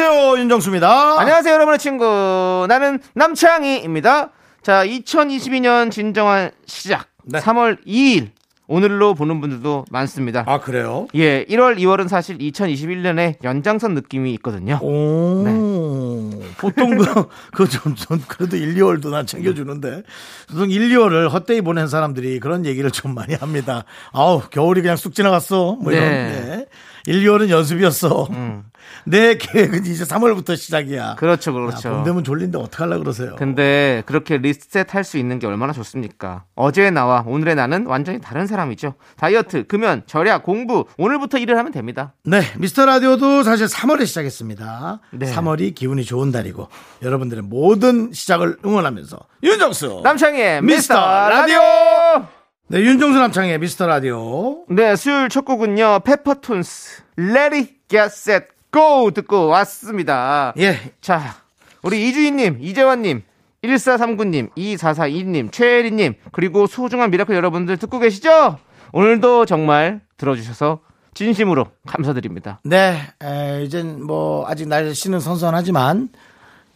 안녕하세요 0.00 0.38
윤정수입니다. 0.38 1.20
안녕하세요, 1.20 1.52
여러분의 1.52 1.78
친구. 1.78 2.64
나는 2.70 3.00
남창희입니다. 3.14 4.30
자, 4.62 4.86
2022년 4.86 5.90
진정한 5.90 6.52
시작. 6.64 7.08
네. 7.24 7.38
3월 7.40 7.84
2일. 7.86 8.30
오늘로 8.66 9.14
보는 9.14 9.40
분들도 9.42 9.84
많습니다. 9.90 10.44
아 10.46 10.60
그래요? 10.60 11.08
예, 11.16 11.44
1월, 11.44 11.76
2월은 11.76 12.08
사실 12.08 12.38
2021년의 12.38 13.42
연장선 13.42 13.94
느낌이 13.94 14.32
있거든요. 14.34 14.78
오 14.80 15.42
네. 15.44 16.46
보통 16.56 16.96
그그좀 17.52 17.96
전 17.96 18.22
그래도 18.28 18.56
1, 18.56 18.76
2월도 18.76 19.10
난 19.10 19.26
챙겨주는데 19.26 20.04
보통 20.48 20.70
1, 20.70 20.88
2월을 20.88 21.30
헛되이 21.32 21.62
보낸 21.62 21.88
사람들이 21.88 22.38
그런 22.38 22.64
얘기를 22.64 22.92
좀 22.92 23.12
많이 23.14 23.34
합니다. 23.34 23.84
아우 24.12 24.40
겨울이 24.48 24.82
그냥 24.82 24.96
쑥 24.96 25.14
지나갔어. 25.14 25.76
뭐 25.82 25.92
이런. 25.92 26.08
네. 26.08 26.40
네. 26.40 26.66
1, 27.06 27.22
2월은 27.24 27.48
연습이었어. 27.48 28.28
내 29.04 29.36
계획은 29.36 29.86
이제 29.86 30.04
3월부터 30.04 30.56
시작이야. 30.56 31.14
그렇죠, 31.16 31.50
아, 31.50 31.54
그렇죠. 31.54 31.90
봄 31.90 32.04
되면 32.04 32.24
졸린데 32.24 32.58
어떡하려 32.58 32.98
그러세요? 32.98 33.36
근데 33.36 34.02
그렇게 34.06 34.38
리셋 34.38 34.94
할 34.94 35.04
수 35.04 35.16
있는 35.18 35.38
게 35.38 35.46
얼마나 35.46 35.72
좋습니까? 35.72 36.44
어제의 36.54 36.90
나와 36.92 37.24
오늘의 37.26 37.54
나는 37.54 37.86
완전히 37.86 38.20
다른 38.20 38.46
사람이죠. 38.46 38.94
다이어트, 39.16 39.66
금연, 39.66 40.02
절약, 40.06 40.42
공부, 40.42 40.84
오늘부터 40.98 41.38
일을 41.38 41.56
하면 41.58 41.72
됩니다. 41.72 42.12
네, 42.24 42.42
미스터 42.58 42.84
라디오도 42.86 43.42
사실 43.42 43.66
3월에 43.66 44.06
시작했습니다. 44.06 45.00
네. 45.12 45.26
3월이 45.34 45.74
기운이 45.74 46.04
좋은 46.04 46.30
달이고 46.32 46.68
여러분들의 47.02 47.44
모든 47.44 48.12
시작을 48.12 48.58
응원하면서 48.64 49.18
윤정수 49.42 50.00
남창희의 50.04 50.62
미스터 50.62 50.94
미스터 50.94 51.28
라디오! 51.28 52.39
네, 52.72 52.82
윤정수 52.82 53.18
남창의 53.18 53.58
미스터 53.58 53.88
라디오. 53.88 54.64
네, 54.68 54.94
수요일 54.94 55.28
첫 55.28 55.44
곡은요, 55.44 56.02
페퍼톤스, 56.04 57.02
Ready, 57.18 57.74
get 57.88 58.04
set, 58.12 58.46
go! 58.72 59.10
듣고 59.10 59.48
왔습니다. 59.48 60.54
예, 60.56 60.78
자, 61.00 61.34
우리 61.82 62.08
이주인님, 62.08 62.58
이재환님, 62.60 63.22
1439님, 63.64 64.54
2442님, 64.54 65.50
최혜리님, 65.50 66.14
그리고 66.30 66.68
소중한 66.68 67.10
미라클 67.10 67.34
여러분들 67.34 67.76
듣고 67.76 67.98
계시죠? 67.98 68.58
오늘도 68.92 69.46
정말 69.46 70.00
들어주셔서 70.16 70.78
진심으로 71.14 71.66
감사드립니다. 71.88 72.60
네, 72.62 73.00
에, 73.20 73.64
이젠 73.64 74.00
뭐 74.00 74.44
아직 74.46 74.68
날씨는 74.68 75.18
선선하지만 75.18 76.10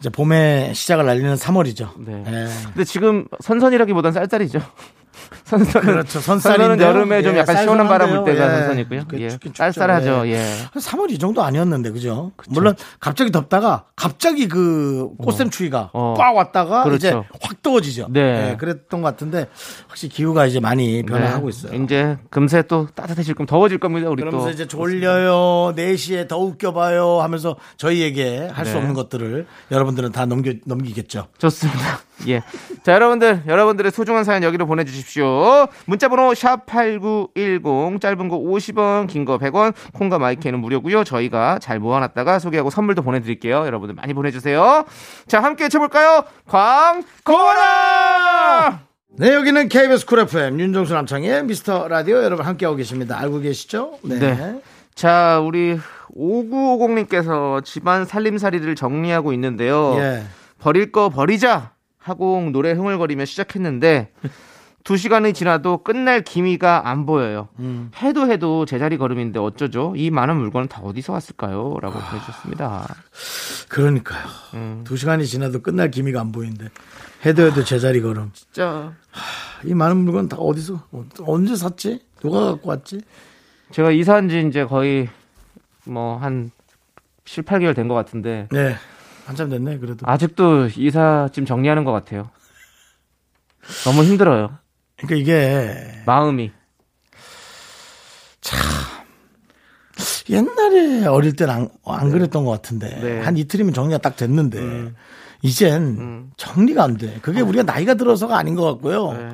이제 0.00 0.11
봄의 0.11 0.75
시작을 0.75 1.09
알리는 1.09 1.37
3월이죠. 1.37 1.91
네. 2.05 2.25
예. 2.27 2.48
근데 2.65 2.83
지금 2.83 3.28
선선이라기보단 3.41 4.11
쌀쌀이죠. 4.12 4.59
선선은, 5.58 5.86
그렇죠. 5.86 6.20
선선은. 6.20 6.80
여름에 6.80 7.22
좀 7.22 7.34
예, 7.34 7.38
약간 7.38 7.62
시원한 7.62 7.88
바람 7.88 8.10
불. 8.10 8.24
때가 8.24 8.44
예. 8.44 8.58
선선이고요. 8.58 9.02
그 9.08 9.20
예. 9.20 9.28
쌀쌀하죠. 9.55 10.27
예. 10.27 10.33
예. 10.33 10.55
3월 10.78 11.10
이 11.10 11.19
정도 11.19 11.42
아니었는데 11.42 11.91
그죠? 11.91 12.33
물론 12.48 12.74
갑자기 13.00 13.31
덥다가 13.31 13.84
갑자기 13.97 14.48
그 14.48 15.09
꽃샘 15.19 15.50
추위가 15.50 15.91
어. 15.92 16.15
꽉 16.16 16.34
왔다가 16.34 16.84
그렇죠. 16.84 16.97
이제 16.97 17.10
확 17.41 17.62
더워지죠. 17.62 18.09
네. 18.10 18.50
예, 18.53 18.56
그랬던 18.56 19.03
것 19.03 19.09
같은데 19.09 19.47
확실히 19.88 20.12
기후가 20.15 20.47
이제 20.47 20.60
많이 20.60 21.03
변화하고 21.04 21.50
네. 21.50 21.56
있어요. 21.56 21.82
이제 21.82 22.19
금세 22.31 22.62
또 22.62 22.86
따뜻해질 22.94 23.34
겁니다. 23.34 23.50
더워질 23.50 23.78
겁니다. 23.78 24.09
우리 24.10 24.22
그러면서 24.22 24.47
또. 24.47 24.53
이제 24.53 24.66
졸려요, 24.66 25.75
4시에 25.76 26.28
더 26.28 26.38
웃겨봐요 26.38 27.21
하면서 27.21 27.56
저희에게 27.76 28.48
할수 28.53 28.72
네. 28.72 28.78
없는 28.78 28.94
것들을 28.94 29.47
여러분들은 29.71 30.12
다 30.12 30.26
넘겨, 30.26 30.53
넘기겠죠. 30.65 31.28
좋습니다. 31.38 32.00
예. 32.28 32.42
자, 32.84 32.92
여러분들, 32.92 33.42
여러분들의 33.47 33.91
소중한 33.92 34.25
사연 34.25 34.42
여기로 34.42 34.66
보내주십시오. 34.66 35.25
문자번호 35.87 36.32
샵8910, 36.32 38.00
짧은 38.00 38.28
거 38.28 38.38
50원, 38.38 39.06
긴 39.09 39.25
거 39.25 39.38
100원, 39.38 39.72
콩과 39.93 40.19
마이K는 40.19 40.59
무료고요 40.60 41.05
저희가 41.05 41.59
잘 41.59 41.78
모아놨다가 41.78 42.38
소개하고 42.38 42.71
선물도 42.71 43.03
보내드릴게요. 43.03 43.65
여러분들 43.66 43.94
많이 43.94 44.12
보내주세요. 44.15 44.84
자, 45.27 45.43
함께 45.43 45.65
외쳐볼까요? 45.65 46.25
광고라! 47.44 48.81
네, 49.16 49.33
여기는 49.33 49.69
KBS 49.69 50.06
쿨 50.06 50.21
FM 50.21 50.59
윤정수 50.59 50.93
남창의 50.93 51.44
미스터 51.44 51.87
라디오 51.88 52.22
여러분 52.22 52.44
함께하고 52.47 52.77
계십니다. 52.77 53.19
알고 53.21 53.41
계시죠? 53.41 53.99
네. 54.03 54.19
네. 54.19 54.60
자, 54.94 55.41
우리 55.41 55.78
5950님께서 56.16 57.65
집안 57.65 58.04
살림살이를 58.04 58.75
정리하고 58.75 59.33
있는데요. 59.33 59.97
예. 59.99 60.22
버릴 60.59 60.91
거 60.93 61.09
버리자 61.10 61.72
하고 61.99 62.41
노래 62.53 62.72
흥얼거리며 62.72 63.25
시작했는데 63.25 64.10
두 64.84 64.99
시간이 64.99 65.33
지나도 65.33 65.78
끝날 65.78 66.21
기미가 66.22 66.89
안 66.91 67.06
보여요. 67.06 67.49
음. 67.59 67.91
해도 67.97 68.31
해도 68.31 68.67
제자리 68.67 68.99
걸음인데 68.99 69.39
어쩌죠? 69.41 69.95
이 69.97 70.11
많은 70.11 70.37
물건은 70.37 70.69
다 70.69 70.83
어디서 70.83 71.15
왔을까요? 71.15 71.78
라고 71.81 71.99
아. 71.99 72.11
보내주셨습니다. 72.11 72.95
그러니까요. 73.71 74.22
음. 74.53 74.84
두 74.84 74.99
시간이 74.99 75.27
지나도 75.27 75.62
끝날 75.62 75.91
기미가 75.91 76.21
안 76.21 76.33
보이는데 76.33 76.69
해도 77.25 77.47
해도 77.47 77.65
제자리 77.65 78.03
걸음. 78.03 78.31
진짜 78.34 78.93
이 79.65 79.72
많은 79.72 79.97
물건 79.97 80.28
다 80.28 80.37
어디서 80.37 80.75
어- 80.93 81.05
언제 81.27 81.56
샀지? 81.56 82.01
누가 82.21 82.45
갖고 82.45 82.69
왔지? 82.69 83.01
제가 83.71 83.91
이사한 83.91 84.28
지 84.28 84.47
이제 84.47 84.65
거의 84.66 85.09
뭐 85.87 86.19
한 86.19 86.51
7, 87.25 87.45
8개월 87.45 87.75
된 87.75 87.89
것 87.89 87.95
같은데 87.95 88.49
네. 88.53 88.75
한참 89.25 89.49
됐네 89.49 89.78
그래도. 89.78 90.05
아직도 90.06 90.66
이사짐 90.77 91.47
정리하는 91.47 91.84
것 91.84 91.93
같아요. 91.93 92.28
너무 93.87 94.05
힘들어요. 94.05 94.59
그러니까 95.06 95.15
이게 95.16 96.03
마음이. 96.06 96.53
옛날에 100.28 101.06
어릴 101.06 101.37
때는 101.37 101.54
안, 101.54 101.69
안 101.84 102.10
그랬던 102.10 102.44
것 102.44 102.50
같은데 102.50 102.88
네. 103.00 103.20
한 103.20 103.37
이틀이면 103.37 103.75
정리가 103.75 103.98
딱 103.98 104.16
됐는데 104.16 104.92
이젠 105.42 105.82
음. 105.82 106.31
정리가 106.37 106.82
안 106.82 106.97
돼. 106.97 107.19
그게 107.20 107.41
우리가 107.42 107.62
나이가 107.62 107.94
들어서가 107.94 108.37
아닌 108.37 108.54
것 108.54 108.65
같고요. 108.65 109.12
네. 109.12 109.28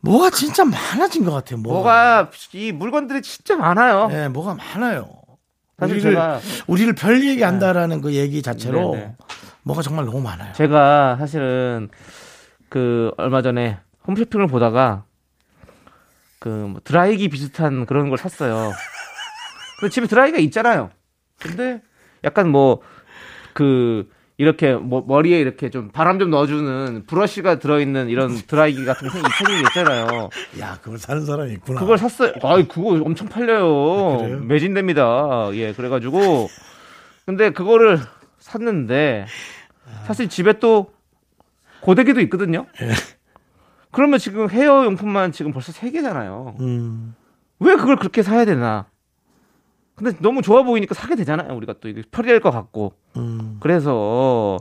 뭐가 0.00 0.30
진짜 0.30 0.64
많아진 0.64 1.24
것 1.24 1.32
같아요. 1.32 1.58
뭐가. 1.58 2.22
뭐가 2.22 2.30
이 2.52 2.72
물건들이 2.72 3.22
진짜 3.22 3.56
많아요. 3.56 4.08
네, 4.08 4.28
뭐가 4.28 4.54
많아요. 4.54 5.08
사실 5.78 5.96
우리를, 5.96 6.12
제가 6.12 6.40
우리를 6.66 6.94
별 6.94 7.22
얘기한다라는 7.22 8.00
그 8.00 8.14
얘기 8.14 8.40
자체로 8.40 8.94
네, 8.94 9.00
네. 9.00 9.14
뭐가 9.62 9.82
정말 9.82 10.06
너무 10.06 10.20
많아요. 10.20 10.52
제가 10.54 11.16
사실은 11.18 11.90
그 12.68 13.12
얼마 13.18 13.42
전에 13.42 13.78
홈쇼핑을 14.06 14.46
보다가 14.46 15.04
그 16.38 16.48
뭐 16.48 16.80
드라이기 16.84 17.28
비슷한 17.28 17.86
그런 17.86 18.08
걸 18.08 18.18
샀어요. 18.18 18.72
그 19.80 19.88
집에 19.90 20.06
드라이기가 20.06 20.38
있잖아요. 20.40 20.90
근데 21.40 21.80
약간 22.24 22.48
뭐 22.50 22.80
그 23.52 24.10
이렇게 24.36 24.74
뭐 24.74 25.02
머리에 25.06 25.40
이렇게 25.40 25.70
좀 25.70 25.90
바람 25.90 26.18
좀 26.18 26.28
넣어주는 26.28 27.04
브러쉬가 27.06 27.58
들어있는 27.58 28.10
이런 28.10 28.36
드라이기 28.46 28.84
같은 28.84 29.08
게 29.08 29.12
생- 29.14 29.22
생긴 29.22 29.62
게 29.62 29.68
있잖아요. 29.68 30.28
야, 30.60 30.78
그걸 30.82 30.98
사는 30.98 31.24
사람이 31.24 31.52
있구나. 31.54 31.80
그걸 31.80 31.96
샀어요. 31.96 32.32
아이 32.42 32.68
그거 32.68 32.90
엄청 33.02 33.28
팔려요. 33.30 34.18
그래요? 34.18 34.40
매진됩니다. 34.40 35.48
예, 35.54 35.72
그래가지고 35.72 36.48
근데 37.24 37.48
그거를 37.48 37.98
샀는데 38.38 39.24
사실 40.06 40.28
집에 40.28 40.58
또 40.58 40.92
고데기도 41.80 42.20
있거든요. 42.20 42.66
예. 43.96 43.98
그러면 43.98 44.18
지금 44.18 44.50
헤어 44.50 44.84
용품만 44.84 45.32
지금 45.32 45.52
벌써 45.52 45.72
세 45.72 45.90
개잖아요. 45.90 46.56
음, 46.60 47.14
왜 47.58 47.74
그걸 47.76 47.96
그렇게 47.96 48.22
사야 48.22 48.44
되나? 48.44 48.86
근데 49.94 50.12
너무 50.20 50.42
좋아 50.42 50.62
보이니까 50.62 50.94
사게 50.94 51.16
되잖아요. 51.16 51.56
우리가 51.56 51.76
또 51.80 51.88
이게 51.88 52.02
편리할 52.10 52.40
것 52.40 52.50
같고. 52.50 52.92
음. 53.16 53.56
그래서 53.60 54.58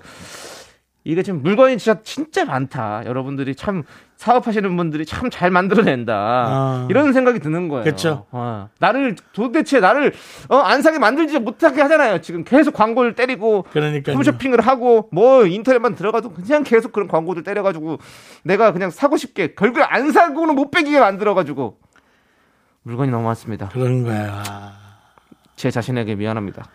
이게 1.04 1.22
지금 1.22 1.44
물건이 1.44 1.78
진짜 1.78 2.02
진짜 2.04 2.46
많다. 2.46 3.06
여러분들이 3.06 3.54
참 3.56 3.84
사업하시는 4.18 4.78
분들이 4.78 5.06
참 5.06 5.30
잘 5.30 5.52
만들어낸다. 5.52 6.14
아. 6.16 6.88
이런 6.90 7.12
생각이 7.14 7.40
드는 7.40 7.68
거예요. 7.68 7.84
그쵸. 7.84 8.26
어. 8.32 8.70
나를 8.80 9.16
도대체 9.34 9.80
나를 9.80 10.14
어, 10.50 10.58
안 10.58 10.82
사게 10.82 11.00
만들지 11.00 11.40
못하게 11.40 11.82
하잖아요. 11.82 12.22
지금 12.22 12.44
계속 12.44 12.74
광고를 12.74 13.16
때리고. 13.16 13.66
홈쇼핑을 14.08 14.62
하고 14.62 15.10
뭐 15.12 15.46
인터넷만 15.46 15.96
들어가도 15.96 16.32
그냥 16.32 16.64
계속 16.64 16.92
그런 16.94 17.08
광고들 17.08 17.44
때려가지고 17.44 17.98
내가 18.44 18.72
그냥 18.72 18.90
사고 18.90 19.18
싶게 19.18 19.54
결국에 19.56 19.84
안 19.84 20.12
사고는 20.12 20.56
못 20.56 20.72
빼기게 20.72 21.00
만들어가지고 21.00 21.78
물건이 22.84 23.12
너무 23.12 23.24
많습니다. 23.26 23.70
그런 23.70 24.04
거야. 24.04 24.44
제 25.56 25.72
자신에게 25.72 26.16
미안합니다. 26.16 26.66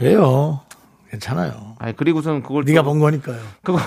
왜요? 0.00 0.60
괜찮아요. 1.10 1.74
아니 1.78 1.94
그리고선 1.94 2.42
그걸 2.42 2.64
네가 2.66 2.82
또- 2.82 2.90
본 2.90 2.98
거니까요. 3.00 3.38
그걸 3.62 3.80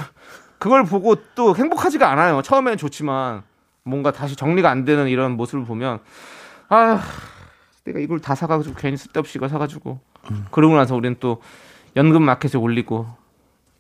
그걸 0.64 0.86
보고 0.86 1.16
또 1.36 1.54
행복하지가 1.54 2.10
않아요. 2.10 2.42
처음에는 2.42 2.78
좋지만 2.78 3.44
뭔가 3.84 4.12
다시 4.12 4.38
정리가 4.38 4.70
안 4.70 4.86
되는 4.86 5.10
이런 5.10 5.34
모습을 5.34 5.66
보면 5.66 6.00
아 6.70 7.02
내가 7.84 8.00
이걸 8.00 8.22
다 8.22 8.34
사가지고 8.34 8.74
괜히 8.76 8.96
쓸데없이 8.96 9.38
이걸 9.38 9.50
사가지고 9.50 10.00
그러고 10.52 10.78
나서 10.78 10.96
우리는 10.96 11.18
또 11.20 11.42
연금 11.98 12.24
마켓에 12.24 12.58
올리고 12.58 13.08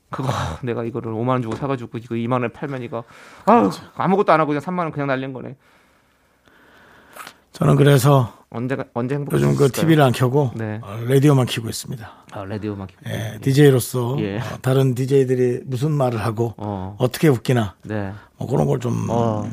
그거 0.09 0.27
내가 0.61 0.83
이거를 0.83 1.13
5만 1.13 1.29
원 1.29 1.41
주고 1.41 1.55
사가지고 1.55 1.99
이거 1.99 2.15
2만 2.15 2.33
원에 2.33 2.47
팔면 2.49 2.83
이거 2.83 3.05
아 3.45 3.71
아무것도 3.95 4.33
안 4.33 4.41
하고 4.41 4.49
그냥 4.49 4.61
3만 4.61 4.79
원 4.79 4.91
그냥 4.91 5.07
날린 5.07 5.31
거네. 5.31 5.55
저는 7.53 7.75
그래서 7.75 8.33
언제가 8.49 8.85
언제 8.93 9.15
행복할 9.15 9.39
요즘 9.39 9.53
수 9.53 9.59
그? 9.59 9.71
TV를 9.71 10.03
안 10.03 10.11
켜고 10.11 10.51
네. 10.55 10.79
어, 10.83 10.97
라디오만 11.07 11.45
켜고 11.47 11.69
있습니다. 11.69 12.11
아, 12.31 12.43
라디오만 12.45 12.87
키- 12.87 12.95
예, 13.07 13.37
DJ로서 13.41 14.15
예. 14.19 14.41
다른 14.61 14.93
DJ들이 14.95 15.61
무슨 15.65 15.91
말을 15.91 16.19
하고 16.23 16.53
어. 16.57 16.95
어. 16.99 17.07
떻게 17.11 17.27
웃기나 17.27 17.75
네. 17.83 18.11
뭐 18.37 18.47
그런 18.47 18.67
걸좀 18.67 19.07
어. 19.09 19.47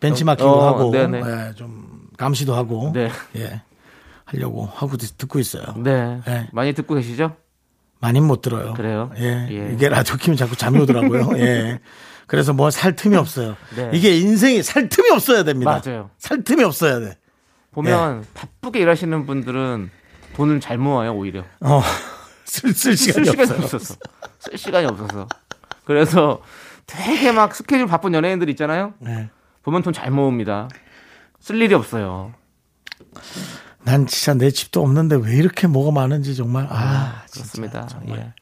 벤치마킹도 0.00 0.50
어, 0.50 0.66
하고 0.66 0.90
네네. 0.90 1.18
예, 1.20 1.54
좀 1.54 2.08
감시도 2.16 2.54
하고 2.54 2.90
네. 2.94 3.10
예, 3.36 3.62
하려고 4.24 4.66
하고 4.66 4.96
듣고 4.96 5.38
있어요. 5.38 5.64
네. 5.76 6.20
네. 6.26 6.48
많이 6.52 6.72
듣고 6.74 6.94
계시죠? 6.94 7.34
많이는 8.00 8.26
못 8.28 8.40
들어요. 8.42 8.74
그래요? 8.74 9.10
예, 9.18 9.46
예. 9.50 9.72
이게 9.74 9.88
라디오 9.88 10.16
키면 10.16 10.36
자꾸 10.36 10.54
잠이 10.56 10.78
오더라고요. 10.80 11.30
예. 11.40 11.80
그래서 12.26 12.52
뭐 12.52 12.70
살 12.70 12.94
틈이 12.94 13.16
없어요. 13.16 13.56
네. 13.74 13.90
이게 13.94 14.16
인생이 14.18 14.62
살 14.62 14.88
틈이 14.90 15.10
없어야 15.10 15.44
됩니다. 15.44 15.80
맞아요. 15.84 16.10
살 16.18 16.44
틈이 16.44 16.62
없어야 16.62 17.00
돼. 17.00 17.16
보면 17.72 18.22
예. 18.24 18.28
바쁘게 18.34 18.80
일하시는 18.80 19.26
분들은 19.26 19.90
돈을 20.34 20.60
잘 20.60 20.78
모아요 20.78 21.14
오히려 21.14 21.44
어, 21.60 21.82
쓸, 22.44 22.72
쓸 22.72 22.96
시간이 22.96 23.26
쓸 23.26 23.32
시간이. 23.32 23.64
없어서 23.64 23.94
쓸 24.38 24.58
시간이 24.58 24.86
없어서 24.86 25.28
그래서 25.84 26.40
되게 26.86 27.32
막 27.32 27.54
스케줄 27.54 27.86
바쁜 27.86 28.14
연예인들 28.14 28.48
있잖아요 28.50 28.94
네. 28.98 29.30
보면 29.62 29.82
돈 29.82 29.92
잘 29.92 30.10
모읍니다 30.10 30.68
쓸 31.40 31.60
일이 31.60 31.74
없어요 31.74 32.32
난 33.84 34.06
진짜 34.06 34.34
내 34.34 34.50
집도 34.50 34.82
없는데 34.82 35.16
왜 35.16 35.34
이렇게 35.36 35.66
뭐가 35.66 35.92
많은지 35.98 36.34
정말 36.34 36.66
아, 36.70 37.22
그렇습니다 37.32 37.86
진짜 37.86 38.00
정말. 38.04 38.18
예. 38.20 38.32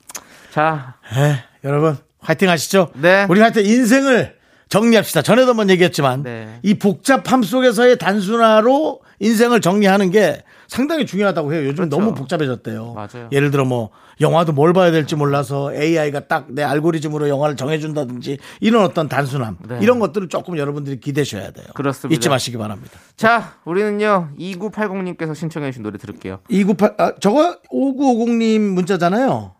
자 0.53 0.97
예, 1.17 1.45
여러분 1.65 1.97
화이팅 2.21 2.49
하시죠. 2.49 2.91
네. 2.95 3.25
우리 3.29 3.41
하여튼 3.41 3.65
인생을 3.65 4.37
정리합시다. 4.69 5.23
전에도 5.23 5.51
한번 5.51 5.71
얘기했지만 5.71 6.23
네. 6.25 6.59
이 6.63 6.75
복잡함 6.75 7.43
속에서의 7.43 7.99
단순화로 7.99 9.01
인생을 9.21 9.61
정리하는 9.61 10.11
게 10.11 10.43
상당히 10.67 11.07
중요하다고 11.07 11.53
해요. 11.55 11.61
요즘 11.63 11.89
그렇죠. 11.89 11.97
너무 11.97 12.15
복잡해졌대요. 12.15 12.93
맞아요. 12.95 13.29
예를 13.31 13.53
들어 13.53 13.65
뭐 13.65 13.91
영화도 14.21 14.53
뭘 14.53 14.73
봐야 14.73 14.91
될지 14.91 15.15
몰라서 15.15 15.73
AI가 15.73 16.27
딱 16.27 16.47
내 16.49 16.63
알고리즘으로 16.65 17.29
영화를 17.29 17.55
정해준다든지 17.57 18.39
이런 18.61 18.83
어떤 18.85 19.09
단순함 19.09 19.59
네. 19.69 19.79
이런 19.81 20.01
것들을 20.01 20.29
조금 20.29 20.59
여러분들이 20.59 20.99
기대셔야 20.99 21.53
돼요. 21.53 21.67
그렇습니다. 21.75 22.15
잊지 22.17 22.29
마시기 22.29 22.57
바랍니다. 22.57 22.99
자, 23.17 23.55
우리는요 23.65 24.31
2980님께서 24.39 25.35
신청해 25.35 25.71
주신 25.71 25.83
노래 25.83 25.99
들을게요 25.99 26.41
298 26.49 26.95
아, 26.99 27.13
저거 27.21 27.59
5950님 27.73 28.59
문자잖아요. 28.61 29.55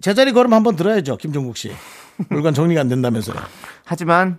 제자리 0.00 0.32
걸음 0.32 0.52
한번 0.52 0.76
들어야죠. 0.76 1.16
김종국 1.16 1.56
씨. 1.56 1.72
물건 2.30 2.54
정리가 2.54 2.80
안 2.80 2.88
된다면서요. 2.88 3.36
하지만 3.84 4.38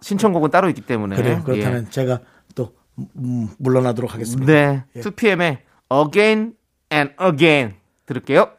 신청곡은 0.00 0.50
따로 0.50 0.68
있기 0.68 0.82
때문에 0.82 1.16
그래요. 1.16 1.42
그렇다면 1.44 1.90
제가 1.90 2.20
또 2.54 2.74
음, 3.16 3.48
물러나도록 3.58 4.10
예. 4.10 4.12
하겠습니다. 4.12 4.52
네 4.52 4.84
2PM의 5.00 5.58
Again 5.92 6.54
and 6.92 7.14
Again 7.22 7.74
들을게요 8.06 8.50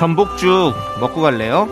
전복죽 0.00 0.72
먹고 0.98 1.20
갈래요? 1.20 1.68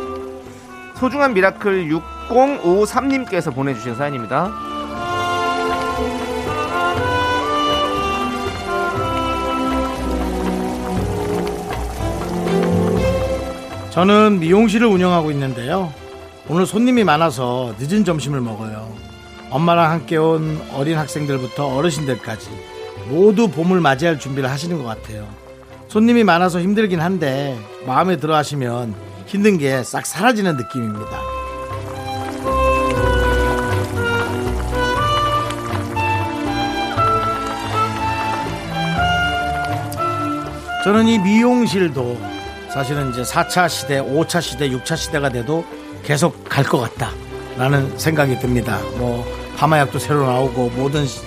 소중한 0.97 1.33
미라클 1.33 1.89
6053님께서 2.29 3.55
보내주신 3.55 3.95
사연입니다. 3.95 4.53
저는 13.89 14.41
미용실을 14.41 14.87
운영하고 14.87 15.31
있는데요. 15.31 15.91
오늘 16.51 16.67
손님이 16.67 17.05
많아서 17.05 17.75
늦은 17.79 18.05
점심을 18.05 18.43
먹어요. 18.43 18.95
엄마랑 19.49 19.91
함께 19.91 20.19
온 20.19 20.61
어린 20.75 20.99
학생들부터 20.99 21.67
어르신들까지 21.67 22.51
모두 23.09 23.49
봄을 23.49 23.81
맞이할 23.81 24.19
준비를 24.19 24.51
하시는 24.51 24.77
것 24.77 24.85
같아요. 24.85 25.48
손님이 25.88 26.25
많아서 26.25 26.61
힘들긴 26.61 27.00
한데 27.00 27.58
마음에 27.87 28.17
들어 28.17 28.37
하시면 28.37 28.94
힘든 29.26 29.58
게 29.58 29.82
싹 29.85 30.06
사라지는 30.06 30.56
느낌입니다. 30.56 31.19
저는 40.85 41.06
이 41.08 41.19
미용실도 41.19 42.19
사실은 42.73 43.11
이제 43.11 43.23
4차 43.23 43.69
시대, 43.69 44.00
5차 44.00 44.40
시대, 44.40 44.69
6차 44.70 44.96
시대가 44.96 45.29
돼도 45.29 45.64
계속 46.05 46.44
갈 46.49 46.64
것 46.64 46.79
같다. 46.81 47.11
라는 47.56 47.96
생각이 47.99 48.38
듭니다. 48.38 48.79
뭐, 48.99 49.25
파마약도 49.56 49.99
새로 49.99 50.25
나오고 50.25 50.70
모든 50.76 51.05
시- 51.06 51.20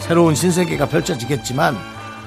새로운 0.00 0.34
신세계가 0.34 0.86
펼쳐지겠지만 0.88 1.76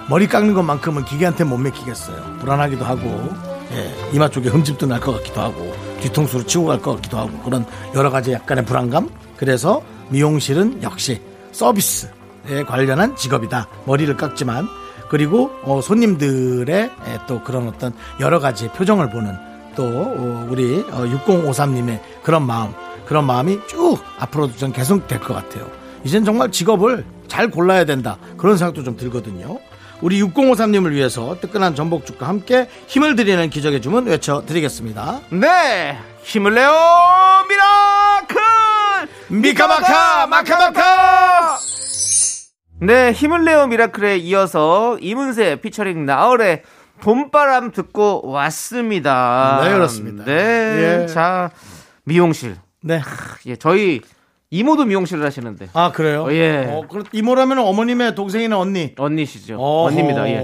머리 0.10 0.28
깎는 0.28 0.54
것만큼은 0.54 1.06
기계한테 1.06 1.44
못 1.44 1.58
맡기겠어요. 1.58 2.38
불안하기도 2.40 2.84
하고, 2.84 3.30
예, 3.72 3.94
이마 4.14 4.28
쪽에 4.30 4.50
흠집도 4.50 4.88
날 4.88 5.00
것 5.00 5.14
같기도 5.18 5.42
하고, 5.42 5.72
뒤통수로 6.02 6.46
치고 6.46 6.66
갈 6.66 6.82
것 6.82 6.96
같기도 6.96 7.18
하고, 7.18 7.32
그런 7.44 7.66
여러 7.94 8.10
가지 8.10 8.32
약간의 8.32 8.66
불안감? 8.66 9.10
그래서 9.38 9.84
미용실은 10.10 10.82
역시 10.82 11.22
서비스에 11.52 12.64
관련한 12.68 13.16
직업이다. 13.16 13.68
머리를 13.86 14.16
깎지만, 14.18 14.68
그리고 15.10 15.52
어, 15.64 15.82
손님들의 15.82 16.84
에, 16.84 16.90
또 17.28 17.44
그런 17.44 17.68
어떤 17.68 17.94
여러 18.20 18.40
가지 18.40 18.68
표정을 18.70 19.10
보는 19.10 19.36
또 19.76 19.84
어, 19.84 20.48
우리 20.50 20.84
6053님의 20.84 22.00
그런 22.22 22.46
마음 22.46 22.74
그런 23.08 23.26
마음이 23.26 23.60
쭉 23.68 23.98
앞으로도 24.20 24.56
전 24.58 24.72
계속 24.72 25.08
될 25.08 25.20
것 25.20 25.34
같아요. 25.34 25.68
이젠 26.04 26.24
정말 26.24 26.52
직업을 26.52 27.04
잘 27.28 27.50
골라야 27.50 27.86
된다 27.86 28.18
그런 28.38 28.56
생각도 28.58 28.84
좀 28.84 28.96
들거든요. 28.98 29.58
우리 30.02 30.22
6053님을 30.24 30.92
위해서 30.92 31.38
뜨끈한 31.40 31.76
전복죽과 31.76 32.28
함께 32.28 32.70
힘을 32.88 33.16
드리는 33.16 33.50
기적의 33.50 33.82
주문 33.82 34.06
외쳐드리겠습니다. 34.06 35.22
네, 35.32 35.98
힘을 36.24 36.54
내요 36.54 36.72
miracle 37.50 39.10
미카마카 39.30 40.28
마카마카 40.28 41.58
네, 42.82 43.12
힘을 43.12 43.44
내요 43.44 43.68
미라클에 43.68 44.18
이어서 44.18 44.98
이문세 45.02 45.58
피처링 45.58 46.06
나얼의 46.06 46.64
봄바람 47.02 47.72
듣고 47.72 48.22
왔습니다. 48.26 49.62
네, 49.64 49.72
그렇습니다. 49.74 50.24
네, 50.26 51.04
예. 51.04 51.08
자 51.08 51.52
미용실. 52.06 52.56
네. 52.82 53.02
예, 53.46 53.56
저희 53.58 54.02
이모도 54.52 54.86
미용실을 54.86 55.24
하시는데 55.24 55.70
아 55.74 55.92
그래요? 55.92 56.24
어, 56.24 56.32
예. 56.34 56.66
어, 56.68 56.82
그렇- 56.90 57.04
이모라면 57.14 57.60
어머님의 57.60 58.16
동생이나 58.16 58.58
언니. 58.58 58.94
언니시죠? 58.98 59.56
어허. 59.58 59.88
언니입니다. 59.90 60.28
예, 60.30 60.42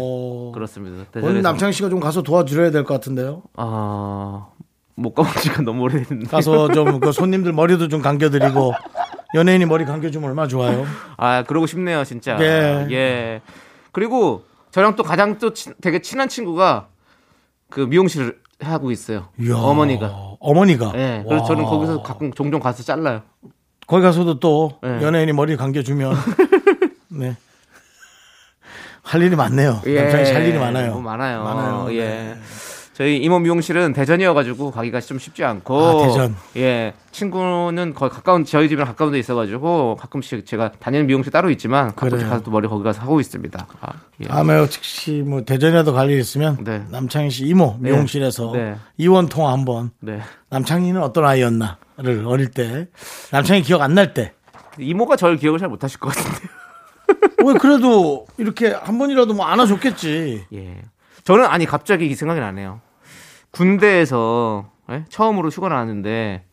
그렇습니다. 0.53 1.05
오늘 1.21 1.41
남창희 1.41 1.73
씨가 1.73 1.89
좀 1.89 1.99
가서 1.99 2.21
도와드려야 2.21 2.69
될 2.69 2.83
것 2.83 2.93
같은데요. 2.93 3.41
아, 3.55 4.47
못 4.93 5.13
가본 5.15 5.31
지가 5.41 5.63
너무 5.63 5.83
오래됐는데. 5.83 6.27
가서 6.29 6.67
좀 6.71 6.99
그 6.99 7.11
손님들 7.11 7.51
머리도 7.51 7.87
좀 7.87 8.01
감겨드리고 8.03 8.73
연예인이 9.33 9.65
머리 9.65 9.85
감겨주면 9.85 10.29
얼마나 10.29 10.47
좋아요. 10.47 10.85
아, 11.17 11.43
그러고 11.43 11.65
싶네요, 11.65 12.03
진짜. 12.03 12.37
예. 12.39 12.87
예. 12.91 13.41
그리고 13.91 14.43
저랑 14.69 14.95
또 14.95 15.01
가장 15.03 15.39
또 15.39 15.51
친- 15.53 15.73
되게 15.81 15.99
친한 15.99 16.29
친구가 16.29 16.87
그 17.71 17.79
미용실을 17.81 18.37
하고 18.61 18.91
있어요. 18.91 19.29
이야, 19.41 19.55
어머니가. 19.55 20.35
어머니가. 20.39 20.91
예. 20.95 21.23
그래서 21.27 21.41
와. 21.43 21.47
저는 21.47 21.65
거기서 21.65 22.03
가끔 22.03 22.31
종종 22.31 22.59
가서 22.61 22.83
잘라요. 22.83 23.23
거기 23.87 24.01
가서도 24.03 24.39
또 24.39 24.79
예. 24.83 25.01
연예인이 25.01 25.31
머리 25.33 25.55
감겨주면 25.57 26.15
네. 27.09 27.35
할 29.03 29.21
일이 29.21 29.35
많네요. 29.35 29.81
남창희 29.85 30.25
씨할 30.25 30.45
일이 30.47 30.57
많아요. 30.57 30.93
뭐 30.93 31.01
많아요. 31.01 31.43
많아요. 31.43 31.87
예. 31.93 31.99
네. 32.05 32.35
저희 32.95 33.17
이모 33.17 33.39
미용실은 33.39 33.91
대전이어가지고 33.91 34.71
가기가 34.71 35.01
좀 35.01 35.19
쉽지 35.19 35.43
않고. 35.43 35.77
아, 35.83 36.07
대전. 36.07 36.33
예. 36.55 36.93
친구는 37.11 37.93
거의 37.93 38.09
가까운, 38.09 38.45
저희 38.45 38.69
집이랑 38.69 38.87
가까운 38.87 39.11
데 39.11 39.19
있어가지고 39.19 39.97
가끔씩 39.99 40.45
제가 40.45 40.71
다니는 40.79 41.05
미용실 41.07 41.29
따로 41.33 41.49
있지만 41.49 41.87
가끔씩 41.87 42.19
그래요. 42.19 42.29
가서 42.29 42.43
또 42.43 42.51
머리 42.51 42.69
거기 42.69 42.85
가서 42.85 43.01
하고 43.01 43.19
있습니다. 43.19 43.67
아, 43.81 43.93
예. 44.21 44.27
다음에 44.27 44.57
혹시 44.59 45.23
뭐 45.27 45.41
대전이라도 45.43 45.91
갈 45.91 46.09
일 46.09 46.19
있으면 46.19 46.63
네. 46.63 46.83
남창희 46.89 47.29
씨 47.31 47.45
이모 47.45 47.75
미용실에서 47.79 48.51
네. 48.53 48.75
이원 48.97 49.27
통화 49.27 49.51
한번 49.51 49.91
네. 49.99 50.21
남창희는 50.49 51.01
어떤 51.03 51.25
아이였나를 51.25 52.23
어릴 52.25 52.49
때 52.51 52.87
남창희 53.31 53.63
기억 53.63 53.81
안 53.81 53.93
날 53.93 54.13
때. 54.13 54.31
이모가 54.79 55.17
저를 55.17 55.35
기억을 55.37 55.59
잘 55.59 55.67
못하실 55.67 55.99
것 55.99 56.13
같은데요. 56.15 56.49
왜 57.45 57.53
그래도 57.59 58.25
이렇게 58.37 58.69
한 58.71 58.97
번이라도 58.97 59.33
뭐 59.33 59.45
안아줬겠지. 59.47 60.45
예. 60.53 60.81
저는 61.25 61.43
아니 61.45 61.65
갑자기 61.65 62.05
이 62.07 62.13
생각이 62.15 62.39
나네요. 62.39 62.79
군대에서 63.55 64.69
예? 64.91 65.05
처음으로 65.09 65.49
휴가 65.49 65.69
나왔는데 65.69 66.43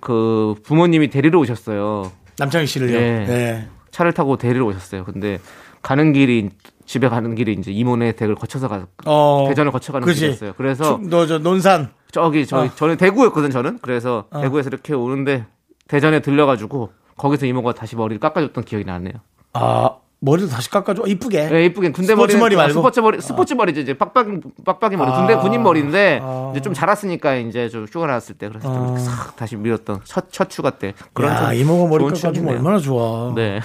그 0.00 0.54
부모님이 0.64 1.10
데리러 1.10 1.38
오셨어요. 1.38 2.10
남창희 2.38 2.66
씨를요. 2.66 2.96
예. 2.96 3.00
네. 3.26 3.68
차를 3.90 4.12
타고 4.14 4.36
데리러 4.36 4.64
오셨어요. 4.66 5.04
근데 5.04 5.38
가는 5.82 6.12
길이 6.12 6.48
집에 6.86 7.08
가는 7.08 7.34
길이 7.34 7.52
이제 7.52 7.70
이모네 7.70 8.12
댁을 8.12 8.34
거쳐서 8.34 8.68
가 8.68 8.86
어. 9.04 9.44
대전을 9.48 9.72
거쳐가는. 9.72 10.10
길이었어요. 10.12 10.54
그래서 10.56 10.98
너저 11.02 11.38
논산. 11.38 11.90
저기 12.10 12.46
저희 12.46 12.68
어. 12.68 12.74
저는 12.74 12.96
대구였거든 12.96 13.50
저는. 13.50 13.78
그래서 13.82 14.24
대구에서 14.32 14.68
이렇게 14.70 14.94
오는데 14.94 15.44
대전에 15.86 16.20
들려가지고 16.20 16.92
거기서 17.16 17.44
이모가 17.46 17.74
다시 17.74 17.94
머리를 17.94 18.18
깎아줬던 18.20 18.64
기억이 18.64 18.84
나네요. 18.86 19.12
아 19.52 19.96
머리도 20.20 20.48
다시 20.48 20.70
깎아줘. 20.70 21.04
이쁘게. 21.06 21.48
예, 21.50 21.64
이쁘게 21.64 21.92
군대 21.92 22.08
스포츠 22.14 22.36
머리 22.36 22.54
머리 22.54 22.56
말고? 22.56 22.72
스포츠 22.74 23.00
머리 23.00 23.20
스포츠 23.20 23.54
머리죠 23.54 23.80
이제 23.80 23.94
빡빡이 23.94 24.40
빡빡이 24.64 24.96
머리 24.96 25.10
아. 25.10 25.16
군대 25.16 25.34
군인 25.36 25.62
머리인데 25.62 26.20
아. 26.22 26.50
이제 26.52 26.60
좀 26.60 26.74
자랐으니까 26.74 27.36
이제 27.36 27.68
좀 27.70 27.86
휴가 27.90 28.06
나왔을 28.06 28.34
때 28.36 28.48
그래서 28.48 28.70
좀 28.72 28.84
이렇게 28.88 29.00
싹 29.00 29.34
다시 29.36 29.56
밀었던 29.56 30.00
첫 30.04 30.26
첫 30.30 30.48
휴가 30.52 30.70
때 30.70 30.92
그런 31.14 31.32
야좀 31.32 31.54
이모가 31.54 31.88
머리 31.90 32.04
깎아주면. 32.04 32.54
얼마나 32.54 32.78
좋아. 32.78 33.32
네. 33.34 33.60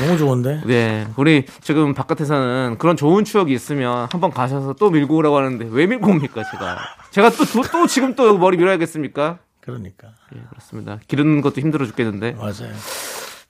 너무 0.00 0.16
좋은데. 0.18 0.62
네, 0.66 1.06
우리 1.16 1.44
지금 1.60 1.94
바깥에서는 1.94 2.76
그런 2.78 2.96
좋은 2.96 3.24
추억이 3.24 3.52
있으면 3.52 4.08
한번 4.10 4.30
가셔서 4.30 4.72
또 4.72 4.90
밀고 4.90 5.16
오라고 5.16 5.36
하는데 5.36 5.68
왜 5.70 5.86
밀고 5.86 6.10
옵니까, 6.10 6.42
제가? 6.50 6.78
제가 7.10 7.30
또, 7.30 7.44
또, 7.44 7.62
또 7.62 7.86
지금 7.86 8.14
또 8.16 8.36
머리 8.38 8.56
밀어야겠습니까? 8.56 9.38
그러니까 9.60 10.08
예, 10.34 10.40
그렇습니다. 10.48 10.98
기르는 11.06 11.42
것도 11.42 11.60
힘들어 11.60 11.86
죽겠는데. 11.86 12.32
맞아요. 12.32 12.72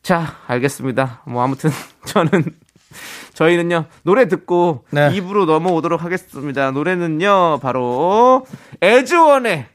자, 0.03 0.37
알겠습니다. 0.47 1.23
뭐 1.27 1.43
아무튼 1.43 1.71
저는 2.07 2.45
저희는요 3.35 3.87
노래 4.03 4.29
듣고 4.29 4.85
네. 4.91 5.11
입으로 5.15 5.45
넘어오도록 5.45 6.03
하겠습니다. 6.03 6.71
노래는요 6.71 7.61
바로 7.63 8.45
에즈원의 8.81 9.67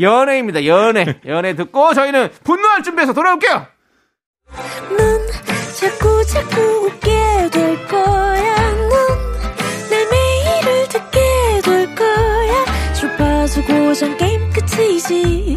연애입니다. 0.00 0.64
연애 0.66 1.18
연애 1.26 1.56
듣고 1.56 1.94
저희는 1.94 2.30
분노할 2.44 2.82
준비해서 2.82 3.12
돌아올게요. 3.12 3.66
넌 4.96 5.26
자꾸 5.78 6.24
자꾸 6.26 6.60
웃게 6.86 7.10
될 7.50 7.88
거야. 7.88 8.72
넌내 8.72 10.06
매일을 10.10 10.88
듣게 10.88 11.60
될 11.64 11.94
거야. 11.94 12.64
주파수 12.94 13.64
고정 13.64 14.16
게임 14.16 14.50
끝이지. 14.52 15.56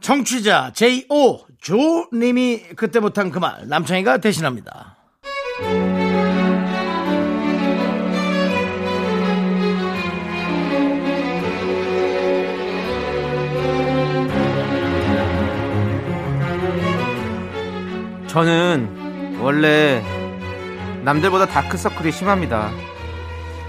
청취자 0.00 0.72
J.O. 0.74 1.40
조님이 1.60 2.60
그때 2.76 3.00
못한 3.00 3.30
그 3.30 3.38
말 3.40 3.66
남창희가 3.68 4.18
대신합니다. 4.18 4.96
저는 18.26 19.38
원래 19.40 20.02
남들보다 21.02 21.46
다크서클이 21.46 22.12
심합니다. 22.12 22.70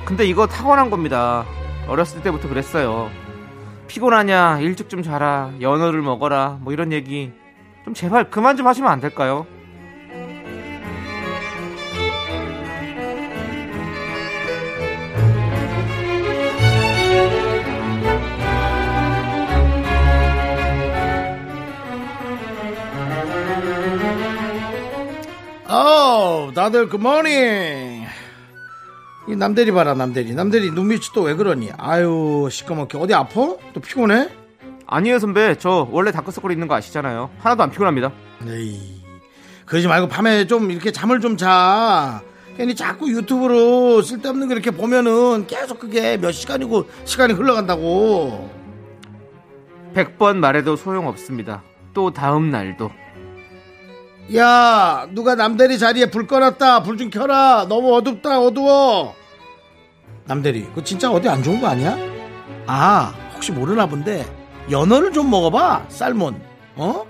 근데 0.05 0.25
이거 0.25 0.47
타고난 0.47 0.89
겁니다. 0.89 1.45
어렸을 1.87 2.21
때부터 2.21 2.49
그랬어요. 2.49 3.09
피곤하냐, 3.89 4.59
일찍 4.59 4.87
좀 4.87 5.01
자라, 5.01 5.51
연어를 5.59 6.03
먹어라, 6.03 6.59
뭐 6.61 6.71
이런 6.71 6.93
얘기. 6.93 7.33
좀 7.83 7.95
제발 7.95 8.29
그만 8.29 8.55
좀 8.55 8.67
하시면 8.67 8.89
안 8.89 8.99
될까요? 9.01 9.47
어, 25.67 26.51
다들 26.53 26.89
굿모닝. 26.89 27.98
이 29.29 29.35
남대리 29.35 29.71
봐라, 29.71 29.93
남대리. 29.93 30.33
남대리 30.33 30.71
눈밑이 30.71 31.01
또 31.13 31.21
왜 31.23 31.35
그러니? 31.35 31.69
아유, 31.77 32.47
시꺼멓게. 32.49 32.97
어디 32.97 33.13
아파? 33.13 33.55
또 33.73 33.79
피곤해? 33.79 34.29
아니에요, 34.87 35.19
선배. 35.19 35.55
저 35.59 35.87
원래 35.91 36.11
다크서클 36.11 36.51
있는 36.51 36.67
거 36.67 36.73
아시잖아요. 36.75 37.29
하나도 37.39 37.61
안 37.63 37.69
피곤합니다. 37.69 38.11
에이, 38.47 39.03
그러지 39.65 39.87
말고 39.87 40.07
밤에 40.07 40.47
좀 40.47 40.71
이렇게 40.71 40.91
잠을 40.91 41.19
좀 41.19 41.37
자. 41.37 42.21
괜히 42.57 42.75
자꾸 42.75 43.09
유튜브로 43.09 44.01
쓸데없는 44.01 44.47
거 44.47 44.53
이렇게 44.53 44.71
보면은 44.71 45.45
계속 45.47 45.79
그게 45.79 46.17
몇 46.17 46.31
시간이고 46.31 46.89
시간이 47.05 47.33
흘러간다고. 47.33 48.49
100번 49.93 50.37
말해도 50.37 50.75
소용없습니다. 50.75 51.61
또 51.93 52.11
다음 52.11 52.49
날도. 52.49 52.89
야, 54.35 55.07
누가 55.11 55.35
남대리 55.35 55.77
자리에 55.79 56.09
불 56.09 56.25
꺼놨다. 56.27 56.83
불 56.83 56.97
좀 56.97 57.09
켜라. 57.09 57.65
너무 57.69 57.95
어둡다, 57.95 58.41
어두워. 58.41 59.15
남대리, 60.29 60.65
그거 60.65 60.83
진짜 60.83 61.09
어디 61.09 61.27
안 61.27 61.41
좋은 61.41 61.59
거 61.59 61.65
아니야? 61.65 61.97
아, 62.67 63.11
혹시 63.33 63.51
모르나 63.51 63.87
본데, 63.87 64.31
연어를 64.69 65.11
좀 65.11 65.27
먹어봐. 65.31 65.85
쌀몬. 65.89 66.39
어? 66.75 67.03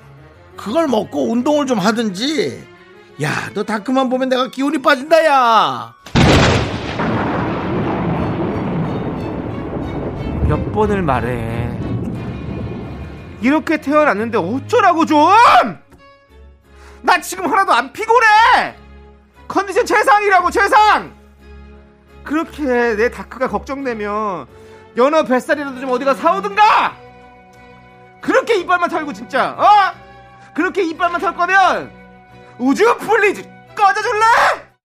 그걸 0.56 0.88
먹고 0.88 1.30
운동을 1.30 1.66
좀 1.66 1.80
하든지. 1.80 2.66
야, 3.22 3.50
너 3.54 3.62
다크만 3.64 4.10
보면 4.10 4.30
내가 4.30 4.50
기운이 4.50 4.82
빠진다, 4.82 5.26
야. 5.26 5.94
몇 10.48 10.72
번을 10.72 11.02
말해. 11.02 11.78
이렇게 13.42 13.82
태어났는데 13.82 14.38
어쩌라고 14.38 15.06
좀! 15.06 15.20
나 17.02 17.20
지금 17.20 17.52
하나도 17.52 17.74
안 17.74 17.92
피곤해! 17.92 18.76
컨디션 19.50 19.86
최상이라고, 19.86 20.52
최상! 20.52 21.19
그렇게 22.24 22.64
내 22.96 23.10
dark가 23.10 23.48
걱정되면 23.48 24.48
연어 24.98 25.24
뱃살이라도 25.24 25.80
좀 25.80 25.90
어디가 25.92 26.14
사오든가! 26.14 26.98
그렇게 28.22 28.60
이빨만 28.60 28.90
털고 28.90 29.14
진짜, 29.14 29.52
어? 29.52 29.66
그렇게 30.54 30.84
이빨만 30.84 31.22
털 31.22 31.36
거면 31.36 31.92
우주 32.58 32.98
please 32.98 33.44
꺼져줄래? 33.76 34.26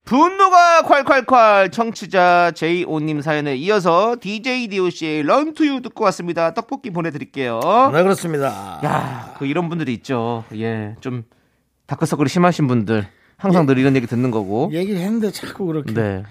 분노가 0.05 0.83
콸콸콸 0.83 1.71
청취자 1.71 2.51
제이오님 2.55 3.21
사연에 3.21 3.55
이어서 3.55 4.15
DJ 4.21 4.67
DOC의 4.67 5.23
Run 5.23 5.45
to 5.45 5.59
You 5.59 5.81
듣고 5.81 6.03
왔습니다. 6.05 6.53
떡볶이 6.53 6.91
보내드릴게요. 6.91 7.59
네, 7.91 8.03
그렇습니다. 8.03 8.79
야, 8.85 9.33
그 9.39 9.47
이런 9.47 9.67
분들이 9.67 9.93
있죠. 9.95 10.43
예, 10.53 10.95
좀 11.01 11.23
다크서클이 11.87 12.29
심하신 12.29 12.67
분들 12.67 13.07
항상 13.37 13.65
늘 13.65 13.79
이런 13.79 13.95
얘기 13.95 14.05
듣는 14.05 14.29
거고. 14.29 14.69
얘기를 14.71 15.01
했는데 15.01 15.31
자꾸 15.31 15.65
그렇게. 15.65 15.93
네. 15.93 16.23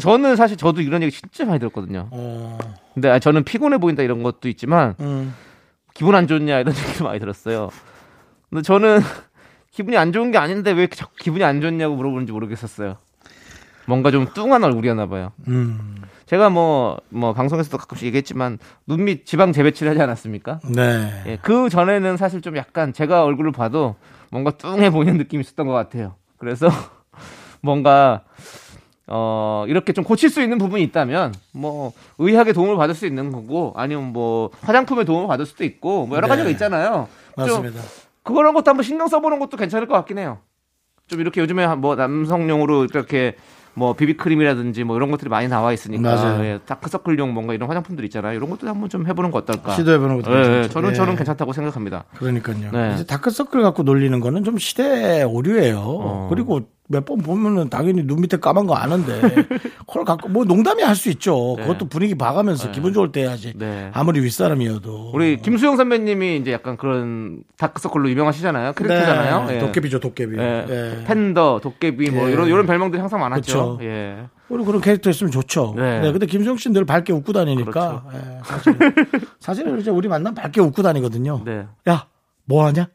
저는 0.00 0.36
사실 0.36 0.56
저도 0.56 0.80
이런 0.80 1.02
얘기 1.02 1.12
진짜 1.16 1.44
많이 1.44 1.58
들었거든요. 1.58 2.08
어, 2.10 2.58
근데 2.94 3.10
아, 3.10 3.18
저는 3.18 3.44
피곤해 3.44 3.78
보인다 3.78 4.02
이런 4.02 4.22
것도 4.22 4.48
있지만 4.48 4.94
음. 5.00 5.34
기분 5.94 6.14
안 6.14 6.26
좋냐 6.26 6.60
이런 6.60 6.74
얘기도 6.76 7.04
많이 7.04 7.18
들었어요. 7.18 7.70
근데 8.50 8.62
저는 8.62 9.00
기분이 9.70 9.96
안 9.96 10.12
좋은 10.12 10.30
게 10.30 10.38
아닌데 10.38 10.72
왜 10.72 10.80
이렇게 10.80 10.96
자꾸 10.96 11.12
기분이 11.16 11.44
안 11.44 11.60
좋냐고 11.60 11.96
물어보는지 11.96 12.32
모르겠었어요. 12.32 12.96
뭔가 13.86 14.10
좀 14.10 14.26
뚱한 14.34 14.62
얼굴이었나 14.64 15.06
봐요. 15.06 15.32
음. 15.48 16.02
제가 16.26 16.50
뭐, 16.50 16.98
뭐, 17.08 17.32
방송에서도 17.32 17.78
가끔씩 17.78 18.06
얘기했지만, 18.06 18.58
눈밑 18.86 19.26
지방 19.26 19.52
재배치를 19.52 19.90
하지 19.90 20.02
않았습니까? 20.02 20.58
네. 20.74 21.22
예, 21.26 21.38
그 21.40 21.68
전에는 21.68 22.16
사실 22.16 22.40
좀 22.40 22.56
약간 22.56 22.92
제가 22.92 23.22
얼굴을 23.22 23.52
봐도 23.52 23.94
뭔가 24.30 24.50
뚱해 24.50 24.90
보이는 24.90 25.16
느낌이 25.18 25.40
있었던 25.40 25.68
것 25.68 25.72
같아요. 25.72 26.16
그래서 26.36 26.68
뭔가, 27.62 28.24
어, 29.08 29.64
이렇게 29.68 29.92
좀 29.92 30.04
고칠 30.04 30.30
수 30.30 30.42
있는 30.42 30.58
부분이 30.58 30.82
있다면, 30.84 31.34
뭐, 31.52 31.92
의학의 32.18 32.52
도움을 32.54 32.76
받을 32.76 32.94
수 32.94 33.06
있는 33.06 33.30
거고, 33.30 33.72
아니면 33.76 34.12
뭐, 34.12 34.50
화장품의 34.62 35.04
도움을 35.04 35.28
받을 35.28 35.46
수도 35.46 35.64
있고, 35.64 36.06
뭐, 36.06 36.16
여러 36.16 36.26
네. 36.26 36.30
가지가 36.30 36.50
있잖아요. 36.50 37.08
좀 37.36 37.44
맞습니다. 37.46 37.80
그런 38.24 38.54
것도 38.54 38.68
한번 38.68 38.82
신경 38.82 39.06
써보는 39.06 39.38
것도 39.38 39.56
괜찮을 39.56 39.86
것 39.86 39.94
같긴 39.94 40.18
해요. 40.18 40.38
좀 41.06 41.20
이렇게 41.20 41.40
요즘에 41.40 41.66
뭐 41.76 41.94
남성용으로 41.94 42.86
이렇게 42.86 43.36
뭐 43.74 43.92
비비크림이라든지 43.92 44.82
뭐 44.84 44.96
이런 44.96 45.10
것들이 45.10 45.28
많이 45.28 45.46
나와 45.48 45.72
있으니까 45.72 46.14
맞아요. 46.16 46.44
예, 46.44 46.58
다크서클용 46.66 47.32
뭔가 47.32 47.54
이런 47.54 47.68
화장품들 47.68 48.04
있잖아요. 48.06 48.36
이런 48.36 48.50
것도 48.50 48.66
한번 48.66 48.88
좀 48.88 49.06
해보는 49.06 49.30
거 49.30 49.38
어떨까? 49.38 49.74
시도해보는 49.74 50.22
것도 50.22 50.34
예, 50.34 50.62
예. 50.64 50.68
저는 50.68 50.90
예. 50.90 50.94
저는 50.94 51.14
괜찮다고 51.14 51.52
생각합니다. 51.52 52.04
그러니까요. 52.16 52.70
네. 52.72 52.94
이제 52.94 53.04
다크서클 53.04 53.62
갖고 53.62 53.82
놀리는 53.82 54.18
거는 54.18 54.44
좀 54.44 54.58
시대 54.58 55.22
오류예요. 55.22 55.78
어. 55.78 56.26
그리고 56.30 56.62
몇 56.88 57.04
번 57.04 57.18
보면은 57.18 57.68
당연히 57.68 58.02
눈 58.04 58.20
밑에 58.20 58.36
까만 58.38 58.66
거 58.66 58.74
아는데 58.74 59.20
그걸 59.86 60.04
갖고 60.04 60.28
뭐 60.28 60.44
농담이 60.44 60.82
할 60.82 60.96
수 60.96 61.10
있죠. 61.10 61.54
네. 61.58 61.62
그것도 61.64 61.88
분위기 61.88 62.14
봐가면서 62.14 62.70
기분 62.72 62.92
좋을 62.92 63.12
때 63.12 63.22
해야지. 63.22 63.52
네. 63.56 63.90
아무리 63.92 64.20
윗사람이어도. 64.20 65.10
우리 65.14 65.36
김수영 65.36 65.76
선배님이 65.76 66.36
이제 66.38 66.52
약간 66.52 66.76
그런 66.76 67.42
다크서클로 67.58 68.08
유명하시잖아요. 68.10 68.72
캐릭터잖아요. 68.72 69.44
네. 69.46 69.54
예. 69.56 69.58
도깨비죠, 69.58 70.00
도깨비. 70.00 70.38
예. 70.38 70.66
예. 70.68 71.04
팬더, 71.04 71.60
도깨비 71.62 72.10
뭐 72.10 72.28
예. 72.28 72.32
이런 72.32 72.48
이런 72.48 72.66
별명들이 72.66 72.98
항상 73.00 73.20
많았죠. 73.20 73.76
그쵸. 73.76 73.78
예. 73.82 74.26
그리고 74.48 74.64
그런 74.64 74.80
캐릭터 74.80 75.10
있으면 75.10 75.30
좋죠. 75.32 75.74
네. 75.76 76.00
네. 76.00 76.12
근데 76.12 76.24
김수영 76.26 76.56
씨는 76.56 76.72
늘 76.74 76.84
밝게 76.86 77.12
웃고 77.12 77.32
다니니까. 77.32 78.04
예, 78.14 78.38
사실. 78.44 78.76
사실은 79.40 79.80
이제 79.80 79.90
우리 79.90 80.08
만나면 80.08 80.34
밝게 80.34 80.60
웃고 80.60 80.82
다니거든요. 80.82 81.42
네. 81.44 81.66
야, 81.88 82.06
뭐 82.44 82.64
하냐? 82.66 82.88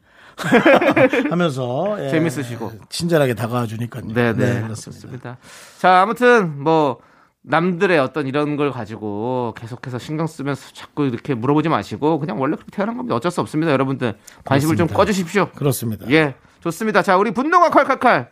하면서 1.30 1.96
예, 2.04 2.08
재밌으시고. 2.08 2.72
친절하게 2.88 3.34
다가와 3.34 3.66
주니까요. 3.66 4.04
네, 4.08 4.32
네, 4.32 4.62
그렇습니다. 4.62 5.38
자, 5.78 6.02
아무튼 6.02 6.62
뭐 6.62 6.98
남들의 7.42 7.98
어떤 7.98 8.26
이런 8.26 8.56
걸 8.56 8.70
가지고 8.70 9.54
계속해서 9.56 9.98
신경 9.98 10.26
쓰면서 10.26 10.72
자꾸 10.72 11.04
이렇게 11.06 11.34
물어보지 11.34 11.68
마시고 11.68 12.18
그냥 12.20 12.40
원래 12.40 12.54
그렇게 12.56 12.70
태어난 12.70 12.96
겁니다. 12.96 13.16
어쩔 13.16 13.30
수 13.32 13.40
없습니다, 13.40 13.72
여러분들. 13.72 14.14
관심을 14.44 14.76
좀 14.76 14.86
그렇습니다. 14.86 14.96
꺼주십시오. 14.96 15.50
그렇습니다. 15.50 16.06
예, 16.10 16.34
좋습니다. 16.60 17.02
자, 17.02 17.16
우리 17.16 17.32
분노가 17.32 17.70
칼칼칼 17.70 18.30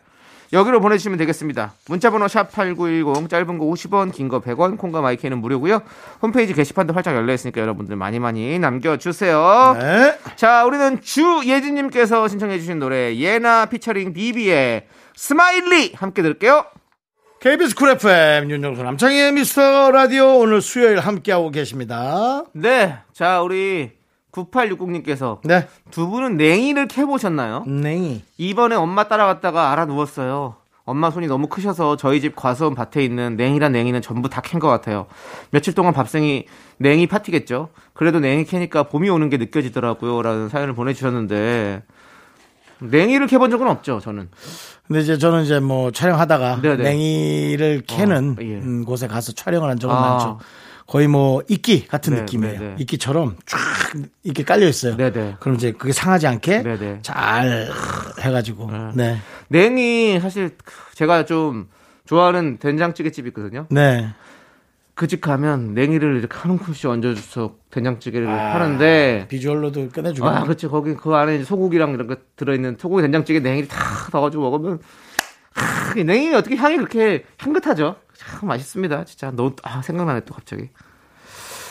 여기로 0.53 0.81
보내주시면 0.81 1.17
되겠습니다. 1.17 1.73
문자번호 1.87 2.27
샵 2.27 2.51
#8910 2.51 3.29
짧은 3.29 3.57
거 3.57 3.65
50원, 3.65 4.11
긴 4.11 4.27
거 4.27 4.41
100원, 4.41 4.77
콩과 4.77 5.01
마이크는 5.01 5.37
무료고요. 5.37 5.81
홈페이지 6.21 6.53
게시판도 6.53 6.93
활짝 6.93 7.15
열려 7.15 7.33
있으니까 7.33 7.61
여러분들 7.61 7.95
많이 7.95 8.19
많이 8.19 8.59
남겨주세요. 8.59 9.77
네. 9.79 10.17
자, 10.35 10.65
우리는 10.65 10.99
주예진님께서 11.01 12.27
신청해주신 12.27 12.79
노래 12.79 13.15
예나 13.15 13.67
피처링 13.67 14.13
비비의 14.13 14.87
SMILEY 15.15 15.93
함께 15.95 16.21
들을게요. 16.21 16.65
KBS 17.39 17.73
Cool 17.75 17.89
FM 17.91 18.51
윤정수 18.51 18.83
남창희의 18.83 19.31
미스터 19.31 19.89
라디오 19.91 20.37
오늘 20.37 20.61
수요일 20.61 20.99
함께하고 20.99 21.49
계십니다. 21.49 22.43
네, 22.53 22.97
자 23.13 23.41
우리 23.41 23.91
9860님께서 24.31 25.39
네. 25.43 25.67
두 25.91 26.07
분은 26.07 26.37
냉이를 26.37 26.87
캐보셨나요? 26.87 27.63
냉이. 27.65 28.23
이번에 28.37 28.75
엄마 28.75 29.07
따라갔다가 29.07 29.71
앓아누웠어요. 29.71 30.55
엄마 30.83 31.11
손이 31.11 31.27
너무 31.27 31.47
크셔서 31.47 31.95
저희 31.95 32.19
집 32.21 32.35
과수원 32.35 32.73
밭에 32.75 33.03
있는 33.03 33.35
냉이란 33.37 33.71
냉이는 33.71 34.01
전부 34.01 34.29
다 34.29 34.41
캔 34.41 34.59
것 34.59 34.67
같아요. 34.67 35.05
며칠 35.51 35.73
동안 35.73 35.93
밥생이 35.93 36.45
냉이 36.77 37.07
파티겠죠. 37.07 37.69
그래도 37.93 38.19
냉이 38.19 38.45
캐니까 38.45 38.83
봄이 38.83 39.07
오는 39.09 39.29
게 39.29 39.37
느껴지더라고요. 39.37 40.21
라는 40.21 40.49
사연을 40.49 40.73
보내주셨는데 40.73 41.83
냉이를 42.79 43.27
캐본 43.27 43.51
적은 43.51 43.67
없죠. 43.67 43.99
저는. 43.99 44.29
근데 44.87 45.01
이제 45.01 45.17
저는 45.19 45.43
이제 45.43 45.59
뭐 45.59 45.91
촬영하다가 45.91 46.61
네네. 46.61 46.83
냉이를 46.83 47.83
캐는 47.85 48.35
어, 48.39 48.41
예. 48.41 48.55
음, 48.57 48.83
곳에 48.83 49.07
가서 49.07 49.31
촬영을 49.33 49.69
한 49.69 49.77
적은 49.79 49.95
아. 49.95 50.01
많죠. 50.01 50.39
거의 50.91 51.07
뭐 51.07 51.41
이끼 51.47 51.87
같은 51.87 52.13
네, 52.15 52.19
느낌이에요. 52.19 52.59
네, 52.59 52.67
네. 52.67 52.75
이끼처럼 52.79 53.37
쫙 53.45 53.57
이렇게 54.23 54.43
깔려 54.43 54.67
있어요. 54.67 54.97
네네. 54.97 55.37
그럼 55.39 55.55
이제 55.55 55.71
그게 55.71 55.93
상하지 55.93 56.27
않게 56.27 56.63
네네. 56.63 56.99
잘 57.01 57.69
해가지고 58.19 58.69
네. 58.95 59.17
냉이 59.47 60.19
사실 60.19 60.57
제가 60.93 61.23
좀 61.23 61.69
좋아하는 62.05 62.57
된장찌개 62.59 63.09
집이 63.09 63.29
있거든요. 63.29 63.67
네. 63.69 64.09
그 64.93 65.07
집 65.07 65.21
가면 65.21 65.75
냉이를 65.75 66.17
이렇게 66.17 66.37
한 66.37 66.51
움큼씩 66.51 66.89
얹어줘서 66.89 67.55
된장찌개를 67.71 68.27
아. 68.27 68.55
하는데 68.55 69.27
비주얼로도 69.29 69.91
끝내주고. 69.93 70.27
아, 70.27 70.43
그렇지. 70.43 70.67
거기 70.67 70.93
그 70.95 71.15
안에 71.15 71.41
소고기랑 71.45 71.93
이런 71.93 72.07
거 72.07 72.17
들어있는 72.35 72.75
소고기 72.77 73.01
된장찌개 73.01 73.39
냉이를 73.39 73.69
다 73.69 73.77
넣어가지고 74.11 74.43
먹으면 74.43 74.79
아, 75.55 75.93
이 75.97 76.03
냉이 76.03 76.33
어떻게 76.35 76.57
향이 76.57 76.75
그렇게 76.75 77.23
향긋하죠? 77.37 77.95
참 78.31 78.49
맛있습니다. 78.49 79.05
진짜 79.05 79.31
너무 79.31 79.55
아 79.63 79.81
생각나네 79.81 80.21
또 80.25 80.33
갑자기 80.33 80.69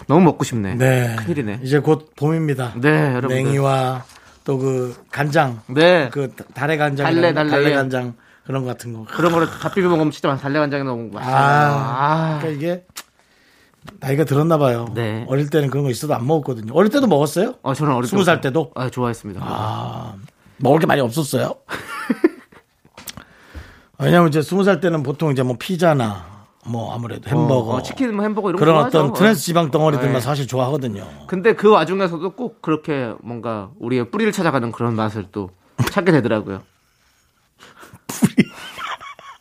너무 0.07 0.21
먹고 0.23 0.45
싶네. 0.45 0.75
네. 0.75 1.17
큰일이네. 1.19 1.61
이제 1.63 1.79
곧 1.79 2.13
봄입니다. 2.17 2.73
네, 2.77 3.15
여러분. 3.15 3.37
냉이와 3.37 4.05
또 4.45 4.59
그 4.59 4.97
간장, 5.11 5.61
네. 5.69 6.09
그 6.11 6.35
달래 6.55 6.77
간장, 6.77 7.05
달래, 7.07 7.33
달래. 7.33 7.75
간장 7.75 8.15
그런 8.45 8.63
거 8.63 8.69
같은 8.69 8.93
거. 8.93 9.05
그런 9.05 9.33
거를 9.33 9.49
다 9.49 9.71
비벼 9.71 9.89
먹으면 9.89 10.11
진짜 10.11 10.35
달래 10.37 10.59
간장이 10.59 10.83
너무 10.85 11.11
맛있어요. 11.13 11.37
아, 11.37 11.39
아, 11.39 12.39
그러니까 12.41 12.49
이게 12.61 12.85
나이가 14.01 14.25
들었나 14.25 14.59
봐요. 14.59 14.89
네. 14.95 15.25
어릴 15.29 15.49
때는 15.51 15.71
그런 15.71 15.85
거 15.85 15.91
있어도 15.91 16.15
안 16.15 16.27
먹었거든요. 16.27 16.73
어릴 16.75 16.91
때도 16.91 17.07
먹었어요? 17.07 17.55
어, 17.63 17.75
저는 17.75 17.93
어릴 17.95 18.09
스무 18.09 18.25
살 18.25 18.41
때도? 18.41 18.73
아, 18.75 18.91
좋아했습니다. 18.91 19.41
아, 19.45 20.15
먹을 20.57 20.81
게 20.81 20.87
많이 20.87 21.01
없었어요. 21.01 21.55
왜냐면 23.99 24.29
이제 24.29 24.41
스무 24.43 24.65
살 24.65 24.81
때는 24.81 25.03
보통 25.03 25.31
이제 25.31 25.43
뭐 25.43 25.57
피자나 25.59 26.30
뭐 26.67 26.95
아무래도 26.95 27.29
햄버거, 27.29 27.71
어, 27.71 27.77
어, 27.77 27.83
치킨, 27.83 28.15
뭐 28.15 28.23
햄버거 28.23 28.51
이런 28.51 28.59
거 28.59 28.65
그런. 28.65 28.85
어떤 28.85 29.13
트랜스 29.13 29.43
지방 29.43 29.71
덩어리들만 29.71 30.15
네. 30.15 30.21
사실 30.21 30.47
좋아하거든요. 30.47 31.07
근데 31.27 31.55
그 31.55 31.71
와중에서도 31.71 32.31
꼭 32.31 32.61
그렇게 32.61 33.15
뭔가 33.23 33.71
우리의 33.79 34.11
뿌리를 34.11 34.31
찾아가는 34.33 34.71
그런 34.71 34.95
맛을 34.95 35.27
또 35.33 35.51
찾게 35.91 36.13
되더라고요. 36.13 36.63
뿌리 38.07 38.49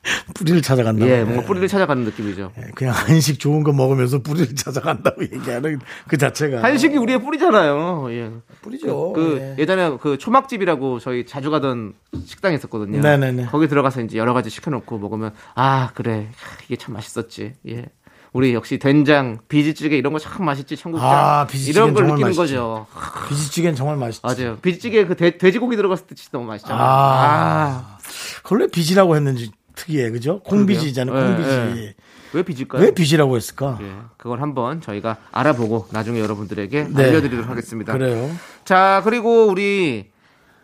를 0.45 0.61
찾아간다. 0.61 1.05
예, 1.07 1.23
뭔가 1.23 1.43
뿌리를 1.45 1.67
찾아가는 1.67 2.03
느낌이죠. 2.03 2.51
그냥 2.75 2.93
한식 2.93 3.39
좋은 3.39 3.63
거 3.63 3.71
먹으면서 3.73 4.19
뿌리를 4.21 4.55
찾아간다고 4.55 5.21
얘기하는 5.33 5.79
그 6.07 6.17
자체가 6.17 6.63
한식이 6.63 6.97
우리의 6.97 7.21
뿌리잖아요. 7.21 8.07
예. 8.11 8.31
뿌리죠. 8.61 9.13
그 9.13 9.37
예. 9.57 9.61
예전에 9.61 9.97
그 10.01 10.17
초막집이라고 10.17 10.99
저희 10.99 11.25
자주 11.25 11.51
가던 11.51 11.93
식당이 12.25 12.55
있었거든요. 12.55 13.01
네네네. 13.01 13.45
거기 13.47 13.67
들어가서 13.67 14.01
이제 14.01 14.17
여러 14.17 14.33
가지 14.33 14.49
시켜놓고 14.49 14.97
먹으면 14.97 15.33
아 15.55 15.89
그래 15.93 16.29
이게 16.65 16.75
참 16.75 16.93
맛있었지. 16.93 17.53
예. 17.67 17.85
우리 18.31 18.53
역시 18.53 18.77
된장, 18.77 19.39
비지찌개 19.47 19.97
이런 19.97 20.13
거 20.13 20.19
참 20.19 20.45
맛있지 20.45 20.77
청국장 20.77 21.09
아, 21.09 21.47
이런 21.67 21.95
걸 21.95 22.03
느끼는 22.05 22.21
맛있지. 22.27 22.37
거죠. 22.37 22.85
비지찌개는 23.27 23.75
정말 23.75 23.97
맛있지. 23.97 24.21
맞아요. 24.23 24.57
비지찌개 24.57 25.05
그 25.05 25.15
돼, 25.15 25.37
돼지고기 25.39 25.75
들어갔을 25.75 26.05
때 26.05 26.13
진짜 26.13 26.29
너무 26.37 26.45
맛있잖아요. 26.45 26.79
아. 26.79 26.87
아. 26.89 27.97
왜 28.51 28.67
비지라고 28.67 29.15
했는지 29.15 29.51
특이해, 29.79 30.11
그죠? 30.11 30.41
콩비지잖아요, 30.43 31.15
그러게요. 31.15 31.35
콩비지. 31.35 31.81
예, 31.81 31.85
예. 31.85 31.95
왜 32.33 32.43
비질까요? 32.43 32.83
왜 32.83 32.91
비지라고 32.91 33.35
했을까? 33.35 33.79
예, 33.81 33.91
그걸 34.17 34.41
한번 34.41 34.81
저희가 34.81 35.17
알아보고 35.31 35.87
나중에 35.91 36.19
여러분들에게 36.19 36.87
네. 36.89 37.03
알려드리도록 37.03 37.49
하겠습니다. 37.49 37.93
그래요. 37.93 38.29
자, 38.65 39.01
그리고 39.03 39.47
우리 39.47 40.11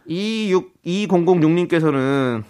26, 0.05 0.73
2006님께서는 0.85 2.43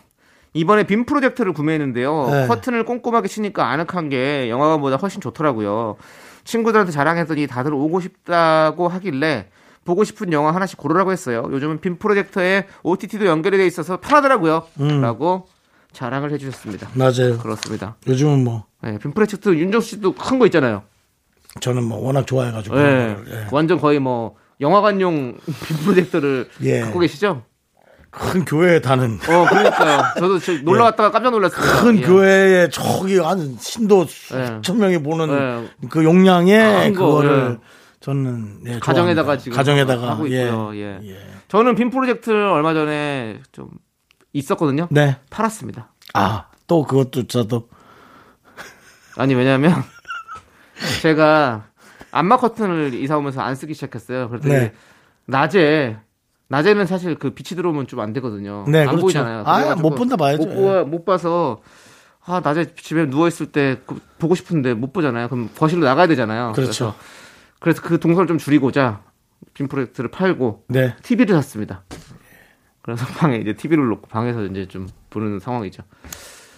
이번에 0.54 0.84
빔 0.86 1.06
프로젝터를 1.06 1.54
구매했는데요. 1.54 2.28
네. 2.32 2.48
커튼을 2.48 2.86
꼼꼼하게 2.86 3.28
치니까 3.28 3.70
아늑한 3.70 4.10
게 4.10 4.50
영화관보다 4.50 4.96
훨씬 4.98 5.22
좋더라고요. 5.22 5.98
친구들한테 6.44 6.92
자랑했더니 6.92 7.48
다들 7.48 7.74
오고 7.74 8.00
싶다고 8.02 8.88
하길래 8.88 9.50
보고 9.84 10.04
싶은 10.04 10.34
영화 10.34 10.54
하나씩 10.54 10.78
고르라고 10.78 11.12
했어요. 11.12 11.48
요즘은 11.52 11.80
빔 11.80 11.98
프로젝터에 11.98 12.66
OTT도 12.84 13.28
연결이 13.28 13.58
돼 13.58 13.68
있어서 13.68 13.98
편하더라고요. 13.98 14.64
음. 14.80 15.02
라고 15.02 15.48
자랑을 15.96 16.32
해주셨습니다. 16.34 16.90
맞아요. 16.94 17.38
그렇습니다. 17.40 17.96
요즘은 18.08 18.44
뭐, 18.44 18.66
네, 18.84 18.98
빔 19.00 19.12
프로젝터 19.14 19.52
윤정수 19.56 19.90
씨도 19.92 20.14
큰 20.14 20.38
거 20.38 20.46
있잖아요. 20.48 20.84
저는 21.62 21.84
뭐 21.86 22.00
워낙 22.06 22.28
좋아해가지고. 22.28 22.78
예. 22.78 23.16
예. 23.30 23.48
완전 23.52 23.80
거의 23.80 24.00
뭐 24.00 24.36
영화관용 24.60 25.38
빔 25.66 25.78
프로젝터를 25.78 26.50
예. 26.64 26.82
갖고 26.82 27.00
계시죠? 27.00 27.44
큰 28.12 28.44
교회에 28.46 28.82
다는. 28.82 29.16
어, 29.28 29.46
그러니까요. 29.50 30.02
저도 30.20 30.40
저 30.40 30.54
놀러 30.64 30.84
갔다가 30.84 31.12
깜짝 31.12 31.32
놀랐습니다. 31.32 31.82
큰 31.82 31.98
예. 31.98 32.02
교회에 32.02 32.70
저기 32.70 33.18
한 33.20 33.58
신도 33.60 34.06
예. 34.34 34.46
수천 34.58 34.78
명이 34.78 35.02
보는 35.04 35.30
예. 35.84 35.88
그 35.90 36.04
용량의 36.04 36.94
거, 36.94 37.06
그거를 37.06 37.58
예. 37.62 37.66
저는 38.02 38.60
예, 38.68 38.80
가정에다가 38.80 39.38
좋아합니다. 39.38 39.38
지금 39.44 39.56
가정에다가 39.56 40.10
하고 40.12 40.30
예. 40.30 40.44
있고요. 40.46 40.76
예. 40.76 41.00
예. 41.04 41.18
저는 41.48 41.76
빔 41.76 41.90
프로젝트를 41.90 42.42
얼마 42.48 42.74
전에 42.74 43.40
좀 43.54 43.70
있었거든요. 44.40 44.88
네. 44.92 45.18
팔았습니다. 45.30 45.92
아, 46.14 46.48
또 46.68 46.84
그것도 46.84 47.28
저도 47.28 47.70
아니 49.18 49.34
왜냐면 49.34 49.74
제가 51.02 51.68
안마 52.12 52.38
커튼을 52.38 52.94
이사 52.94 53.18
오면서 53.18 53.42
안 53.42 53.56
쓰기 53.56 53.74
시작했어요. 53.74 54.30
그랬더니 54.30 54.54
네. 54.54 54.74
낮에 55.26 55.98
낮에는 56.48 56.86
사실 56.86 57.16
그 57.16 57.32
빛이 57.32 57.56
들어오면 57.56 57.88
좀 57.88 58.00
안 58.02 58.14
되거든요. 58.14 58.66
네, 58.68 58.82
안 58.82 58.88
그렇죠. 58.88 59.02
보이잖아요. 59.02 59.44
아, 59.46 59.76
못 59.76 59.96
본다 59.96 60.16
봐야죠. 60.16 60.46
못, 60.46 60.54
보, 60.54 60.86
못 60.86 61.06
봐서 61.06 61.62
아 62.26 62.42
낮에 62.44 62.74
집에 62.76 63.10
누워 63.10 63.28
있을 63.28 63.48
때 63.52 63.80
그- 63.86 64.00
보고 64.20 64.36
싶은데 64.36 64.74
못 64.74 64.92
보잖아요. 64.94 65.28
그럼 65.30 65.50
거실로 65.58 65.86
나가야 65.86 66.08
되잖아요. 66.08 66.52
그렇죠. 66.54 66.94
그래서, 66.94 66.96
그래서 67.60 67.82
그 67.82 68.00
동선을 68.00 68.28
좀 68.28 68.38
줄이고자 68.38 69.02
빔 69.54 69.68
프로젝트를 69.68 70.12
팔고 70.12 70.66
네. 70.68 70.96
TV를 71.04 71.36
샀습니다. 71.36 71.84
그래서 72.86 73.04
방에 73.18 73.38
이제 73.42 73.54
TV를 73.54 73.88
놓고 73.88 74.08
방에서 74.08 74.46
이제 74.46 74.68
좀 74.68 74.88
보는 75.10 75.40
상황이죠. 75.40 75.82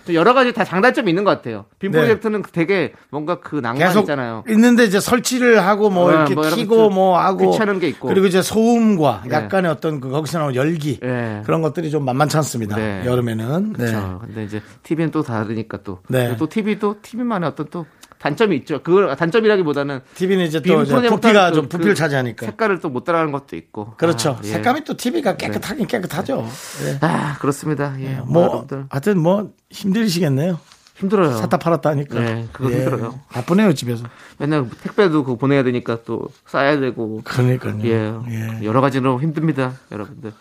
좀 0.06 0.16
여러 0.16 0.34
가지 0.34 0.54
다 0.54 0.66
장단점이 0.66 1.10
있는 1.10 1.24
것 1.24 1.32
같아요. 1.32 1.66
빔 1.80 1.92
네. 1.92 2.00
프로젝트는 2.00 2.44
되게 2.52 2.94
뭔가 3.10 3.40
그 3.40 3.58
낭만 3.58 3.98
있잖아요. 4.00 4.44
있는데 4.50 4.84
이제 4.84 5.00
설치를 5.00 5.66
하고 5.66 5.90
뭐 5.90 6.12
네, 6.12 6.18
이렇게 6.18 6.36
뭐 6.36 6.50
키고 6.50 6.90
뭐 6.90 7.18
하고 7.18 7.52
귀찮은 7.52 7.80
게 7.80 7.88
있고. 7.90 8.10
그리고 8.10 8.28
이제 8.28 8.42
소음과 8.42 9.24
네. 9.26 9.34
약간의 9.34 9.72
어떤 9.72 10.02
그 10.02 10.10
거기서 10.10 10.40
나오는 10.40 10.56
열기 10.56 11.00
예. 11.02 11.42
그런 11.46 11.62
것들이 11.62 11.90
좀 11.90 12.04
만만치 12.04 12.36
않습니다. 12.38 12.76
네. 12.76 13.04
여름에는. 13.06 13.74
네. 13.74 13.78
그렇죠. 13.78 14.20
근데 14.22 14.44
이제 14.44 14.62
TV는 14.84 15.12
또 15.12 15.24
다르니까 15.24 15.80
또. 15.84 16.00
네. 16.10 16.36
또 16.36 16.48
TV도 16.48 17.02
TV만의 17.02 17.50
어떤 17.50 17.68
또 17.70 17.86
단점이 18.20 18.56
있죠. 18.58 18.82
그걸 18.84 19.16
단점이라기보다는 19.16 20.02
TV는 20.16 20.46
이제 20.46 20.62
빔또 20.62 21.02
부피가 21.10 21.52
또좀 21.52 21.70
부피를 21.70 21.94
그 21.94 21.98
차지하니까. 21.98 22.46
색깔을 22.46 22.80
또 22.80 22.90
못 22.90 23.04
따라가는 23.04 23.32
것도 23.32 23.56
있고. 23.58 23.94
그렇죠. 23.98 24.32
아, 24.32 24.42
예. 24.44 24.48
색감이 24.48 24.84
또 24.86 24.96
TV가 24.98 25.36
깨끗하긴 25.38 25.88
깨끗하죠. 25.88 26.48
네. 26.84 26.98
아 27.02 27.38
그렇습니다. 27.40 27.96
예. 28.00 28.16
뭐뭐 28.26 28.48
여러분들 28.48 28.86
하여튼 28.90 29.20
뭐 29.20 29.52
힘들시겠네요. 29.70 30.58
힘들어요. 30.96 31.36
샀다 31.36 31.58
팔았다 31.58 31.92
하니까. 31.92 32.20
네, 32.20 32.48
그거 32.52 32.72
힘들어요. 32.72 33.20
바쁘네요 33.30 33.74
집에서. 33.74 34.06
맨날 34.40 34.68
택배도 34.82 35.24
그거 35.24 35.38
보내야 35.38 35.62
되니까 35.64 36.00
또 36.06 36.28
싸야 36.48 36.80
되고. 36.80 37.22
그러니까요. 37.24 37.80
예. 37.84 38.16
예. 38.32 38.64
여러 38.66 38.82
가지로 38.82 39.22
힘듭니다, 39.22 39.74
여러분들. 39.92 40.34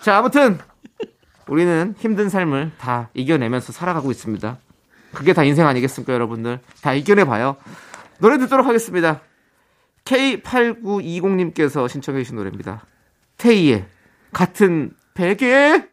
자, 0.00 0.18
아무튼 0.18 0.58
우리는 1.46 1.94
힘든 1.98 2.28
삶을 2.28 2.72
다 2.78 3.08
이겨내면서 3.14 3.72
살아가고 3.72 4.10
있습니다. 4.10 4.56
그게 5.12 5.32
다 5.32 5.42
인생 5.44 5.66
아니겠습니까, 5.66 6.12
여러분들? 6.12 6.60
다 6.82 6.92
이겨내 6.94 7.24
봐요. 7.24 7.56
노래 8.18 8.38
듣도록 8.38 8.66
하겠습니다. 8.66 9.20
K8920님께서 10.04 11.88
신청해 11.88 12.20
주신 12.22 12.36
노래입니다. 12.36 12.84
테이의 13.38 13.84
같은 14.32 14.90
베개. 15.14 15.84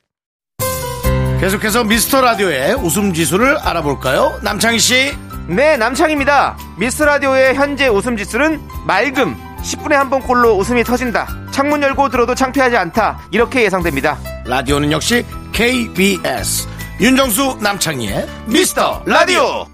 계속해서 1.39 1.83
미스터 1.83 2.21
라디오의 2.21 2.75
웃음 2.75 3.13
지수를 3.13 3.57
알아볼까요? 3.57 4.39
남창희 4.43 4.79
씨. 4.79 5.13
네, 5.47 5.77
남창희입니다. 5.77 6.57
미스 6.79 7.03
라디오의 7.03 7.55
현재 7.55 7.87
웃음 7.87 8.17
지수는 8.17 8.59
맑음. 8.85 9.35
10분에 9.61 9.91
한 9.93 10.09
번 10.09 10.21
꼴로 10.21 10.55
웃음이 10.57 10.83
터진다. 10.83 11.27
창문 11.51 11.81
열고 11.83 12.09
들어도 12.09 12.35
창피하지 12.35 12.75
않다. 12.77 13.19
이렇게 13.31 13.63
예상됩니다. 13.63 14.17
라디오는 14.45 14.91
역시 14.91 15.25
KBS. 15.53 16.67
윤정수 16.99 17.59
남창희의 17.61 18.27
미스터 18.47 19.03
라디오. 19.05 19.67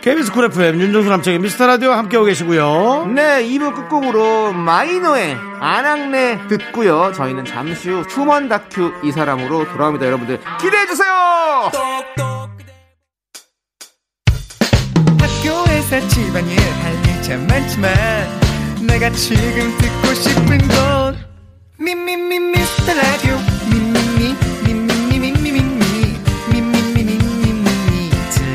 KBS 0.00 0.32
Cool 0.32 0.44
FM 0.46 0.80
윤정수 0.80 1.10
남창희 1.10 1.38
미스터 1.40 1.66
라디오 1.66 1.90
함께하고 1.90 2.26
계시고요. 2.26 3.06
네, 3.14 3.44
2부 3.48 3.74
끝곡으로 3.74 4.52
MINO의 4.52 5.36
아낙네 5.60 6.46
듣고요. 6.48 7.12
저희는 7.12 7.44
잠시 7.44 7.90
후 7.90 8.02
휴먼 8.02 8.48
다큐 8.48 8.92
이 9.02 9.10
사람으로 9.10 9.70
돌아옵니다. 9.72 10.06
여러분들 10.06 10.38
기대해주세요! 10.60 11.10
학교에서 15.18 16.08
집안일 16.08 16.58
할 16.60 16.92
일 16.92 17.14
참 17.14 17.46
많지만 17.48 17.90
내가 18.86 19.10
지금 19.10 19.76
듣고 19.78 20.14
싶은 20.14 20.58
건 20.68 21.18
미미미 21.78 22.38
미스터 22.38 22.94
라디오 22.94 23.36
미미미 23.70 24.00
미미미 24.20 24.49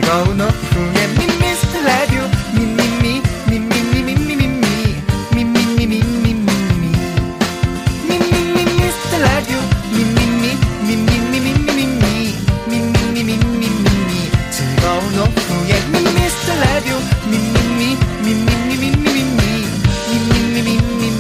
즐거운 0.05 0.39
오후에 0.39 1.07
미스터 1.41 1.81
라디오 1.81 2.21
미미미 2.53 3.23
미미미 3.49 4.03
미미미 4.03 4.47
미 5.33 5.43
미미 5.43 5.87
미미미 5.87 6.45
미미 8.07 8.25
미 8.53 8.65
미스터 8.65 9.17
라디오 9.17 9.57
미미미 9.89 10.53
미미미 10.85 11.39
미미미 11.41 12.35
미미미 12.67 13.33
미미미 13.33 14.11
즐거운 14.51 15.01
오후에 15.17 15.73
미스터 15.89 16.53
라디오 16.53 16.93
미미미 17.25 17.97
미미미 18.21 18.77
미미미 18.77 19.25
미미미 20.11 20.77
미미미 21.01 21.17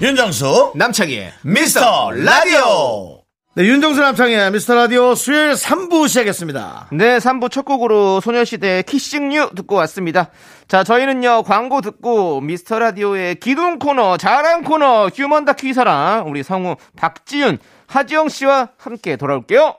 윤정수 0.00 0.72
남창희의 0.74 1.34
미스터 1.42 2.10
라디오. 2.10 3.21
네, 3.54 3.66
윤정수 3.66 4.00
남창희의 4.00 4.50
미스터 4.50 4.74
라디오 4.74 5.14
수요일 5.14 5.52
3부 5.52 6.08
시작했습니다. 6.08 6.88
네, 6.92 7.18
3부 7.18 7.50
첫 7.50 7.66
곡으로 7.66 8.22
소녀시대의 8.22 8.84
Kissing 8.84 9.34
You 9.34 9.50
듣고 9.54 9.74
왔습니다. 9.74 10.30
자, 10.68 10.82
저희는요, 10.82 11.42
광고 11.42 11.82
듣고 11.82 12.40
미스터 12.40 12.78
라디오의 12.78 13.34
기둥 13.40 13.78
코너, 13.78 14.16
자랑 14.16 14.62
코너, 14.62 15.08
휴먼 15.08 15.44
다큐 15.44 15.68
이 15.68 15.74
사람, 15.74 16.30
우리 16.30 16.42
성우 16.42 16.76
박지윤, 16.96 17.58
하지영 17.88 18.30
씨와 18.30 18.70
함께 18.78 19.16
돌아올게요. 19.16 19.74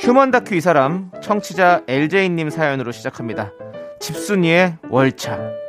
휴먼 0.00 0.32
다큐 0.32 0.56
이 0.56 0.60
사람, 0.60 1.12
청취자 1.22 1.82
LJ님 1.86 2.50
사연으로 2.50 2.90
시작합니다. 2.90 3.52
집순이의 4.00 4.78
월차. 4.90 5.63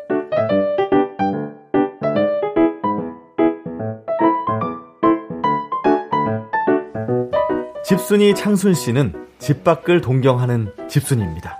집순이 7.87 8.33
창순 8.35 8.73
씨는 8.73 9.13
집 9.37 9.63
밖을 9.63 10.01
동경하는 10.01 10.71
집순이입니다. 10.87 11.59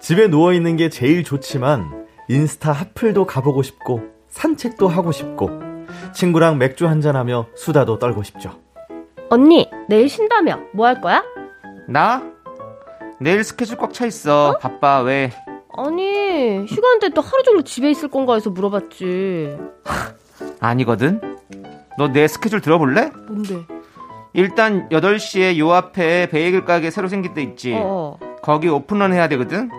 집에 0.00 0.28
누워 0.28 0.52
있는 0.52 0.76
게 0.76 0.88
제일 0.88 1.24
좋지만 1.24 2.06
인스타 2.28 2.72
핫플도 2.72 3.26
가보고 3.26 3.62
싶고 3.62 4.02
산책도 4.28 4.88
하고 4.88 5.12
싶고 5.12 5.50
친구랑 6.14 6.58
맥주 6.58 6.86
한잔하며 6.86 7.48
수다도 7.54 7.98
떨고 7.98 8.22
싶죠. 8.22 8.58
언니, 9.30 9.68
내일 9.88 10.08
쉰다며. 10.08 10.60
뭐 10.72 10.86
할 10.86 11.00
거야? 11.00 11.22
나? 11.88 12.22
내일 13.20 13.44
스케줄 13.44 13.76
꽉 13.76 13.92
차 13.92 14.06
있어. 14.06 14.56
바빠, 14.60 15.00
왜? 15.02 15.30
아니, 15.76 16.64
휴가인데 16.66 17.10
또 17.10 17.20
하루 17.20 17.42
종일 17.42 17.62
집에 17.64 17.90
있을 17.90 18.08
건가 18.08 18.34
해서 18.34 18.48
물어봤지. 18.50 19.56
아니거든? 20.60 21.20
너 21.98 22.08
내 22.08 22.26
스케줄 22.28 22.60
들어볼래? 22.60 23.10
뭔데? 23.26 23.66
일단 24.32 24.88
8시에 24.90 25.58
요 25.58 25.72
앞에 25.72 26.28
베이글 26.28 26.64
가게 26.64 26.90
새로 26.90 27.08
생긴 27.08 27.34
데 27.34 27.42
있지? 27.42 27.74
어. 27.76 28.18
거기 28.42 28.68
오픈런 28.68 29.12
해야 29.12 29.28
되거든? 29.28 29.70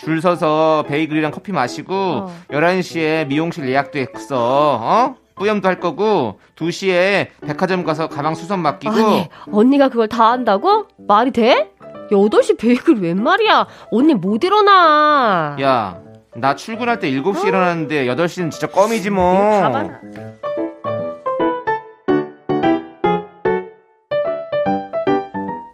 줄 0.00 0.20
서서 0.20 0.84
베이글이랑 0.88 1.30
커피 1.30 1.52
마시고 1.52 1.94
어. 1.94 2.32
11시에 2.50 3.26
미용실 3.26 3.68
예약도 3.68 3.98
했어. 3.98 4.78
어? 4.80 5.14
뿌염도 5.36 5.66
할 5.66 5.80
거고 5.80 6.38
2시에 6.56 7.28
백화점 7.44 7.82
가서 7.84 8.08
가방 8.08 8.34
수선 8.34 8.60
맡기고 8.60 8.92
아니, 8.94 9.28
언니가 9.50 9.88
그걸 9.88 10.08
다 10.08 10.30
한다고? 10.30 10.86
말이 10.96 11.32
돼? 11.32 11.70
8시 12.12 12.58
베이글 12.58 13.00
웬 13.00 13.20
말이야? 13.22 13.66
언니 13.90 14.14
못 14.14 14.44
일어나. 14.44 15.56
야, 15.60 15.98
나 16.36 16.54
출근할 16.54 17.00
때 17.00 17.10
7시 17.10 17.48
일어났는데 17.48 18.06
8시는 18.06 18.50
진짜 18.52 18.66
껌이지 18.68 19.10
뭐. 19.10 19.34
다봐 19.60 19.88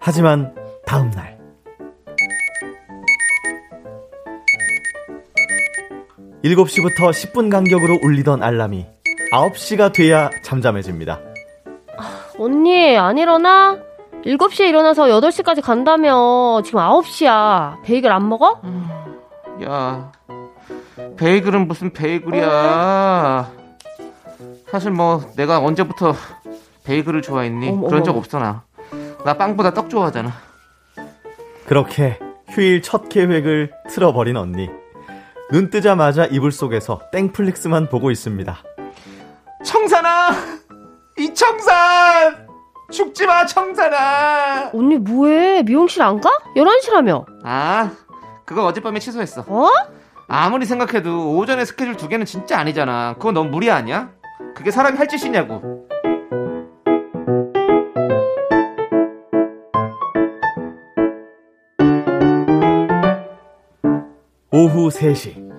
하지만 0.00 0.54
다음 0.86 1.10
날 1.10 1.38
7시부터 6.42 7.10
10분 7.10 7.50
간격으로 7.50 7.98
울리던 8.02 8.42
알람이 8.42 8.86
9시가 9.32 9.92
돼야 9.92 10.30
잠잠해집니다. 10.42 11.20
언니, 12.38 12.96
안 12.96 13.18
일어나? 13.18 13.78
7시에 14.24 14.68
일어나서 14.70 15.04
8시까지 15.04 15.62
간다며. 15.62 16.62
지금 16.64 16.80
9시야. 16.80 17.82
베이글 17.82 18.10
안 18.10 18.28
먹어? 18.28 18.60
야, 19.64 20.10
베이글은 21.16 21.68
무슨 21.68 21.92
베이글이야. 21.92 23.50
사실 24.70 24.90
뭐 24.90 25.20
내가 25.36 25.58
언제부터 25.58 26.14
베이글을 26.84 27.20
좋아했니? 27.20 27.68
어머, 27.68 27.88
그런 27.88 28.02
적. 28.02 28.16
없어 28.16 28.38
나. 28.38 28.64
나 29.24 29.34
빵보다 29.34 29.72
떡 29.72 29.90
좋아하잖아. 29.90 30.32
그렇게 31.66 32.18
휴일 32.48 32.82
첫 32.82 33.08
계획을 33.08 33.70
틀어버린 33.88 34.36
언니. 34.36 34.68
눈 35.52 35.70
뜨자마자 35.70 36.24
이불 36.26 36.52
속에서 36.52 37.00
땡플릭스만 37.12 37.88
보고 37.88 38.10
있습니다. 38.10 38.58
청산아! 39.64 40.30
이 41.18 41.34
청산! 41.34 42.48
죽지 42.90 43.26
마, 43.26 43.44
청산아! 43.46 44.70
언니 44.74 44.96
뭐해? 44.96 45.62
미용실 45.64 46.02
안 46.02 46.20
가? 46.20 46.30
11시라며. 46.56 47.24
아, 47.44 47.90
그거 48.46 48.64
어젯밤에 48.64 48.98
취소했어. 48.98 49.44
어? 49.46 49.68
아무리 50.28 50.64
생각해도 50.66 51.36
오전에 51.36 51.64
스케줄 51.64 51.96
두 51.96 52.08
개는 52.08 52.24
진짜 52.26 52.58
아니잖아. 52.58 53.14
그건 53.14 53.34
너무 53.34 53.50
무리 53.50 53.70
아니야? 53.70 54.10
그게 54.54 54.70
사람이 54.70 54.96
할 54.96 55.08
짓이냐고. 55.08 55.88
오후 64.52 64.88
3시. 64.88 65.50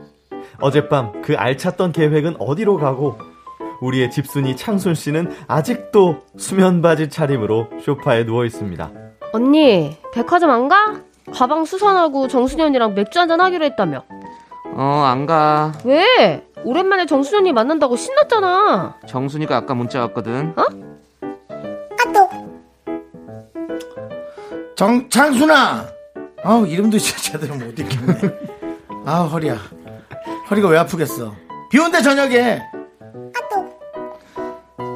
어젯밤 0.60 1.21
그 1.21 1.36
알찼던 1.36 1.91
계획은 1.91 2.36
어디로 2.39 2.77
가고 2.77 3.17
우리의 3.82 4.12
집순이 4.12 4.56
창순 4.56 4.93
씨는 4.93 5.32
아직도 5.47 6.19
수면 6.38 6.82
바지 6.82 7.10
차림으로 7.10 7.67
소파에 7.84 8.25
누워 8.25 8.45
있습니다. 8.45 8.91
언니, 9.34 9.97
백화점 10.13 10.51
안 10.51 10.67
가? 10.67 11.01
가방 11.34 11.65
수선하고 11.65 12.27
정순이 12.27 12.62
언니랑 12.62 12.93
맥주 12.93 13.19
한잔 13.19 13.41
하기로 13.41 13.65
했다며. 13.65 14.04
어, 14.75 15.04
안 15.06 15.25
가. 15.25 15.71
왜? 15.86 16.45
오랜만에 16.63 17.06
정순이 17.06 17.38
언니 17.39 17.54
만난다고 17.54 17.95
신났잖아. 17.95 18.99
정순이가 19.08 19.56
아까 19.56 19.73
문자 19.73 20.01
왔거든. 20.01 20.54
정, 24.75 25.08
장순아! 25.10 25.86
아우, 26.43 26.65
이름도 26.65 26.97
진짜 26.97 27.34
제대로 27.34 27.54
못 27.56 27.77
읽겠네. 27.77 28.13
아, 29.05 29.21
허리야. 29.23 29.57
허리가 30.49 30.67
왜 30.67 30.77
아프겠어? 30.77 31.33
비 31.69 31.79
온대, 31.79 32.01
저녁에! 32.01 32.61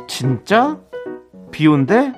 진짜? 0.08 0.78
비 1.52 1.68
온대? 1.68 2.14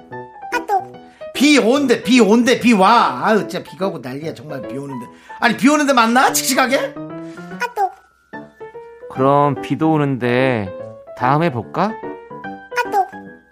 비 1.34 1.60
온대, 1.60 2.02
비 2.04 2.20
온대, 2.20 2.60
비 2.60 2.74
와! 2.74 3.22
아유, 3.24 3.48
진짜 3.48 3.62
비가 3.64 3.88
오고 3.88 4.00
난리야, 4.00 4.34
정말 4.34 4.62
비 4.64 4.76
오는데. 4.78 5.06
아니, 5.40 5.56
비 5.56 5.70
오는데 5.70 5.94
맞나? 5.94 6.34
칙칙하게? 6.34 6.96
그럼 9.14 9.62
비도 9.62 9.92
오는데 9.94 10.70
다음에 11.18 11.52
볼까? 11.52 11.92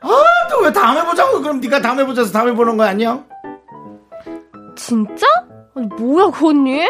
아, 0.02 0.48
또 0.50 0.62
왜 0.62 0.72
다음에 0.72 1.04
보자고? 1.06 1.42
그럼 1.42 1.60
네가 1.60 1.82
다음에 1.82 2.06
보자서 2.06 2.32
다음에 2.32 2.54
보는 2.54 2.78
거 2.78 2.84
아니야? 2.84 3.24
진짜? 4.76 5.26
아니, 5.76 5.88
뭐야, 5.88 6.30
그 6.32 6.48
언니? 6.50 6.88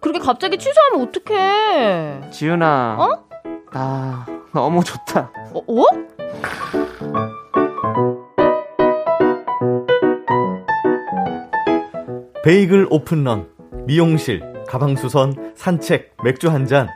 그렇게 0.00 0.18
갑자기 0.18 0.58
취소하면 0.58 1.08
어떡해. 1.08 2.30
지윤아. 2.30 2.96
어? 2.98 3.26
아, 3.72 4.26
너무 4.52 4.82
좋다. 4.84 5.30
어? 5.52 5.58
어? 5.58 5.84
베이글 12.44 12.86
오픈런, 12.90 13.48
미용실, 13.86 14.40
가방수선, 14.68 15.52
산책, 15.56 16.16
맥주 16.22 16.48
한 16.48 16.66
잔. 16.66 16.88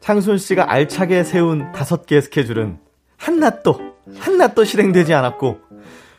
창순 0.00 0.38
씨가 0.38 0.72
알차게 0.72 1.24
세운 1.24 1.70
다섯 1.72 2.06
개의 2.06 2.22
스케줄은 2.22 2.78
한낱도, 3.18 3.78
한낱도 4.18 4.64
실행되지 4.64 5.12
않았고, 5.12 5.58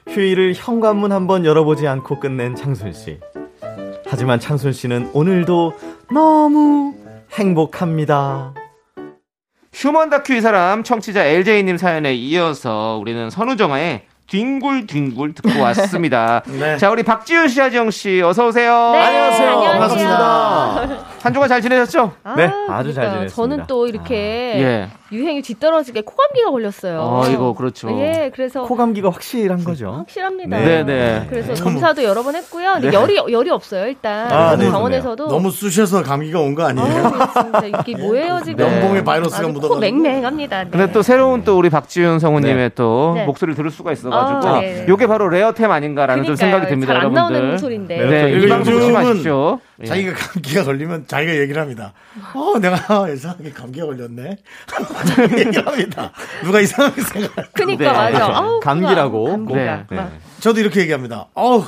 휴일을 0.07 0.53
현관문 0.55 1.11
한번 1.11 1.45
열어보지 1.45 1.87
않고 1.87 2.19
끝낸 2.19 2.55
창순 2.55 2.93
씨. 2.93 3.19
하지만 4.13 4.39
창순 4.39 4.73
씨는 4.73 5.09
오늘도 5.13 5.73
너무 6.11 6.93
행복합니다. 7.31 8.53
휴먼 9.73 10.11
다큐 10.11 10.35
이 10.35 10.41
사람 10.41 10.83
청취자 10.83 11.25
LJ님 11.25 11.77
사연에 11.77 12.13
이어서 12.13 12.99
우리는 13.01 13.31
선우정아의 13.31 14.03
뒹굴뒹굴 14.27 15.33
듣고 15.33 15.59
왔습니다. 15.59 16.43
네. 16.59 16.77
자, 16.77 16.91
우리 16.91 17.01
박지윤 17.01 17.47
씨, 17.47 17.59
하지영 17.59 17.89
씨, 17.89 18.21
어서 18.21 18.45
오세요. 18.45 18.91
네, 18.91 18.99
안녕하세요. 18.99 19.49
안녕하세요. 19.49 19.79
반갑습니다. 19.79 21.12
한 21.23 21.33
주간 21.33 21.47
잘 21.47 21.61
지내셨죠? 21.61 22.11
네, 22.35 22.51
아주 22.67 22.93
잘 22.93 23.05
지냈습니다. 23.05 23.33
저는 23.35 23.63
또 23.67 23.87
이렇게 23.87 24.15
예. 24.57 24.89
유행이 25.11 25.41
뒤떨어지게 25.41 26.01
코감기가 26.01 26.51
걸렸어요. 26.51 26.99
어, 26.99 27.25
이거 27.29 27.53
그렇죠. 27.53 27.89
예, 27.97 28.29
그래서 28.35 28.63
코감기가 28.63 29.09
확실한 29.09 29.63
거죠. 29.63 29.91
확실합니다. 29.99 30.59
네, 30.59 30.83
네. 30.83 31.25
그래서 31.29 31.53
검사도 31.63 32.03
여러 32.03 32.23
번 32.23 32.35
했고요. 32.35 32.73
근데 32.73 32.91
열이 32.93 33.15
열이 33.31 33.49
없어요 33.51 33.87
일단. 33.87 34.29
아, 34.31 34.49
그래서 34.55 34.63
네, 34.63 34.71
병원에서도 34.71 35.27
너무 35.27 35.49
쑤셔서 35.51 36.03
감기가 36.03 36.39
온 36.39 36.55
거 36.55 36.63
아니에요? 36.65 37.05
아, 37.05 37.41
진짜 37.41 37.65
이게 37.79 37.95
뭐예요 37.97 38.41
지금? 38.43 38.65
면봉에 38.65 39.03
바이러스가 39.03 39.47
묻어가지고. 39.47 39.73
코 39.75 39.79
맹맹합니다. 39.79 40.63
네. 40.65 40.69
근데 40.71 40.91
또 40.91 41.01
새로운 41.01 41.43
또 41.45 41.57
우리 41.57 41.69
박지윤 41.69 42.19
성우님의 42.19 42.55
네. 42.55 42.69
또 42.75 43.13
네. 43.15 43.25
목소리를 43.25 43.55
들을 43.55 43.71
수가 43.71 43.91
있어가지고 43.93 44.55
아, 44.55 44.59
네. 44.59 44.85
요게 44.89 45.07
바로 45.07 45.29
레어템 45.29 45.71
아닌가라는 45.71 46.25
좀 46.25 46.35
그러니까요. 46.35 46.51
생각이 46.51 46.69
듭니다, 46.69 46.95
여러분들. 46.95 47.21
나오는 47.21 47.57
소리인데. 47.57 47.97
네, 48.05 48.31
이 48.39 48.47
방송 48.49 48.73
조심하십시오. 48.73 49.59
예. 49.81 49.85
자기가 49.85 50.13
감기가 50.13 50.63
걸리면 50.63 51.05
자기가 51.13 51.35
얘기를 51.35 51.61
합니다. 51.61 51.93
어, 52.33 52.57
내가 52.57 52.75
이상하게 53.07 53.51
감기가 53.51 53.85
걸렸네. 53.85 54.37
얘기를 55.37 55.67
합니다. 55.67 56.11
누가 56.43 56.59
이상하게 56.59 57.01
생각. 57.03 57.53
그니까 57.53 58.07
네. 58.07 58.11
맞아. 58.11 58.37
아우, 58.37 58.59
감기라고. 58.59 59.37
네, 59.53 59.85
네. 59.89 59.95
막. 59.95 60.11
저도 60.39 60.59
이렇게 60.59 60.81
얘기합니다. 60.81 61.27
어우, 61.35 61.63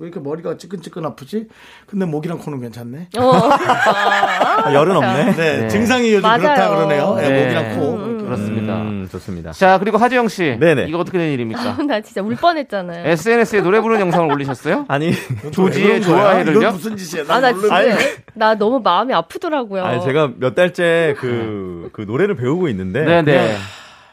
왜 0.00 0.08
이렇게 0.08 0.18
머리가 0.18 0.56
찌끈찌끈 0.56 1.06
아프지? 1.06 1.46
근데 1.86 2.04
목이랑 2.04 2.38
코는 2.38 2.60
괜찮네. 2.60 3.10
어. 3.18 3.32
아, 4.64 4.74
열은 4.74 4.96
없네. 4.96 5.36
네, 5.36 5.56
네. 5.60 5.68
증상이 5.68 6.12
요즘 6.12 6.22
맞아요. 6.22 6.40
그렇다 6.40 6.68
그러네요. 6.70 7.14
네, 7.14 7.28
네. 7.28 7.44
목이랑 7.44 7.78
코. 7.78 8.19
음, 8.34 8.38
그렇습니다. 8.38 8.82
음, 8.82 9.08
좋습니다. 9.10 9.52
자, 9.52 9.78
그리고 9.78 9.98
하지영 9.98 10.28
씨. 10.28 10.56
네네. 10.58 10.86
이거 10.88 10.98
어떻게 10.98 11.18
된 11.18 11.32
일입니까? 11.32 11.78
나 11.86 12.00
진짜 12.00 12.22
울 12.22 12.36
뻔했잖아요. 12.36 13.08
SNS에 13.08 13.60
노래 13.60 13.80
부르는 13.80 14.00
영상을 14.02 14.30
올리셨어요? 14.32 14.84
아니, 14.88 15.12
조지의 15.52 16.02
좋아해를요? 16.02 16.58
이건 16.60 16.72
무슨 16.72 16.96
짓이야? 16.96 17.24
아, 17.28 17.40
나 17.40 17.52
지금, 17.52 17.68
모르겠네. 17.68 17.96
나 18.34 18.54
너무 18.54 18.80
마음이 18.80 19.12
아프더라고요. 19.14 19.84
아니 19.84 20.02
제가 20.02 20.32
몇 20.36 20.54
달째 20.54 21.14
그, 21.18 21.90
그 21.92 22.02
노래를 22.02 22.36
배우고 22.36 22.68
있는데 22.68 23.04
네, 23.04 23.22
네. 23.22 23.56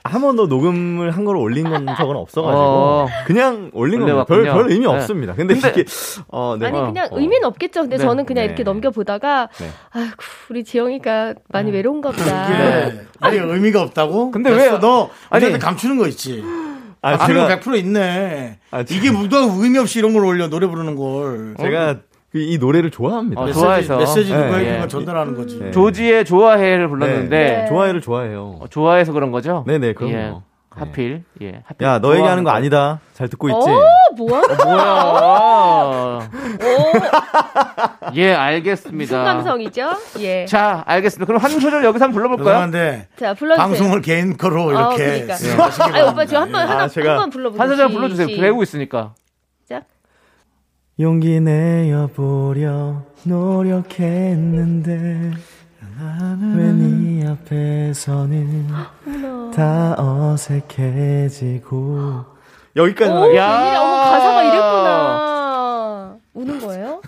한 0.07 0.21
번도 0.21 0.47
녹음을 0.47 1.11
한 1.11 1.25
걸 1.25 1.35
올린 1.37 1.69
건 1.69 1.85
적은 1.97 2.15
없어가지고 2.15 2.61
어. 2.63 3.07
그냥 3.25 3.69
올린 3.73 3.99
겁니다. 3.99 4.23
별. 4.25 4.43
별 4.43 4.71
의미 4.71 4.85
네. 4.85 4.87
없습니다. 4.87 5.33
근데, 5.33 5.53
근데- 5.55 5.69
이게 5.81 5.85
어, 6.29 6.55
네. 6.59 6.67
아니 6.67 6.79
그냥 6.79 7.07
어. 7.11 7.19
의미는 7.19 7.45
없겠죠. 7.45 7.81
근데 7.81 7.97
네. 7.97 8.03
저는 8.03 8.25
그냥 8.25 8.43
네. 8.43 8.45
이렇게 8.47 8.63
넘겨보다가 8.63 9.49
네. 9.59 9.69
아이고 9.91 10.11
우리 10.49 10.63
지영이가 10.63 11.33
많이 11.49 11.71
외로운가 11.71 12.11
보다. 12.11 12.47
네. 12.49 13.01
아니, 13.19 13.37
의미가 13.37 13.81
없다고? 13.81 14.31
근데 14.31 14.49
왜- 14.51 14.77
너, 14.79 15.09
아니- 15.29 15.57
감추는 15.59 15.97
거 15.97 16.07
있지. 16.07 16.43
아, 17.01 17.11
아, 17.11 17.27
제가 17.27 17.47
100% 17.59 17.77
있네. 17.77 18.57
아, 18.71 18.81
이게 18.81 19.11
누가 19.11 19.37
의미 19.39 19.77
없이 19.77 19.99
이런 19.99 20.13
걸 20.13 20.25
올려, 20.25 20.49
노래 20.49 20.65
부르는 20.67 20.95
걸. 20.95 21.55
제가 21.59 21.97
그이 22.37 22.57
노래를 22.59 22.91
좋아합니다. 22.91 23.41
어, 23.41 23.45
메시지, 23.45 23.59
좋아해서. 23.63 23.97
메시지 23.97 24.31
네, 24.33 24.45
누가 24.45 24.57
예. 24.57 24.61
해주는 24.61 24.79
걸 24.79 24.89
전달하는 24.89 25.35
거지. 25.35 25.59
네. 25.59 25.71
조지의 25.71 26.25
좋아해를 26.25 26.87
불렀는데 26.87 27.37
네. 27.61 27.65
좋아해를 27.67 28.01
좋아해요. 28.01 28.57
어, 28.61 28.65
좋아해서 28.69 29.11
그런 29.11 29.31
거죠? 29.31 29.63
네네 29.67 29.93
그럼요. 29.93 30.13
예. 30.13 30.17
네. 30.17 30.33
하필. 30.69 31.23
예. 31.41 31.61
하필 31.65 31.87
야 31.87 31.99
너 31.99 32.13
얘기하는 32.15 32.43
거 32.43 32.51
아니다. 32.51 32.99
잘 33.13 33.27
듣고 33.29 33.49
있지. 33.49 33.57
어 33.67 33.79
뭐야? 34.15 34.41
뭐야? 34.63 36.29
오 36.61 36.91
예, 38.15 38.33
알겠습니다. 38.33 39.15
순감성이죠. 39.15 39.89
예. 40.19 40.45
자, 40.45 40.83
알겠습니다. 40.85 41.25
그럼 41.25 41.41
한 41.41 41.49
소절 41.51 41.83
여기서 41.83 42.05
한번 42.05 42.13
불러볼까요? 42.13 42.45
죄송한데, 42.45 43.07
자 43.17 43.33
불러주세요. 43.33 43.67
방송을 43.67 44.01
개인 44.01 44.37
거로 44.37 44.69
아, 44.77 44.93
이렇게. 44.93 45.25
그러니까. 45.25 45.33
하시기 45.65 45.83
아니 45.83 46.01
오빠. 46.09 46.25
지금 46.25 46.41
한번 46.43 46.61
예. 46.61 46.65
하나 46.67 46.83
아, 46.83 46.87
제가 46.87 47.09
한번 47.13 47.29
불러보세요. 47.31 47.61
한 47.61 47.69
소절 47.69 47.87
시- 47.89 47.93
불러주세요. 47.95 48.27
시- 48.27 48.37
배우고 48.39 48.61
있으니까. 48.63 49.13
용기 50.99 51.39
내어보려 51.39 53.03
노력했는데 53.23 55.31
왜네 56.55 57.27
앞에서는 57.27 58.67
다 59.55 59.95
어색해지고 60.33 62.25
여기까지 62.75 63.11
오. 63.11 63.35
야. 63.35 63.75
어머, 63.79 63.91
가사가 64.03 64.43
이랬구나. 64.43 66.15
우는 66.33 66.59
거예요? 66.59 67.01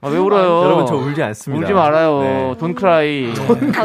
아, 0.00 0.08
왜 0.08 0.16
울어요? 0.18 0.62
여러분 0.64 0.86
저 0.86 0.94
울지 0.94 1.20
않습니다. 1.22 1.64
울지 1.64 1.72
말아요. 1.72 2.20
네. 2.20 2.54
돈 2.58 2.72
크라이. 2.74 3.32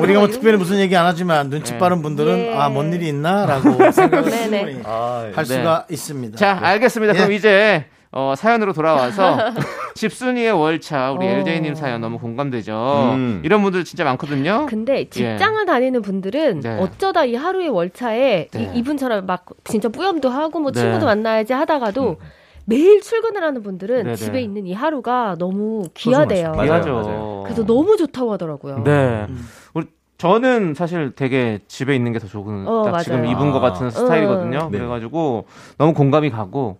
우리가 0.01 0.19
뭐 0.19 0.27
특별히 0.29 0.57
무슨 0.57 0.77
얘기 0.77 0.95
안 0.95 1.05
하지만 1.07 1.49
눈치 1.49 1.75
빠른 1.79 2.03
분들은 2.03 2.37
예. 2.37 2.53
아, 2.55 2.69
뭔 2.69 2.93
일이 2.93 3.07
있나? 3.07 3.47
라고 3.47 3.71
생각을 3.91 4.29
네네. 4.29 4.59
충분히 4.65 4.81
아, 4.85 5.31
할 5.33 5.45
네. 5.45 5.55
수가 5.55 5.85
있습니다. 5.89 6.37
자, 6.37 6.59
알겠습니다. 6.61 7.13
그럼 7.13 7.31
예. 7.31 7.35
이제 7.35 7.85
어, 8.15 8.36
사연으로 8.38 8.73
돌아와서 8.73 9.38
집순이의 9.95 10.52
월차 10.52 11.12
우리 11.13 11.26
어. 11.26 11.30
LJ님 11.30 11.73
사연 11.76 11.99
너무 12.02 12.19
공감되죠. 12.19 13.13
음. 13.15 13.41
이런 13.43 13.62
분들 13.63 13.84
진짜 13.84 14.04
많거든요. 14.04 14.67
근데 14.69 15.10
직장을 15.10 15.65
다니는 15.65 16.02
분들은 16.04 16.60
네. 16.60 16.78
어쩌다 16.80 17.26
이 17.26 17.34
하루의 17.36 17.69
월차에 17.69 18.47
네. 18.52 18.71
이, 18.73 18.78
이분처럼 18.80 19.26
막 19.26 19.45
진짜 19.63 19.89
뿌염도 19.89 20.30
하고 20.30 20.60
뭐 20.60 20.71
네. 20.71 20.80
친구도 20.80 21.06
만나야지 21.08 21.54
하다가도 21.54 22.17
매일 22.65 23.02
출근을 23.02 23.43
하는 23.43 23.62
분들은 23.63 24.04
네네. 24.04 24.15
집에 24.15 24.41
있는 24.41 24.67
이 24.67 24.73
하루가 24.73 25.36
너무 25.39 25.84
귀하대요. 25.95 26.52
맞아요, 26.52 26.63
귀하죠. 26.65 26.93
맞아요. 26.93 27.41
그래서 27.45 27.65
너무 27.65 27.97
좋다고 27.97 28.32
하더라고요. 28.34 28.84
네. 28.84 29.26
음. 29.28 29.45
우리 29.73 29.88
저는 30.19 30.73
사실 30.76 31.12
되게 31.15 31.60
집에 31.67 31.95
있는 31.95 32.13
게 32.13 32.19
더 32.19 32.28
좋은 32.28 32.65
어, 32.67 32.84
딱 32.84 32.91
맞아요. 32.91 33.04
지금 33.04 33.26
입은 33.26 33.52
것 33.52 33.60
같은 33.60 33.88
아. 33.88 33.89
스타일이거든요. 33.89 34.69
네. 34.71 34.78
그래가지고 34.78 35.45
너무 35.78 35.93
공감이 35.93 36.30
가고 36.30 36.78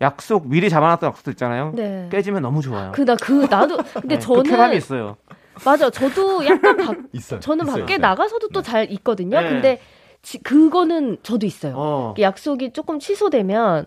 약속 0.00 0.48
미리 0.48 0.68
잡아놨던 0.70 1.08
약속도 1.08 1.30
있잖아요. 1.32 1.72
네. 1.74 2.08
깨지면 2.10 2.42
너무 2.42 2.60
좋아요. 2.62 2.92
그 2.92 3.02
나 3.04 3.16
그 3.16 3.46
나도 3.50 3.76
근데 4.00 4.18
네, 4.18 4.26
그 4.26 4.42
쾌감이 4.42 4.46
저는 4.50 4.76
있어요. 4.76 5.16
맞아 5.64 5.88
저도 5.90 6.44
약간 6.46 6.76
바, 6.76 6.92
있어요. 7.12 7.40
저는 7.40 7.64
있어요, 7.66 7.80
밖에 7.82 7.94
있어요. 7.94 8.02
나가서도 8.08 8.48
또 8.48 8.62
잘 8.62 8.90
있거든요. 8.92 9.40
네. 9.40 9.48
근데 9.48 9.80
지- 10.22 10.42
그거는 10.42 11.18
저도 11.22 11.46
있어요. 11.46 11.74
어, 11.76 12.14
약속이 12.18 12.72
조금 12.72 12.98
취소되면 12.98 13.86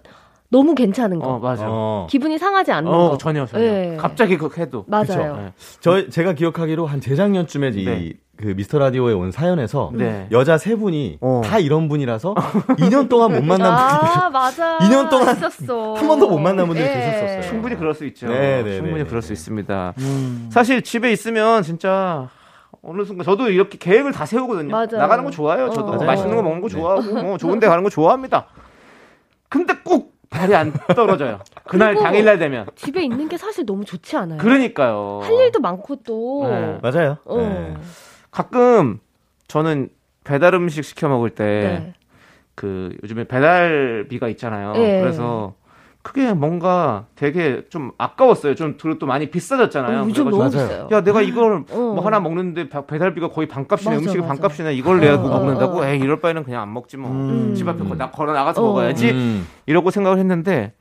너무 0.50 0.76
괜찮은 0.76 1.20
거. 1.20 1.28
어 1.28 1.40
맞아. 1.40 1.66
요 1.66 1.70
어. 1.72 2.08
기분이 2.10 2.38
상하지 2.38 2.72
않는 2.72 2.90
어, 2.92 3.10
거. 3.12 3.18
전혀 3.18 3.46
전혀. 3.46 3.66
네. 3.66 3.98
갑자기 3.98 4.38
그렇게 4.38 4.62
해도. 4.62 4.86
맞아요. 4.88 5.36
네. 5.36 5.54
저 5.82 6.10
제가 6.10 6.34
기억하기로 6.34 6.86
한 6.86 7.02
재작년쯤에 7.02 7.72
이 7.76 7.86
네. 7.86 8.14
그 8.38 8.54
미스터 8.56 8.78
라디오에 8.78 9.14
온 9.14 9.32
사연에서 9.32 9.92
네. 9.96 10.28
여자 10.32 10.58
세 10.60 10.76
분이 10.76 11.18
어. 11.22 11.42
다 11.44 11.58
이런 11.58 11.90
분이라서 11.90 12.36
2년 12.36 13.10
동안 13.10 13.34
못 13.34 13.44
만난 13.44 13.76
분이 14.00 14.12
아 14.14 14.30
맞아. 14.30 14.78
2년 14.78 15.10
동안 15.10 15.36
있었어. 15.36 15.96
한 15.96 16.08
번도 16.08 16.30
못 16.30 16.38
만난 16.38 16.68
분들이 16.68 16.88
예. 16.88 16.94
계셨었어요. 16.94 17.42
충분히 17.42 17.76
그럴 17.76 17.96
수 17.96 18.06
있죠. 18.06 18.28
네, 18.28 18.62
네, 18.62 18.78
충분히 18.78 19.00
네, 19.00 19.04
그럴 19.06 19.22
네. 19.22 19.28
수 19.28 19.34
있습니다. 19.34 19.94
음. 19.98 20.50
사실 20.52 20.84
집에 20.84 21.12
있으면 21.12 21.64
진짜 21.64 22.30
어느 22.84 23.04
순간 23.04 23.26
저도 23.26 23.50
이렇게 23.50 23.80
계획을 23.80 24.12
다 24.12 24.28
세우거든요. 24.28 24.70
맞아요. 24.72 24.98
나가는 24.98 25.24
거 25.24 25.32
좋아요. 25.32 25.72
저도 25.72 25.94
어. 25.94 26.04
맛있는 26.04 26.36
거 26.36 26.44
먹는 26.44 26.62
거 26.62 26.70
좋아하고 26.70 27.14
뭐 27.16 27.38
좋은 27.40 27.60
데 27.60 27.68
가는 27.68 27.84
거 27.84 27.90
좋아합니다. 27.90 28.46
근데 29.50 29.74
꼭 29.84 30.14
발이 30.30 30.54
안 30.54 30.74
떨어져요. 30.96 31.40
그날 31.64 31.96
당일날 31.96 32.38
되면. 32.38 32.68
집에 32.76 33.02
있는 33.02 33.28
게 33.30 33.38
사실 33.38 33.66
너무 33.66 33.84
좋지 33.84 34.16
않아요? 34.18 34.38
그러니까요. 34.38 35.22
할 35.24 35.34
일도 35.34 35.60
많고 35.60 35.96
또. 36.06 36.48
네. 36.48 36.78
맞아요. 36.84 37.18
어. 37.26 37.38
네. 37.38 37.74
가끔 38.38 39.00
저는 39.48 39.90
배달 40.24 40.54
음식 40.54 40.84
시켜 40.84 41.08
먹을 41.10 41.32
때 41.32 41.44
네. 41.84 41.94
그 42.54 42.96
요즘에 43.02 43.24
배달비가 43.24 44.28
있잖아요. 44.30 44.74
예. 44.76 45.00
그래서 45.00 45.56
그게 46.04 46.34
뭔가 46.34 47.08
되게 47.16 47.64
좀 47.70 47.92
아까웠어요. 47.98 48.54
좀 48.54 48.78
그리고 48.80 49.00
또 49.00 49.08
많이 49.08 49.32
비싸졌잖아요. 49.32 50.02
어, 50.02 50.06
요즘 50.06 50.30
너무. 50.30 50.52
비싸요. 50.52 50.88
야 50.92 51.02
내가 51.02 51.24
이걸 51.24 51.64
어. 51.72 51.76
뭐 51.76 52.06
하나 52.06 52.20
먹는데 52.20 52.70
바- 52.70 52.86
배달비가 52.86 53.30
거의 53.30 53.48
반값이네 53.48 53.96
맞아, 53.96 54.04
음식이 54.04 54.20
맞아. 54.22 54.28
반값이네 54.28 54.76
이걸 54.76 55.00
내가 55.00 55.16
어, 55.16 55.18
그거 55.24 55.40
먹는다고 55.40 55.80
어, 55.80 55.82
어. 55.82 55.86
에이 55.88 56.00
이럴 56.00 56.20
바에는 56.20 56.44
그냥 56.44 56.62
안 56.62 56.72
먹지 56.72 56.98
뭐 56.98 57.10
음. 57.10 57.56
집 57.56 57.68
앞에 57.68 57.84
나 57.96 58.12
걸어 58.12 58.34
나가서 58.34 58.62
어. 58.62 58.68
먹어야지 58.68 59.10
음, 59.10 59.48
이러고 59.66 59.90
생각을 59.90 60.20
했는데 60.20 60.74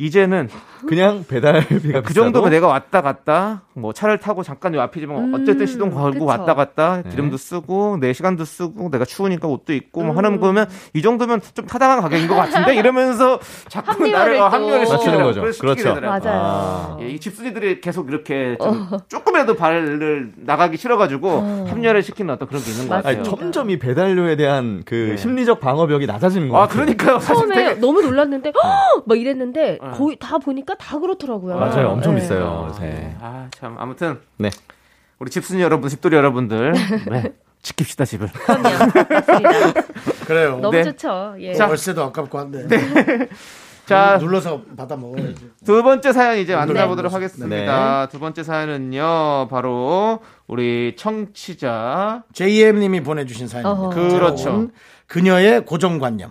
이제는 0.00 0.48
그냥 0.86 1.26
배달비가 1.28 2.00
그 2.00 2.14
정도면 2.14 2.50
내가 2.50 2.66
왔다 2.66 3.02
갔다 3.02 3.64
뭐 3.74 3.92
차를 3.92 4.16
타고 4.16 4.42
잠깐 4.42 4.74
요 4.74 4.80
앞이지만 4.80 5.16
음, 5.16 5.34
어쨌든 5.34 5.66
시동 5.66 5.90
걸고 5.90 6.20
그쵸. 6.20 6.24
왔다 6.24 6.54
갔다 6.54 7.02
네. 7.02 7.10
기름도 7.10 7.36
쓰고 7.36 7.98
내 8.00 8.14
시간도 8.14 8.46
쓰고 8.46 8.90
내가 8.90 9.04
추우니까 9.04 9.46
옷도 9.46 9.74
입고 9.74 10.02
뭐 10.02 10.12
음. 10.12 10.16
하는 10.16 10.40
거면 10.40 10.66
이 10.94 11.02
정도면 11.02 11.42
좀 11.52 11.66
타당한 11.66 12.00
가격인 12.00 12.28
것 12.28 12.34
같은데 12.34 12.76
이러면서 12.76 13.38
자꾸 13.68 13.92
합리화를 13.92 14.12
나를 14.12 14.36
어, 14.36 14.48
또. 14.48 14.56
합리화를 14.56 14.86
시키는 14.86 15.22
거죠. 15.22 15.42
그렇죠. 15.60 15.94
맞아요. 16.00 16.20
아. 16.26 16.98
예, 17.02 17.10
이 17.10 17.20
집순이들이 17.20 17.82
계속 17.82 18.08
이렇게 18.08 18.56
좀 18.58 18.88
조금이라도 19.08 19.54
발을 19.56 20.32
나가기 20.36 20.78
싫어가지고 20.78 21.28
어. 21.28 21.66
합리화를 21.68 22.02
시키는 22.02 22.32
어떤 22.34 22.48
그런 22.48 22.62
게 22.62 22.70
있는 22.70 22.88
것. 22.88 22.94
같아요. 22.94 23.18
아니, 23.18 23.28
점점 23.28 23.68
이 23.68 23.78
배달료에 23.78 24.36
대한 24.36 24.82
그 24.86 25.08
네. 25.10 25.16
심리적 25.18 25.60
방어벽이 25.60 26.06
낮아지는 26.06 26.48
거아 26.48 26.60
같아요. 26.62 26.74
그러니까요. 26.86 27.18
사실 27.20 27.34
처음에 27.34 27.54
되게 27.54 27.80
너무 27.80 28.00
놀랐는데 28.00 28.52
헉! 28.56 29.04
막 29.04 29.18
이랬는데 29.18 29.78
어. 29.90 29.96
거의 29.96 30.16
다 30.18 30.38
보니까 30.38 30.74
다 30.76 30.98
그렇더라고요. 30.98 31.56
맞아요. 31.58 31.88
엄청 31.90 32.14
네. 32.14 32.20
비싸요. 32.20 32.66
요새. 32.68 33.14
아참 33.20 33.76
아무튼 33.78 34.20
네. 34.38 34.50
우리 35.18 35.30
집순이 35.30 35.60
여러분, 35.60 35.88
집돌이 35.90 36.16
여러분들 36.16 36.72
네, 37.10 37.32
지킵시다 37.62 38.06
집을. 38.06 38.28
그럼요. 38.32 39.72
그래요. 40.26 40.58
너무 40.60 40.70
네. 40.76 40.84
좋죠. 40.84 41.34
예. 41.40 41.52
자, 41.54 41.66
월세도 41.66 42.02
아깝고 42.04 42.38
한데. 42.38 42.66
자, 43.84 44.18
눌러서 44.18 44.62
받아 44.76 44.96
먹어야지. 44.96 45.50
두 45.64 45.82
번째 45.82 46.12
사연 46.12 46.38
이제 46.38 46.54
네. 46.54 46.58
만나보도록 46.64 47.12
하겠습니다. 47.12 48.06
두 48.06 48.20
번째 48.20 48.42
사연은요, 48.44 49.48
바로 49.50 50.20
우리 50.46 50.94
청취자 50.96 52.22
JM님이 52.32 53.02
보내주신 53.02 53.48
사연입니다. 53.48 53.88
어허. 53.88 53.90
그렇죠. 53.90 54.68
그녀의 55.06 55.66
고정관념. 55.66 56.30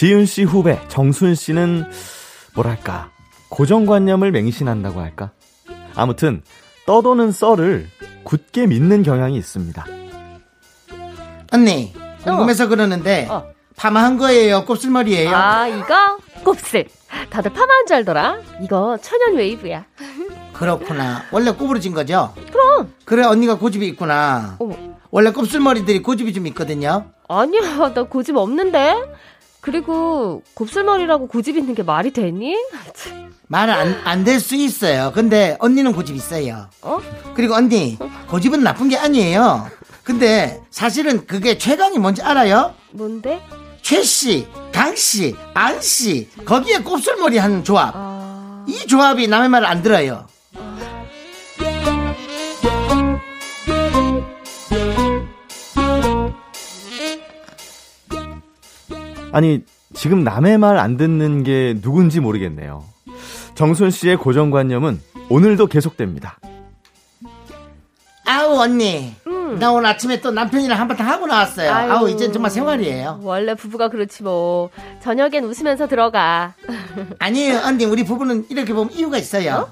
지윤 0.00 0.24
씨 0.24 0.44
후배 0.44 0.80
정순 0.88 1.34
씨는 1.34 1.84
뭐랄까 2.54 3.10
고정관념을 3.50 4.32
맹신한다고 4.32 4.98
할까? 4.98 5.30
아무튼 5.94 6.40
떠도는 6.86 7.32
썰을 7.32 7.86
굳게 8.24 8.66
믿는 8.66 9.02
경향이 9.02 9.36
있습니다. 9.36 9.84
언니, 11.52 11.92
궁금해서 12.24 12.68
그러는데, 12.68 13.26
어. 13.28 13.52
파마한 13.76 14.16
거예요? 14.16 14.64
곱슬머리예요? 14.64 15.36
아 15.36 15.66
이거 15.68 16.16
곱슬. 16.44 16.88
다들 17.28 17.52
파마한 17.52 17.86
줄 17.86 17.96
알더라. 17.96 18.38
이거 18.62 18.96
천연 19.02 19.36
웨이브야. 19.36 19.84
그렇구나. 20.54 21.24
원래 21.30 21.50
꼬부러진 21.50 21.92
거죠? 21.92 22.32
그럼. 22.50 22.94
그래, 23.04 23.26
언니가 23.26 23.58
고집이 23.58 23.86
있구나. 23.88 24.56
어머. 24.60 24.74
원래 25.10 25.30
곱슬머리들이 25.30 26.00
고집이 26.00 26.32
좀 26.32 26.46
있거든요. 26.46 27.10
아니야 27.28 27.92
나 27.92 28.02
고집 28.04 28.36
없는데. 28.36 28.94
그리고 29.60 30.42
곱슬머리라고 30.54 31.26
고집 31.28 31.56
있는 31.56 31.74
게 31.74 31.82
말이 31.82 32.12
되니? 32.12 32.56
말은 33.48 33.74
안, 33.74 34.00
안 34.04 34.24
될 34.24 34.38
수 34.40 34.54
있어요. 34.54 35.12
근데 35.14 35.56
언니는 35.58 35.92
고집 35.92 36.14
있어요. 36.16 36.68
어? 36.82 37.00
그리고 37.34 37.54
언니, 37.54 37.98
고집은 38.28 38.62
나쁜 38.62 38.88
게 38.88 38.96
아니에요. 38.96 39.68
근데 40.04 40.60
사실은 40.70 41.26
그게 41.26 41.58
최강이 41.58 41.98
뭔지 41.98 42.22
알아요? 42.22 42.74
뭔데? 42.92 43.40
최씨, 43.82 44.46
강씨, 44.72 45.34
안씨, 45.54 46.28
거기에 46.44 46.78
곱슬머리 46.78 47.38
하는 47.38 47.64
조합. 47.64 47.92
아 47.96 48.20
이 48.68 48.86
조합이 48.86 49.26
남의 49.26 49.48
말을 49.48 49.66
안 49.66 49.82
들어요. 49.82 50.26
아니 59.32 59.62
지금 59.94 60.22
남의 60.24 60.58
말 60.58 60.76
안 60.78 60.96
듣는 60.96 61.42
게 61.42 61.76
누군지 61.80 62.20
모르겠네요. 62.20 62.84
정순 63.54 63.90
씨의 63.90 64.16
고정관념은 64.16 65.00
오늘도 65.28 65.66
계속됩니다. 65.66 66.38
아우 68.24 68.58
언니, 68.60 69.12
음. 69.26 69.58
나 69.58 69.72
오늘 69.72 69.86
아침에 69.90 70.20
또 70.20 70.30
남편이랑 70.30 70.78
한바탕 70.78 71.06
하고 71.08 71.26
나왔어요. 71.26 71.72
아유. 71.72 71.92
아우 71.92 72.08
이제 72.10 72.30
정말 72.30 72.50
생활이에요. 72.50 73.20
원래 73.22 73.54
부부가 73.54 73.88
그렇지 73.88 74.22
뭐. 74.22 74.70
저녁엔 75.02 75.44
웃으면서 75.44 75.88
들어가. 75.88 76.54
아니에요 77.18 77.58
언니, 77.64 77.84
우리 77.84 78.04
부부는 78.04 78.46
이렇게 78.48 78.72
보면 78.72 78.92
이유가 78.94 79.18
있어요. 79.18 79.68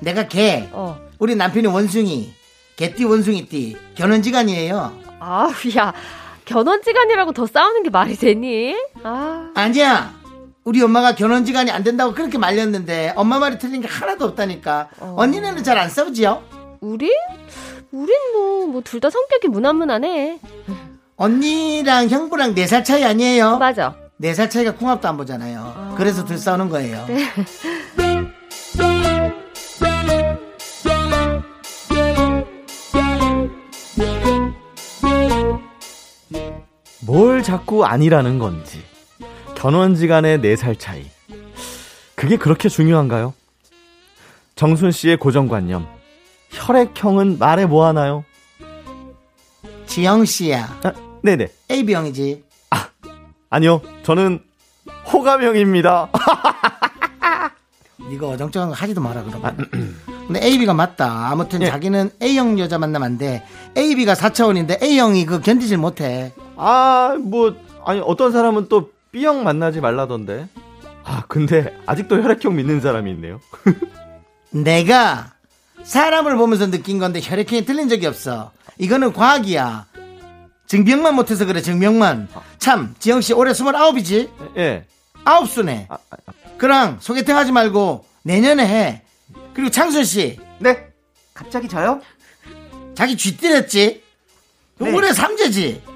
내가 0.00 0.28
개, 0.28 0.68
어. 0.72 0.98
우리 1.18 1.34
남편이 1.36 1.66
원숭이, 1.68 2.32
개띠 2.76 3.04
원숭이띠, 3.04 3.76
견원지간이에요. 3.94 4.92
아우 5.20 5.50
야 5.78 5.92
견원지간이라고 6.52 7.32
더 7.32 7.46
싸우는 7.46 7.82
게 7.82 7.90
말이 7.90 8.16
되니? 8.16 8.76
아 9.02 9.50
아니야. 9.54 10.12
우리 10.64 10.80
엄마가 10.82 11.14
결혼지간이 11.14 11.70
안 11.70 11.82
된다고 11.82 12.12
그렇게 12.14 12.38
말렸는데 12.38 13.14
엄마 13.16 13.38
말이 13.38 13.58
틀린 13.58 13.80
게 13.80 13.88
하나도 13.88 14.24
없다니까. 14.26 14.88
어. 15.00 15.14
언니네는 15.18 15.64
잘 15.64 15.78
안 15.78 15.88
싸우지요? 15.90 16.42
우리? 16.80 17.10
우린 17.90 18.14
뭐 18.32 18.66
뭐 18.66 18.80
둘 18.82 19.00
다 19.00 19.10
성격이 19.10 19.48
무난무난해. 19.48 20.38
언니랑 21.16 22.08
형부랑 22.08 22.54
네살 22.54 22.84
차이 22.84 23.04
아니에요? 23.04 23.58
맞아. 23.58 23.96
네살 24.18 24.50
차이가 24.50 24.72
궁합도 24.74 25.08
안 25.08 25.16
보잖아요. 25.16 25.94
그래서 25.96 26.24
들 26.24 26.38
싸우는 26.38 26.68
거예요. 26.68 27.04
뭘 37.12 37.42
자꾸 37.42 37.84
아니라는 37.84 38.38
건지. 38.38 38.82
견원지 39.54 40.08
간의 40.08 40.38
4살 40.38 40.78
차이. 40.78 41.04
그게 42.14 42.38
그렇게 42.38 42.70
중요한가요? 42.70 43.34
정순 44.54 44.92
씨의 44.92 45.18
고정관념. 45.18 45.86
혈액형은 46.52 47.38
말해 47.38 47.66
뭐 47.66 47.84
하나요? 47.84 48.24
지영 49.84 50.24
씨야. 50.24 50.80
아, 50.84 50.92
네네. 51.22 51.48
AB형이지. 51.70 52.44
아니요. 53.50 53.82
저는 54.04 54.40
호감형입니다. 55.12 56.08
이거 58.10 58.30
어정쩡한 58.30 58.70
거 58.70 58.74
하지도 58.74 59.02
마라 59.02 59.22
그러면. 59.22 59.58
근데 60.28 60.42
AB가 60.42 60.72
맞다. 60.72 61.28
아무튼 61.30 61.60
예. 61.60 61.66
자기는 61.66 62.10
A형 62.22 62.58
여자 62.58 62.78
만나면 62.78 63.04
안 63.04 63.18
돼. 63.18 63.44
AB가 63.76 64.14
4차원인데 64.14 64.82
A형이 64.82 65.26
그 65.26 65.42
견디질 65.42 65.76
못해. 65.76 66.32
아, 66.64 67.16
뭐, 67.18 67.56
아니, 67.84 68.00
어떤 68.00 68.30
사람은 68.30 68.68
또 68.68 68.92
B형 69.10 69.42
만나지 69.42 69.80
말라던데. 69.80 70.48
아, 71.02 71.24
근데 71.26 71.76
아직도 71.86 72.22
혈액형 72.22 72.54
믿는 72.54 72.80
사람이 72.80 73.10
있네요. 73.10 73.40
내가 74.50 75.32
사람을 75.82 76.36
보면서 76.36 76.70
느낀 76.70 77.00
건데 77.00 77.20
혈액형이 77.20 77.64
틀린 77.64 77.88
적이 77.88 78.06
없어. 78.06 78.52
이거는 78.78 79.12
과학이야. 79.12 79.86
증명만 80.66 81.16
못해서 81.16 81.44
그래, 81.46 81.60
증명만. 81.60 82.28
참, 82.58 82.94
지영씨 83.00 83.32
올해 83.32 83.50
29이지? 83.50 84.30
예. 84.56 84.86
아홉 85.24 85.48
수네. 85.48 85.88
아, 85.90 85.94
아, 85.94 86.16
아. 86.26 86.32
그랑 86.58 86.98
소개팅 87.00 87.36
하지 87.36 87.50
말고 87.50 88.04
내년에 88.22 88.64
해. 88.64 89.02
그리고 89.52 89.68
창순씨, 89.68 90.38
네. 90.60 90.86
갑자기 91.34 91.68
저요? 91.68 92.00
자기 92.94 93.16
쥐띠랬지? 93.16 94.02
네. 94.78 94.92
올해 94.92 95.12
삼재지? 95.12 95.91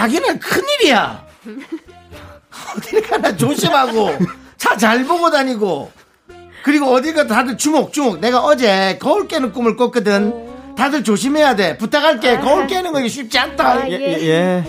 자기는 0.00 0.38
큰일이야. 0.40 1.24
어딜 2.76 3.00
가나 3.00 3.34
조심하고, 3.34 4.10
차 4.58 4.76
잘 4.76 5.04
보고 5.04 5.30
다니고, 5.30 5.90
그리고 6.62 6.86
어딜 6.92 7.14
가 7.14 7.26
다들 7.26 7.56
주목주목. 7.56 8.20
내가 8.20 8.40
어제 8.40 8.98
거울 9.00 9.26
깨는 9.26 9.52
꿈을 9.52 9.74
꿨거든. 9.76 10.74
다들 10.76 11.02
조심해야 11.02 11.56
돼. 11.56 11.78
부탁할게. 11.78 12.40
거울 12.40 12.66
깨는 12.66 12.92
거 12.92 13.08
쉽지 13.08 13.38
않다. 13.38 13.66
아, 13.66 13.88
예, 13.88 13.92
예. 13.92 14.18
예, 14.20 14.26
예. 14.28 14.64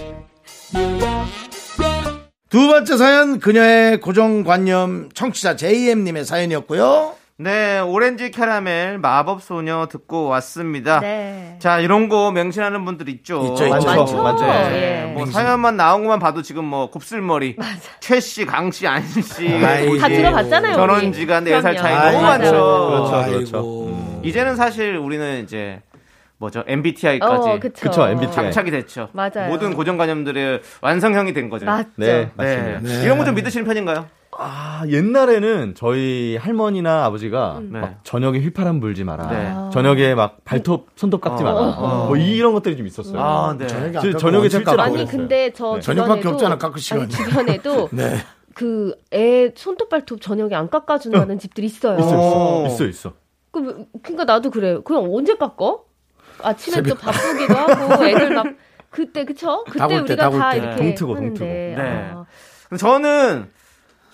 두 2.49 2.67
번째 2.67 2.95
사연, 2.95 3.39
그녀의 3.39 3.99
고정관념 3.99 5.09
청취자 5.13 5.57
JM님의 5.57 6.23
사연이었고요. 6.23 7.15
네, 7.39 7.77
오렌지 7.79 8.31
캐러멜 8.31 8.97
마법 8.97 9.43
소녀 9.43 9.87
듣고 9.91 10.25
왔습니다. 10.25 10.99
네. 11.01 11.57
자, 11.59 11.79
이런 11.79 12.09
거 12.09 12.31
맹신하는 12.31 12.83
분들 12.83 13.07
있죠. 13.09 13.45
있죠, 13.51 13.67
있죠. 13.67 13.85
많죠. 13.85 14.23
맞아요. 14.23 14.75
예. 14.75 15.11
뭐 15.13 15.27
사연만 15.27 15.77
나온 15.77 16.01
것만 16.01 16.17
봐도 16.17 16.41
지금 16.41 16.65
뭐 16.65 16.89
곱슬머리, 16.89 17.55
최 17.99 18.19
씨, 18.19 18.43
강 18.47 18.71
씨, 18.71 18.87
안 18.87 19.03
씨, 19.03 19.47
아이고. 19.63 19.99
다 19.99 20.07
들어봤잖아요. 20.07 20.71
우리. 20.71 20.75
전원지가 20.77 21.41
네살 21.41 21.61
그럼요. 21.75 21.77
차이 21.79 21.93
아이고. 21.93 22.11
너무 22.13 22.23
많죠. 22.27 22.51
그렇죠, 22.89 23.15
아이고. 23.15 23.31
그렇죠. 23.37 24.21
이제는 24.23 24.55
사실 24.55 24.97
우리는 24.97 25.43
이제 25.43 25.79
뭐죠 26.39 26.63
MBTI까지 26.67 27.49
어, 27.49 27.59
그쵸. 27.59 27.81
그쵸, 27.89 28.07
MBTI. 28.07 28.33
장착이 28.33 28.71
됐죠. 28.71 29.09
맞아요. 29.13 29.49
모든 29.49 29.75
고정관념들의 29.75 30.61
완성형이 30.81 31.33
된 31.33 31.49
거죠. 31.51 31.67
맞죠. 31.67 31.89
네, 31.97 32.31
네. 32.35 32.71
맞습니다. 32.73 33.03
이런 33.03 33.19
거 33.19 33.25
좀 33.25 33.35
믿으시는 33.35 33.63
편인가요? 33.65 34.07
아, 34.39 34.83
옛날에는 34.87 35.73
저희 35.75 36.37
할머니나 36.39 37.05
아버지가 37.05 37.59
네. 37.63 37.79
막 37.79 37.99
저녁에 38.03 38.39
휘파람 38.39 38.79
불지 38.79 39.03
마라. 39.03 39.27
네. 39.29 39.53
저녁에 39.73 40.13
막 40.15 40.37
발톱, 40.43 40.89
손톱 40.95 41.21
깎지 41.21 41.43
마라. 41.43 41.55
어. 41.57 42.05
뭐 42.07 42.17
이런 42.17 42.53
것들이 42.53 42.77
좀 42.77 42.85
있었어요. 42.85 43.19
아, 43.19 43.55
네. 43.57 43.65
저녁에 43.67 43.93
저- 43.93 44.17
저녁에 44.17 44.49
실제로 44.49 44.71
언제 44.71 44.81
아니 44.83 44.97
깎고 45.05 45.09
근데 45.17 45.51
저 45.53 45.75
네. 45.75 45.81
저녁밖에 45.81 46.21
주변에도 46.21 46.29
없잖아, 46.29 46.57
깎을 46.59 46.79
시간이. 46.79 47.03
아니, 47.03 47.11
주변에도 47.11 47.89
네. 47.93 48.15
그애 48.53 49.51
손톱 49.55 49.89
발톱 49.89 50.21
저녁에 50.21 50.55
안 50.55 50.69
깎아준다는 50.69 51.39
집들이 51.39 51.67
있어요. 51.67 51.97
있어, 51.99 52.09
어. 52.15 52.65
있어, 52.67 52.73
있어, 52.75 52.85
있어. 52.85 53.13
그 53.51 53.85
그러니까 54.03 54.25
나도 54.25 54.51
그래. 54.51 54.77
그냥 54.83 55.07
언제 55.11 55.35
깎어? 55.35 55.83
아침에 56.43 56.83
또 56.83 56.93
바쁘기도 56.95 57.53
하고 57.55 58.05
애들 58.05 58.33
막 58.35 58.45
그때 58.91 59.25
그쵸? 59.25 59.63
그때 59.69 59.87
때, 59.87 59.97
우리가 59.97 60.29
다 60.29 60.51
때. 60.51 60.57
이렇게 60.57 60.75
동트고, 60.75 61.15
하는데 61.15 61.27
동트고. 61.39 61.45
네. 61.45 62.11
아, 62.13 62.25
저는 62.77 63.41
저 63.41 63.56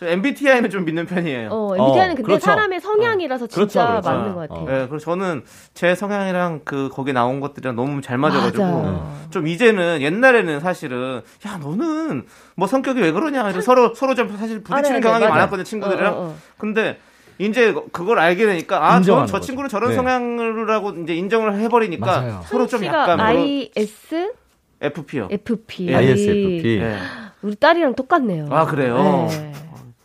MBTI는 0.01 0.69
좀 0.69 0.85
믿는 0.85 1.05
편이에요. 1.05 1.49
어, 1.51 1.75
MBTI는 1.75 2.03
어, 2.11 2.15
근데 2.15 2.23
그렇죠. 2.23 2.45
사람의 2.45 2.81
성향이라서 2.81 3.47
진짜 3.47 3.85
그렇죠, 3.85 4.01
그렇죠. 4.01 4.09
맞는 4.09 4.33
것 4.35 4.39
같아요. 4.49 4.59
어. 4.65 4.69
네, 4.69 4.87
그래서 4.87 5.05
저는 5.05 5.43
제 5.73 5.95
성향이랑 5.95 6.61
그 6.65 6.89
거기 6.91 7.13
나온 7.13 7.39
것들이랑 7.39 7.75
너무 7.75 8.01
잘 8.01 8.17
맞아가지고 8.17 8.63
맞아요. 8.63 9.15
좀 9.29 9.47
이제는 9.47 10.01
옛날에는 10.01 10.59
사실은 10.59 11.21
야 11.47 11.57
너는 11.57 12.25
뭐 12.55 12.67
성격이 12.67 13.01
왜 13.01 13.11
그러냐 13.11 13.43
이래서 13.43 13.61
서로 13.61 13.93
서로 13.93 14.15
좀 14.15 14.35
사실 14.35 14.61
부딪히는 14.63 14.85
알아야 14.89 14.93
돼, 14.95 14.99
경향이 15.01 15.23
맞아. 15.25 15.33
많았거든요 15.35 15.63
친구들이랑 15.63 16.13
어, 16.13 16.17
어, 16.17 16.21
어. 16.25 16.35
근데 16.57 16.97
이제 17.39 17.73
그걸 17.91 18.19
알게 18.19 18.45
되니까 18.45 18.93
아, 18.93 19.01
저, 19.01 19.25
저. 19.25 19.39
친구는 19.39 19.69
저런 19.69 19.89
네. 19.91 19.95
성향이라고 19.95 20.91
이제 21.03 21.15
인정을 21.15 21.59
해버리니까 21.59 22.05
맞아요. 22.05 22.41
서로 22.45 22.67
좀 22.67 22.83
약간 22.85 23.17
뭐라- 23.17 23.25
IS 23.29 24.33
FP요. 24.81 25.29
FP 25.31 25.87
예. 25.87 25.95
ISFP. 25.95 26.79
네. 26.81 26.97
우리 27.41 27.55
딸이랑 27.55 27.95
똑같네요. 27.95 28.47
아, 28.51 28.65
그래요? 28.65 29.27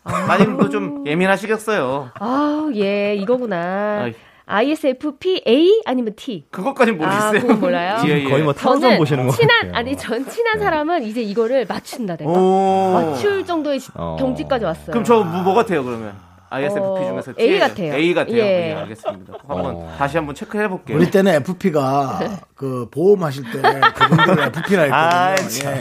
네. 0.08 0.26
마님도 0.26 0.68
좀 0.70 1.06
예민하시겠어요. 1.06 2.10
아, 2.18 2.70
예, 2.74 3.14
이거구나. 3.14 4.02
아이. 4.04 4.14
ISFP 4.50 5.42
A 5.46 5.82
아니면 5.84 6.14
T. 6.16 6.46
그것까지 6.50 6.92
아, 6.92 6.94
모르겠어요. 6.94 7.40
그건 7.40 7.60
몰라요? 7.60 7.96
예, 8.08 8.20
예. 8.20 8.24
거의 8.24 8.42
뭐 8.42 8.54
저는 8.54 8.96
보시는 8.96 9.26
거 9.26 9.32
친한 9.32 9.58
같아요. 9.66 9.72
아니 9.76 9.94
전 9.96 10.26
친한 10.26 10.58
사람은 10.58 11.02
이제 11.02 11.20
이거를 11.20 11.66
맞춘다 11.68 12.16
내가 12.16 12.30
오. 12.30 12.92
맞출 12.94 13.44
정도의 13.44 13.78
시- 13.80 13.90
어. 13.94 14.16
경지까지 14.18 14.64
왔어요. 14.64 14.86
그럼 14.86 15.04
저 15.04 15.22
뭐 15.22 15.52
같아요 15.54 15.84
그러면? 15.84 16.14
ISFP 16.50 16.80
어, 16.80 17.04
중에서 17.22 17.32
A 17.38 17.46
T- 17.52 17.58
같아요. 17.58 17.94
A 17.94 18.14
같아요. 18.14 18.36
예. 18.36 18.70
예, 18.70 18.74
알겠습니다. 18.74 19.34
한번 19.46 19.74
어. 19.76 19.94
다시 19.98 20.16
한번 20.16 20.34
체크해 20.34 20.68
볼게요. 20.68 20.96
우리 20.96 21.10
때는 21.10 21.34
FP가 21.34 22.20
그 22.54 22.88
보험하실 22.90 23.44
때 23.52 23.60
그분들 23.94 24.38
FP라 24.44 24.82
아, 24.96 25.28
했거든요. 25.30 25.70
예. 25.70 25.80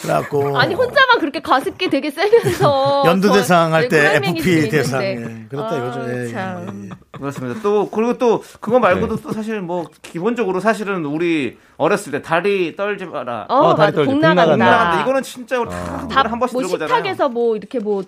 그래갖고 0.00 0.58
아니 0.58 0.74
혼자만 0.74 1.18
그렇게 1.20 1.40
가습기 1.40 1.90
되게 1.90 2.10
세면서 2.10 3.04
연두 3.06 3.28
저- 3.28 3.34
대상 3.34 3.72
할 3.74 3.88
네, 3.88 3.88
때 3.88 4.16
FP. 4.22 4.68
대상 4.68 5.02
예. 5.02 5.46
그렇다 5.48 5.74
아, 5.74 5.78
이거죠. 5.78 6.04
예, 6.12 6.24
예, 6.24 6.28
참. 6.28 6.88
예. 6.92 6.96
그렇습니다. 7.18 7.60
또 7.62 7.88
그리고 7.90 8.18
또 8.18 8.42
그거 8.60 8.78
말고도 8.78 9.16
네. 9.16 9.22
또 9.22 9.32
사실 9.32 9.60
뭐 9.60 9.86
기본적으로 10.02 10.60
사실은 10.60 11.04
우리 11.06 11.56
어렸을 11.78 12.12
때 12.12 12.22
다리 12.22 12.76
떨지 12.76 13.06
마라. 13.06 13.46
어, 13.48 13.54
어. 13.54 13.74
다리 13.74 13.92
떨지. 13.94 14.12
복복 14.12 14.34
나간다. 14.34 15.00
이거는 15.02 15.22
진짜 15.22 15.58
우리 15.58 15.70
다 15.70 16.06
밥, 16.10 16.30
한 16.30 16.38
번씩 16.38 16.54
뭐 16.54 16.62
들은 16.62 16.70
거잖아요. 16.78 16.96
식탁에서 16.98 17.28
뭐 17.30 17.56
이렇게 17.56 17.78
뭐, 17.78 18.02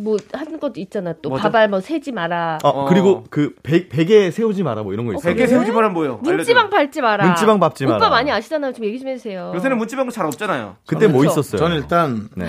뭐 0.00 0.16
하는 0.32 0.60
것도 0.60 0.80
있잖아. 0.80 1.12
또 1.20 1.28
뭐죠? 1.28 1.42
밥알 1.42 1.68
뭐 1.68 1.80
세지 1.80 2.12
마라. 2.12 2.58
어, 2.62 2.68
어. 2.68 2.84
그리고 2.88 3.24
그 3.30 3.54
베, 3.62 3.88
베개 3.88 4.30
세우지 4.30 4.62
마라 4.62 4.84
뭐 4.84 4.92
이런 4.92 5.06
거 5.06 5.12
있어요. 5.14 5.34
베개 5.34 5.46
세우지 5.48 5.72
마라 5.72 5.88
뭐요? 5.88 6.20
문지방 6.22 6.70
밟지 6.70 7.00
마라. 7.02 7.24
문지방 7.26 7.58
밟지 7.58 7.84
오빠 7.84 7.94
마라. 7.98 8.08
많이 8.10 8.30
아시잖아요. 8.30 8.72
좀 8.72 8.84
얘기 8.84 8.98
좀 9.00 9.08
해주세요. 9.08 9.52
요새는 9.56 9.76
문지방도 9.76 10.12
잘 10.12 10.24
없잖아요. 10.26 10.76
그때 10.86 11.08
뭐 11.08 11.20
그렇죠. 11.20 11.40
있었어요? 11.40 11.58
저는 11.58 11.76
일단 11.78 12.28
네. 12.36 12.46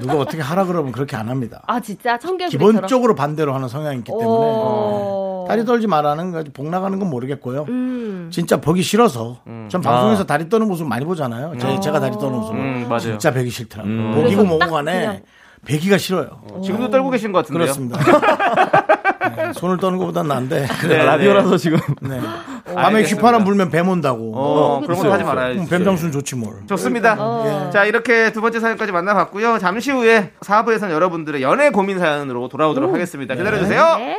누가 0.00 0.14
어떻게 0.14 0.40
하라 0.42 0.64
그러면 0.64 0.90
그렇게 0.90 1.16
안 1.16 1.28
합니다. 1.28 1.62
아 1.66 1.80
진짜 1.80 2.18
청개구리처럼. 2.18 2.72
기본적으로 2.72 3.14
반대로 3.14 3.54
하는 3.54 3.68
성향이 3.68 3.98
있기 3.98 4.10
때문에 4.10 4.26
오. 4.26 5.44
다리 5.48 5.64
떨지 5.64 5.86
말라는 5.86 6.32
거, 6.32 6.42
복 6.52 6.68
나가는 6.70 6.98
건 6.98 7.08
모르겠고요. 7.10 7.66
음. 7.68 8.28
진짜 8.32 8.60
보기 8.60 8.82
싫어서 8.82 9.42
전 9.68 9.80
방송에서 9.82 10.22
아. 10.22 10.26
다리 10.26 10.48
떠는 10.48 10.66
모습 10.66 10.88
많이 10.88 11.04
보잖아요. 11.04 11.52
제, 11.60 11.78
제가 11.78 12.00
다리 12.00 12.12
떠는 12.18 12.32
모습 12.38 12.54
음, 12.54 12.86
맞아요. 12.88 13.00
진짜 13.00 13.30
배기 13.30 13.50
싫더라고요. 13.50 13.94
음. 13.94 14.12
보기고 14.14 14.42
뭐고 14.44 14.58
딱 14.58 14.70
간에 14.70 14.92
그냥- 14.98 15.22
배기가 15.66 15.98
싫어요. 15.98 16.40
지금도 16.64 16.90
떨고 16.90 17.10
계신 17.10 17.32
것 17.32 17.38
같은데요. 17.38 17.64
그렇습니다. 17.64 17.98
네, 19.36 19.52
손을 19.52 19.76
떠는 19.78 19.98
것보단 19.98 20.28
난데. 20.28 20.66
네, 20.88 21.04
라디오라서 21.04 21.56
지금 21.56 21.78
네. 22.00 22.20
밤에 22.64 22.96
알겠습니다. 22.98 23.16
휘파람 23.16 23.44
불면 23.44 23.70
뱀 23.70 23.88
온다고. 23.88 24.32
어, 24.34 24.80
그런 24.80 24.98
건 24.98 25.12
하지 25.12 25.24
음, 25.24 25.26
말아야지. 25.26 25.68
뱀 25.68 25.84
장수는 25.84 26.12
좋지 26.12 26.36
뭘. 26.36 26.66
좋습니다. 26.68 27.16
어. 27.18 27.70
자, 27.72 27.84
이렇게 27.84 28.32
두 28.32 28.40
번째 28.40 28.60
사연까지 28.60 28.92
만나봤고요. 28.92 29.58
잠시 29.58 29.90
후에 29.90 30.32
4부에서는 30.40 30.90
여러분들의 30.90 31.42
연애 31.42 31.70
고민 31.70 31.98
사연으로 31.98 32.48
돌아오도록 32.48 32.94
하겠습니다. 32.94 33.34
기다려주세요. 33.34 33.96
네. 33.98 34.18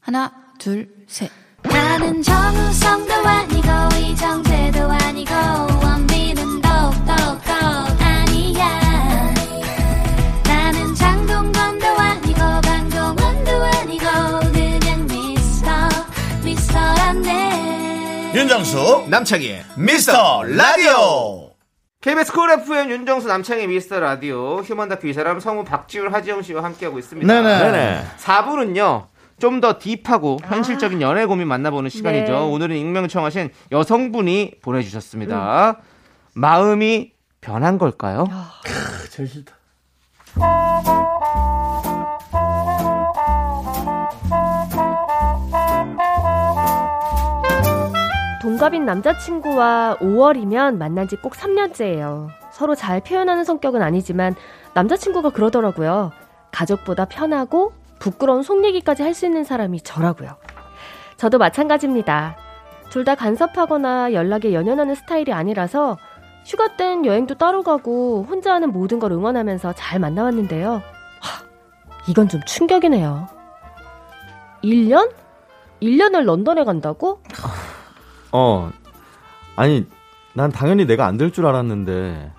하나, 0.00 0.32
둘, 0.58 0.88
셋. 1.06 1.30
나는 1.62 2.22
정우성도 2.22 3.12
아니고, 3.12 3.68
이정재도 4.00 4.80
아니고, 4.90 5.34
윤정수 18.38 19.06
남창희 19.10 19.62
미스터 19.78 20.44
라디오. 20.44 21.50
KBS 22.00 22.32
Cool 22.32 22.52
FM 22.52 22.88
윤정수 22.88 23.26
남창희의 23.26 23.66
미스터 23.66 23.98
라디오 23.98 24.60
휴먼 24.60 24.88
다큐 24.88 25.08
이 25.08 25.12
사람 25.12 25.40
성우 25.40 25.64
박지윤 25.64 26.14
하지영 26.14 26.42
씨와 26.42 26.62
함께하고 26.62 27.00
있습니다. 27.00 27.26
네네. 27.26 27.58
네네. 27.58 28.04
4부는요. 28.20 29.06
좀 29.40 29.60
더 29.60 29.80
딥하고 29.80 30.38
현실적인 30.44 31.02
연애 31.02 31.26
고민 31.26 31.48
만나보는 31.48 31.90
시간이죠. 31.90 32.32
네. 32.32 32.38
오늘은 32.38 32.76
익명 32.76 33.08
청하신 33.08 33.50
여성분이 33.72 34.52
보내주셨습니다. 34.62 35.78
마음이 36.34 37.10
변한 37.40 37.76
걸까요? 37.76 38.24
제일 39.10 39.28
싫다. 39.28 39.54
동갑인 48.48 48.86
남자친구와 48.86 49.98
5월이면 50.00 50.78
만난 50.78 51.06
지 51.06 51.16
꼭 51.16 51.34
3년째예요. 51.34 52.28
서로 52.50 52.74
잘 52.74 53.00
표현하는 53.02 53.44
성격은 53.44 53.82
아니지만 53.82 54.34
남자친구가 54.72 55.30
그러더라고요. 55.30 56.12
가족보다 56.50 57.04
편하고 57.04 57.74
부끄러운 57.98 58.42
속 58.42 58.64
얘기까지 58.64 59.02
할 59.02 59.12
수 59.12 59.26
있는 59.26 59.44
사람이 59.44 59.82
저라고요. 59.82 60.36
저도 61.18 61.36
마찬가지입니다. 61.36 62.36
둘 62.88 63.04
다 63.04 63.14
간섭하거나 63.16 64.14
연락에 64.14 64.54
연연하는 64.54 64.94
스타일이 64.94 65.30
아니라서 65.34 65.98
휴가 66.46 66.74
땐 66.76 67.04
여행도 67.04 67.34
따로 67.34 67.62
가고 67.62 68.24
혼자 68.30 68.54
하는 68.54 68.72
모든 68.72 68.98
걸 68.98 69.12
응원하면서 69.12 69.74
잘 69.74 69.98
만나왔는데요. 70.00 70.80
하, 71.20 71.44
이건 72.08 72.30
좀 72.30 72.40
충격이네요. 72.46 73.28
1년? 74.64 75.10
1년을 75.82 76.24
런던에 76.24 76.64
간다고? 76.64 77.20
어, 78.32 78.70
아니, 79.56 79.86
난 80.34 80.50
당연히 80.52 80.86
내가 80.86 81.06
안 81.06 81.16
될 81.18 81.30
줄 81.32 81.46
알았는데, 81.46 82.32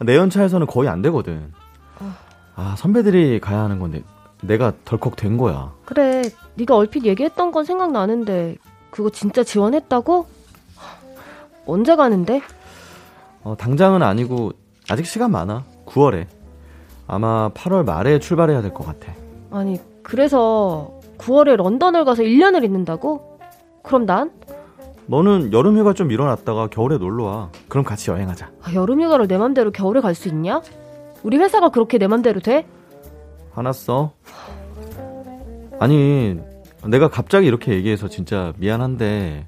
내 0.00 0.16
연차에서는 0.16 0.66
거의 0.66 0.88
안 0.88 1.02
되거든. 1.02 1.52
아, 2.56 2.74
선배들이 2.76 3.40
가야 3.40 3.60
하는 3.60 3.78
건데, 3.78 4.02
내가 4.42 4.72
덜컥 4.84 5.16
된 5.16 5.36
거야. 5.36 5.72
그래, 5.84 6.22
네가 6.54 6.76
얼핏 6.76 7.04
얘기했던 7.04 7.50
건 7.52 7.64
생각나는데 7.64 8.56
그거 8.90 9.10
진짜 9.10 9.42
지원했다고? 9.44 10.26
언제 11.66 11.94
가는데? 11.96 12.40
어, 13.44 13.54
당장은 13.58 14.02
아니고, 14.02 14.52
아직 14.90 15.06
시간 15.06 15.30
많아. 15.30 15.64
9월에. 15.86 16.26
아마 17.06 17.50
8월 17.50 17.84
말에 17.84 18.18
출발해야 18.18 18.62
될 18.62 18.72
것 18.74 18.84
같아. 18.86 19.12
아니, 19.50 19.78
그래서 20.02 20.98
9월에 21.18 21.56
런던을 21.56 22.04
가서 22.04 22.22
1년을 22.22 22.64
있는다고? 22.64 23.38
그럼 23.82 24.06
난? 24.06 24.30
너는 25.08 25.52
여름휴가 25.54 25.94
좀 25.94 26.08
밀어놨다가 26.08 26.68
겨울에 26.68 26.98
놀러 26.98 27.24
와. 27.24 27.50
그럼 27.68 27.82
같이 27.84 28.10
여행하자. 28.10 28.50
아, 28.62 28.74
여름휴가를 28.74 29.26
내 29.26 29.38
맘대로 29.38 29.70
겨울에 29.70 30.00
갈 30.00 30.14
수 30.14 30.28
있냐? 30.28 30.60
우리 31.22 31.38
회사가 31.38 31.70
그렇게 31.70 31.96
내 31.98 32.06
맘대로 32.06 32.40
돼? 32.40 32.66
화났어? 33.54 34.12
아니, 35.80 36.38
내가 36.84 37.08
갑자기 37.08 37.46
이렇게 37.46 37.72
얘기해서 37.72 38.08
진짜 38.08 38.52
미안한데, 38.58 39.46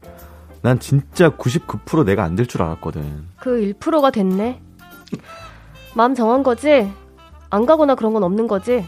난 0.62 0.78
진짜 0.78 1.30
99% 1.30 2.04
내가 2.04 2.24
안 2.24 2.36
될 2.36 2.46
줄 2.46 2.62
알았거든. 2.62 3.26
그 3.38 3.74
1%가 3.78 4.10
됐네. 4.10 4.60
마음 5.94 6.14
정한 6.14 6.42
거지? 6.42 6.90
안 7.50 7.66
가거나 7.66 7.94
그런 7.96 8.12
건 8.14 8.22
없는 8.24 8.46
거지? 8.48 8.84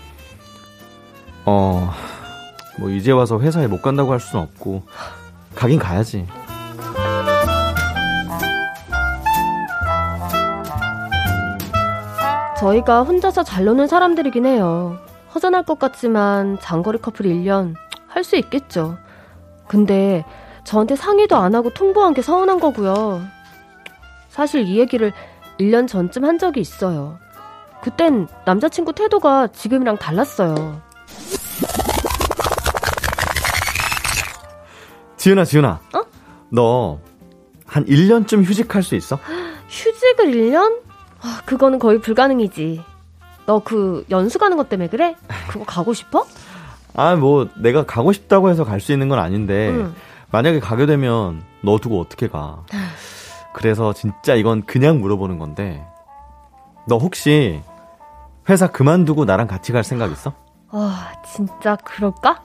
어, 1.45 1.91
뭐 2.79 2.89
이제 2.91 3.11
와서 3.12 3.39
회사에 3.41 3.66
못 3.66 3.83
간다고 3.83 4.12
할 4.12 4.20
수는 4.20 4.45
없고, 4.45 4.83
가긴 5.55 5.79
가야지. 5.79 6.27
저희가 12.63 13.03
혼자서 13.03 13.43
잘 13.43 13.65
노는 13.65 13.89
사람들이긴 13.89 14.47
해요. 14.47 14.97
허전할 15.35 15.65
것 15.65 15.81
같지만 15.81 16.61
장거리 16.61 16.99
커플 16.99 17.27
1년 17.27 17.75
할 18.07 18.23
수 18.23 18.37
있겠죠. 18.37 18.97
근데 19.67 20.25
저한테 20.63 20.95
상의도 20.95 21.35
안 21.35 21.57
하고 21.57 21.71
통보한 21.71 22.15
게 22.15 22.23
서운한 22.23 22.61
거고요. 22.61 23.21
사실 24.29 24.63
이 24.69 24.79
얘기를 24.79 25.13
1년 25.59 25.89
전쯤 25.89 26.25
한 26.25 26.39
적이 26.39 26.61
있어요. 26.61 27.19
그땐 27.83 28.29
남자친구 28.45 28.93
태도가 28.93 29.49
지금이랑 29.49 29.97
달랐어요. 29.97 30.81
지은아, 35.17 35.45
지은아. 35.45 35.81
어? 35.95 36.03
너, 36.51 37.01
한 37.67 37.85
1년쯤 37.87 38.45
휴직할 38.45 38.85
수 38.85 38.95
있어? 38.95 39.19
휴직을 39.69 40.27
1년? 40.33 40.91
아, 41.23 41.41
그거는 41.45 41.79
거의 41.79 42.01
불가능이지. 42.01 42.83
너 43.47 43.59
그 43.61 44.05
연수 44.11 44.39
가는 44.39 44.57
것 44.57 44.68
때문에 44.68 44.89
그래? 44.89 45.16
그거 45.49 45.64
가고 45.64 45.93
싶어? 45.95 46.25
아, 46.95 47.16
뭐, 47.16 47.49
내가 47.57 47.85
가고 47.85 48.12
싶다고 48.12 48.51
해서 48.51 48.64
갈 48.64 48.81
수 48.81 48.93
있는 48.93 49.09
건 49.09 49.18
아닌데, 49.18 49.70
응. 49.70 49.95
만약에 50.31 50.61
가게 50.61 50.87
되면 50.87 51.43
너 51.62 51.79
두고 51.79 52.01
어떻게 52.01 52.29
가? 52.29 52.64
그래서 53.55 53.93
진짜 53.93 54.35
이건 54.35 54.62
그냥 54.62 55.01
물어보는 55.01 55.39
건데, 55.39 55.85
너 56.89 56.99
혹시 56.99 57.62
회사 58.49 58.66
그만두고 58.66 59.25
나랑 59.25 59.47
같이 59.47 59.73
갈 59.73 59.85
생각 59.85 60.11
있어? 60.12 60.33
아, 60.70 61.12
진짜 61.27 61.77
그럴까? 61.77 62.43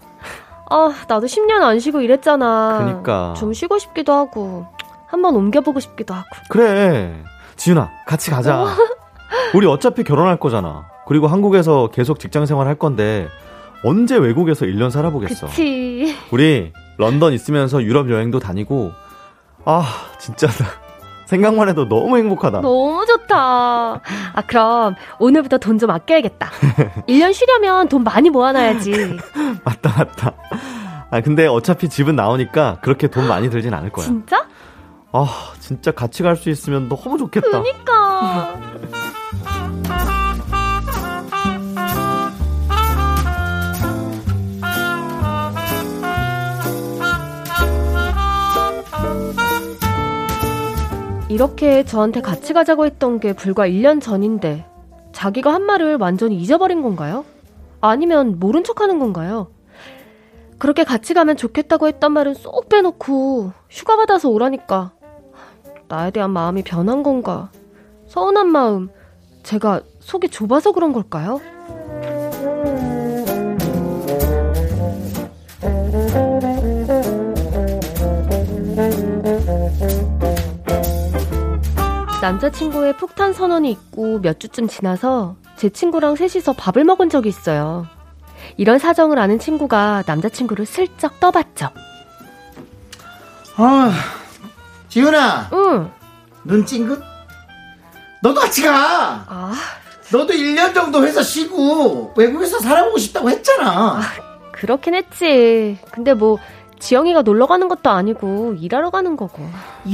아, 0.70 0.94
나도 1.08 1.28
10년 1.28 1.62
안 1.64 1.80
쉬고 1.80 2.02
일했잖아. 2.02 2.76
그니까. 2.80 3.34
좀 3.38 3.54
쉬고 3.54 3.80
싶기도 3.80 4.14
하고, 4.14 4.66
한번 5.08 5.36
옮겨보고 5.36 5.80
싶기도 5.80 6.14
하고. 6.14 6.28
그래. 6.50 7.24
지윤아, 7.58 7.90
같이 8.06 8.30
가자. 8.32 8.66
우리 9.54 9.66
어차피 9.68 10.04
결혼할 10.04 10.38
거잖아. 10.40 10.86
그리고 11.08 11.28
한국에서 11.28 11.90
계속 11.92 12.20
직장 12.20 12.46
생활 12.46 12.68
할 12.68 12.76
건데, 12.76 13.28
언제 13.84 14.18
외국에서 14.18 14.66
1년 14.66 14.90
살아보겠어. 14.92 15.48
그치. 15.48 16.16
우리 16.32 16.74
런던 16.98 17.34
있으면서 17.34 17.82
유럽 17.84 18.10
여행도 18.10 18.40
다니고, 18.40 18.92
아, 19.66 19.84
진짜 20.20 20.48
나 20.48 20.66
생각만 21.28 21.70
해도 21.70 21.88
너무 21.88 22.18
행복하다. 22.18 22.62
너무 22.62 23.06
좋다. 23.06 23.36
아, 23.38 24.42
그럼 24.48 24.96
오늘부터 25.20 25.58
돈 25.58 25.78
좀 25.78 25.90
아껴야겠다. 25.92 26.50
1년 27.08 27.34
쉬려면 27.34 27.88
돈 27.90 28.04
많이 28.04 28.30
모아놔야지. 28.30 29.18
맞다, 29.64 29.94
맞다. 29.98 30.32
아, 31.10 31.22
근데 31.22 31.46
어차피 31.48 31.88
집은 31.90 32.16
나오니까 32.16 32.80
그렇게 32.82 33.08
돈 33.08 33.28
많이 33.28 33.50
들진 33.50 33.74
않을 33.74 33.92
거야. 33.92 34.06
진짜? 34.06 34.46
아, 35.14 35.26
진짜 35.68 35.92
같이 35.92 36.24
갈 36.24 36.38
수 36.38 36.50
있으면 36.50 36.88
너무 36.88 37.18
좋겠다. 37.18 37.62
그니까. 37.62 38.58
이렇게 51.28 51.84
저한테 51.84 52.22
같이 52.22 52.54
가자고 52.54 52.86
했던 52.86 53.20
게 53.20 53.34
불과 53.34 53.68
1년 53.68 54.02
전인데 54.02 54.66
자기가 55.12 55.54
한 55.54 55.64
말을 55.64 55.98
완전히 55.98 56.38
잊어버린 56.38 56.82
건가요? 56.82 57.26
아니면 57.82 58.40
모른 58.40 58.64
척 58.64 58.80
하는 58.80 59.00
건가요? 59.00 59.48
그렇게 60.60 60.86
같이 60.86 61.14
가면 61.14 61.36
좋겠다고 61.36 61.88
했던 61.90 62.14
말은 62.14 62.36
쏙 62.36 62.70
빼놓고 62.70 63.52
휴가 63.70 63.98
받아서 63.98 64.30
오라니까 64.30 64.94
나에 65.88 66.12
대한 66.12 66.32
마음이 66.32 66.64
변한 66.64 67.04
건가? 67.04 67.50
서운한 68.08 68.48
마음, 68.48 68.90
제가 69.44 69.82
속이 70.00 70.30
좁아서 70.30 70.72
그런 70.72 70.94
걸까요? 70.94 71.40
남자친구의 82.22 82.98
폭탄 82.98 83.32
선언이 83.32 83.72
있고 83.72 84.20
몇 84.20 84.40
주쯤 84.40 84.68
지나서 84.68 85.38
제 85.56 85.70
친구랑 85.70 86.16
셋이서 86.16 86.54
밥을 86.54 86.84
먹은 86.84 87.10
적이 87.10 87.30
있어요. 87.30 87.86
이런 88.58 88.80
사정을 88.80 89.18
아는 89.20 89.40
친구가 89.40 90.04
남자친구를 90.06 90.66
슬쩍 90.66 91.20
떠봤죠. 91.20 91.70
아, 93.56 93.92
지훈아, 95.02 95.50
응. 95.54 95.92
눈 96.44 96.66
찡긋? 96.66 97.00
너도 98.24 98.40
같이 98.40 98.64
가. 98.64 98.74
아, 99.28 99.54
너도 100.12 100.34
1년 100.34 100.74
정도 100.74 101.04
회사 101.06 101.22
쉬고 101.22 102.16
외국에서 102.18 102.58
살아보고 102.60 102.98
싶다고 102.98 103.30
했잖아. 103.30 104.02
그렇긴 104.52 104.96
했지. 104.96 105.78
근데 105.92 106.16
뭐, 106.16 106.40
지영이가 106.80 107.22
놀러 107.22 107.46
가는 107.46 107.68
것도 107.68 107.92
아니고, 107.92 108.56
일하러 108.60 108.90
가는 108.90 109.16
거고. 109.16 109.48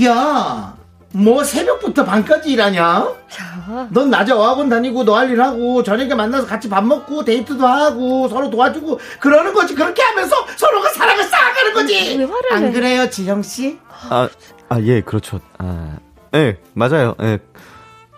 야, 0.05 0.73
뭐 1.11 1.43
새벽부터 1.43 2.05
밤까지 2.05 2.51
일하냐? 2.51 2.81
야, 2.81 3.87
넌 3.91 4.09
낮에 4.09 4.31
어학원 4.31 4.69
다니고 4.69 5.03
너 5.03 5.15
할 5.17 5.29
일 5.29 5.41
하고 5.41 5.83
저녁에 5.83 6.15
만나서 6.15 6.47
같이 6.47 6.69
밥 6.69 6.81
먹고 6.85 7.25
데이트도 7.25 7.67
하고 7.67 8.29
서로 8.29 8.49
도와주고 8.49 8.99
그러는 9.19 9.53
거지. 9.53 9.75
그렇게 9.75 10.01
하면서 10.01 10.33
서로가 10.55 10.89
사랑을 10.93 11.23
쌓아가는 11.25 11.73
거지. 11.73 12.17
왜 12.17 12.23
화를 12.23 12.53
안 12.53 12.63
내? 12.67 12.71
그래요, 12.71 13.09
지영 13.09 13.43
씨? 13.43 13.77
아, 14.09 14.27
아, 14.73 14.81
예, 14.81 15.01
그렇죠. 15.01 15.39
아, 15.59 15.97
예, 16.33 16.57
맞아요. 16.73 17.13
예. 17.21 17.37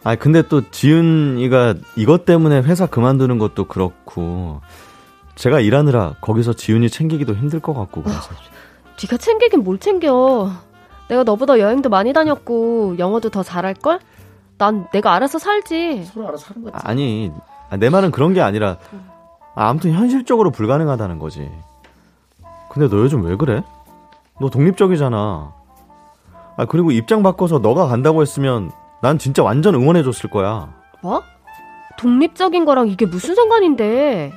아, 0.06 0.16
근데 0.16 0.42
또 0.42 0.70
지윤이가 0.72 1.74
이것 1.98 2.24
때문에 2.24 2.62
회사 2.62 2.86
그만두는 2.86 3.40
것도 3.40 3.66
그렇고, 3.66 4.62
제가 5.36 5.60
일하느라 5.60 6.14
거기서 6.22 6.54
지윤이 6.54 6.90
챙기기도 6.90 7.36
힘들 7.36 7.60
것 7.60 7.74
같고, 7.74 8.04
그래서. 8.04 8.30
네가 9.04 9.18
챙기긴 9.18 9.66
뭘 9.66 9.80
챙겨. 9.80 10.50
내가 11.10 11.24
너보다 11.24 11.60
여행도 11.60 11.90
많이 11.90 12.14
다녔고, 12.14 12.96
영어도 13.00 13.30
더 13.30 13.44
잘할걸? 13.44 14.00
난 14.58 14.88
내가 14.94 15.14
알아서 15.14 15.38
살지. 15.38 16.06
서로 16.06 16.30
알아서 16.30 16.54
하는 16.54 16.72
거지. 16.72 16.88
아니, 16.88 17.34
아, 17.70 17.76
내 17.76 17.90
말은 17.90 18.12
그런 18.12 18.34
게 18.34 18.40
아니라, 18.40 18.78
아, 19.56 19.68
아무튼 19.68 19.92
현실적으로 19.92 20.52
불가능하다는 20.52 21.20
거지. 21.20 21.52
근데 22.70 22.88
너 22.88 22.96
요즘 23.02 23.26
왜 23.26 23.36
그래? 23.36 23.62
너 24.40 24.50
독립적이잖아. 24.50 25.65
아, 26.58 26.66
그리고 26.66 26.92
입장 26.92 27.24
바꿔서 27.24 27.60
너가 27.60 27.88
간다고 27.88 28.22
했으면, 28.22 28.72
난 29.02 29.18
진짜 29.18 29.44
완전 29.44 29.76
응원해 29.76 30.04
줬을 30.04 30.30
거야. 30.30 30.70
뭐? 31.02 31.22
독립적인 31.98 32.66
거랑 32.66 32.88
이게 32.88 33.06
무슨 33.06 33.36
상관인데? 33.36 34.34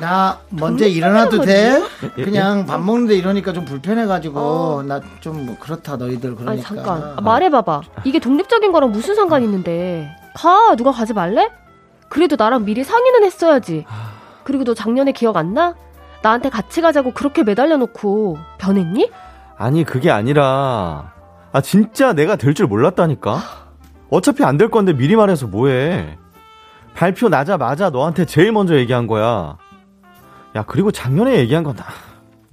나 0.00 0.38
먼저 0.50 0.86
일어나도 0.86 1.40
돼? 1.40 1.80
예, 2.18 2.22
그냥 2.24 2.66
밥 2.66 2.82
먹는데 2.82 3.16
이러니까 3.16 3.54
좀 3.54 3.64
불편해가지고 3.64 4.82
나좀 4.82 5.46
뭐 5.46 5.56
그렇다 5.58 5.96
너희들 5.96 6.30
아니 6.32 6.36
그러니까. 6.36 6.62
잠깐 6.68 7.14
아, 7.16 7.20
말해봐봐 7.22 7.80
이게 8.04 8.18
독립적인 8.18 8.72
거랑 8.72 8.92
무슨 8.92 9.14
상관 9.14 9.42
있는데 9.44 10.10
가 10.34 10.76
누가 10.76 10.92
가지 10.92 11.14
말래? 11.14 11.48
그래도 12.10 12.36
나랑 12.38 12.66
미리 12.66 12.84
상의는 12.84 13.24
했어야지 13.24 13.86
그리고 14.44 14.64
너 14.64 14.74
작년에 14.74 15.12
기억 15.12 15.38
안 15.38 15.54
나? 15.54 15.74
나한테 16.20 16.50
같이 16.50 16.82
가자고 16.82 17.12
그렇게 17.12 17.42
매달려 17.42 17.78
놓고 17.78 18.36
변했니? 18.58 19.10
아니 19.58 19.84
그게 19.84 20.10
아니라 20.10 21.12
아 21.52 21.60
진짜 21.60 22.12
내가 22.12 22.36
될 22.36 22.54
줄 22.54 22.66
몰랐다니까. 22.66 23.38
어차피 24.10 24.44
안 24.44 24.56
될 24.58 24.70
건데 24.70 24.92
미리 24.92 25.16
말해서 25.16 25.46
뭐해. 25.46 26.18
발표 26.94 27.28
나자마자 27.28 27.90
너한테 27.90 28.24
제일 28.24 28.52
먼저 28.52 28.76
얘기한 28.76 29.06
거야. 29.06 29.56
야 30.54 30.62
그리고 30.66 30.90
작년에 30.92 31.36
얘기한 31.38 31.64
건 31.64 31.76
나. 31.76 31.84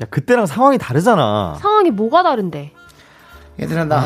야 0.02 0.06
그때랑 0.10 0.46
상황이 0.46 0.78
다르잖아. 0.78 1.56
상황이 1.60 1.92
뭐가 1.92 2.24
다른데 2.24 2.74
얘들아 3.60 3.86
나. 3.86 4.04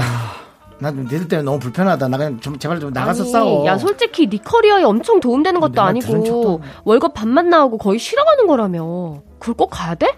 나 0.80 0.92
니들 0.92 1.28
때문에 1.28 1.44
너무 1.44 1.58
불편하다. 1.60 2.08
나 2.08 2.18
그냥 2.18 2.40
좀 2.40 2.60
제발 2.60 2.80
좀 2.80 2.92
나가서 2.94 3.24
아니, 3.24 3.32
싸워. 3.32 3.66
야 3.66 3.78
솔직히 3.80 4.28
네 4.30 4.38
커리어에 4.38 4.84
엄청 4.84 5.20
도움되는 5.20 5.60
것도 5.60 5.82
아니고 5.82 6.62
월급 6.84 7.14
반만 7.16 7.50
나오고 7.50 7.78
거의 7.80 7.98
쉬러 7.98 8.24
가는 8.26 8.46
거라며 8.46 9.22
그걸 9.40 9.56
꼭 9.56 9.70
가야 9.70 9.96
돼? 9.96 10.16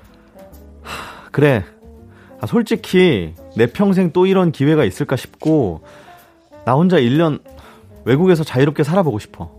그래. 1.32 1.63
아, 2.41 2.45
솔직히 2.47 3.33
내 3.55 3.67
평생 3.67 4.11
또 4.11 4.25
이런 4.25 4.51
기회가 4.51 4.85
있을까 4.85 5.15
싶고 5.15 5.81
나 6.65 6.73
혼자 6.73 6.97
1년 6.97 7.41
외국에서 8.05 8.43
자유롭게 8.43 8.83
살아보고 8.83 9.19
싶어. 9.19 9.51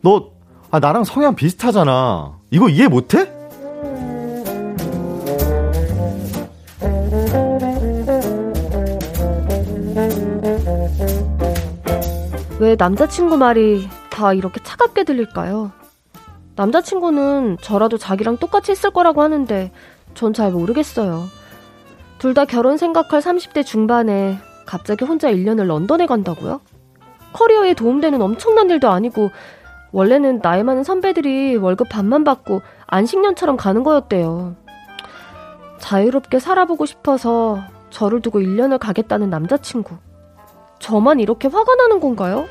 너 0.00 0.30
아, 0.70 0.80
나랑 0.80 1.04
성향 1.04 1.34
비슷하잖아. 1.34 2.38
이거 2.50 2.68
이해 2.68 2.88
못해? 2.88 3.30
왜 12.60 12.74
남자친구 12.76 13.36
말이 13.36 13.88
다 14.10 14.32
이렇게 14.32 14.60
차갑게 14.62 15.04
들릴까요? 15.04 15.70
남자친구는 16.56 17.58
저라도 17.60 17.98
자기랑 17.98 18.38
똑같이 18.38 18.72
있을 18.72 18.90
거라고 18.90 19.22
하는데 19.22 19.70
전 20.14 20.32
잘 20.32 20.50
모르겠어요. 20.50 21.26
둘 22.18 22.34
다 22.34 22.44
결혼 22.44 22.76
생각할 22.76 23.20
30대 23.20 23.64
중반에 23.64 24.38
갑자기 24.66 25.04
혼자 25.04 25.30
1년을 25.30 25.66
런던에 25.66 26.06
간다고요? 26.06 26.60
커리어에 27.32 27.74
도움되는 27.74 28.20
엄청난 28.20 28.70
일도 28.70 28.88
아니고 28.88 29.30
원래는 29.92 30.40
나이 30.40 30.62
많은 30.62 30.82
선배들이 30.84 31.56
월급 31.56 31.88
반만 31.88 32.24
받고 32.24 32.60
안식년처럼 32.86 33.56
가는 33.56 33.82
거였대요. 33.84 34.56
자유롭게 35.78 36.40
살아보고 36.40 36.86
싶어서 36.86 37.62
저를 37.90 38.20
두고 38.20 38.40
1년을 38.40 38.78
가겠다는 38.78 39.30
남자친구. 39.30 39.96
저만 40.80 41.20
이렇게 41.20 41.48
화가 41.48 41.74
나는 41.76 42.00
건가요? 42.00 42.46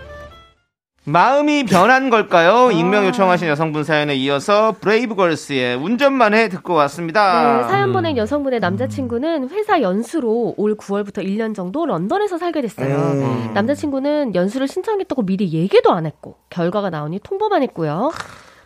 마음이 1.08 1.64
변한 1.64 2.08
아. 2.08 2.10
걸까요? 2.10 2.70
익명 2.70 3.06
요청하신 3.06 3.48
여성분 3.48 3.86
사연에 3.86 4.14
이어서 4.16 4.76
브레이브걸스의 4.82 5.78
운전만 5.78 6.34
해 6.34 6.50
듣고 6.50 6.74
왔습니다. 6.74 7.62
네, 7.62 7.70
사연 7.70 7.94
보낸 7.94 8.18
여성분의 8.18 8.60
남자친구는 8.60 9.50
회사 9.52 9.82
연수로 9.82 10.56
올 10.58 10.76
9월부터 10.76 11.24
1년 11.24 11.56
정도 11.56 11.86
런던에서 11.86 12.38
살게 12.38 12.62
됐어요. 12.62 12.94
음. 12.94 13.52
남자친구는 13.54 14.36
연수를 14.36 14.68
신청했다고 14.68 15.26
미리 15.26 15.54
얘기도 15.54 15.94
안 15.94 16.06
했고 16.06 16.36
결과가 16.50 16.90
나오니 16.90 17.20
통보만 17.20 17.64
했고요. 17.64 18.12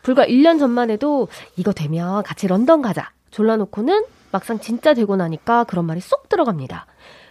불과 0.01 0.25
1년 0.25 0.57
전만 0.57 0.89
해도 0.89 1.27
이거 1.57 1.73
되면 1.73 2.23
같이 2.23 2.47
런던 2.47 2.81
가자. 2.81 3.11
졸라놓고는 3.29 4.03
막상 4.31 4.59
진짜 4.59 4.95
되고 4.95 5.15
나니까 5.15 5.65
그런 5.65 5.85
말이 5.85 5.99
쏙 5.99 6.27
들어갑니다. 6.27 6.87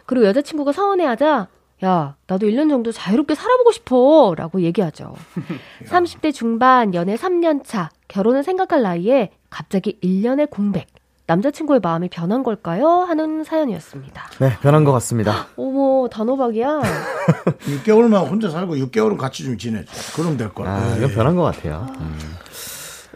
그리고 0.07 0.27
여자친구가 0.27 0.71
서운해하자 0.71 1.49
야, 1.85 2.15
나도 2.27 2.47
1년 2.47 2.69
정도 2.69 2.93
자유롭게 2.93 3.35
살아보고 3.35 3.73
싶어. 3.73 4.35
라고 4.37 4.61
얘기하죠. 4.61 5.15
30대 5.89 6.33
중반, 6.35 6.95
연애 6.95 7.17
3년 7.17 7.65
차, 7.65 7.91
결혼을 8.09 8.43
생각할 8.45 8.83
나이에 8.83 9.31
갑자기 9.49 9.99
1년의 10.03 10.51
공백. 10.51 10.87
남자친구의 11.27 11.79
마음이 11.81 12.09
변한 12.09 12.43
걸까요? 12.43 12.89
하는 12.89 13.45
사연이었습니다. 13.45 14.23
네, 14.41 14.59
변한 14.63 14.83
것 14.85 14.91
같습니다. 14.93 15.47
어머, 15.57 16.09
단호박이야. 16.09 16.81
6개월만 17.85 18.29
혼자 18.29 18.51
살고 18.51 18.75
6개월은 18.75 19.17
같이 19.17 19.45
좀 19.45 19.57
지내자. 19.57 19.93
그럼 20.17 20.37
될 20.37 20.53
거야. 20.53 20.69
아, 20.73 20.97
이건 20.97 21.13
변한 21.13 21.37
것 21.37 21.43
같아요. 21.43 21.87
음. 22.01 22.19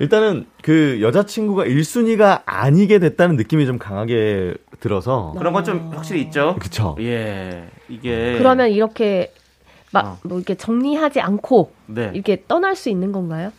일단은 0.01 0.47
그 0.63 0.99
여자친구가 1.01 1.65
1순위가 1.65 2.43
아니게 2.47 2.99
됐다는 2.99 3.37
느낌이 3.37 3.65
좀 3.67 3.79
강하게 3.79 4.55
들어서 4.81 5.35
그런 5.39 5.53
건 5.53 5.65
좀 5.65 5.91
확실히 5.95 6.21
있죠. 6.23 6.57
그쵸. 6.61 6.97
예, 7.01 7.69
이게 7.89 8.35
그러면 8.39 8.71
이렇게 8.71 9.33
막, 9.93 10.05
어. 10.07 10.19
뭐 10.25 10.39
이렇게 10.39 10.57
정리하지 10.57 11.21
않고 11.21 11.73
네. 11.87 12.11
이렇게 12.13 12.43
떠날 12.49 12.75
수 12.75 12.89
있는 12.91 13.13
건가요? 13.13 13.53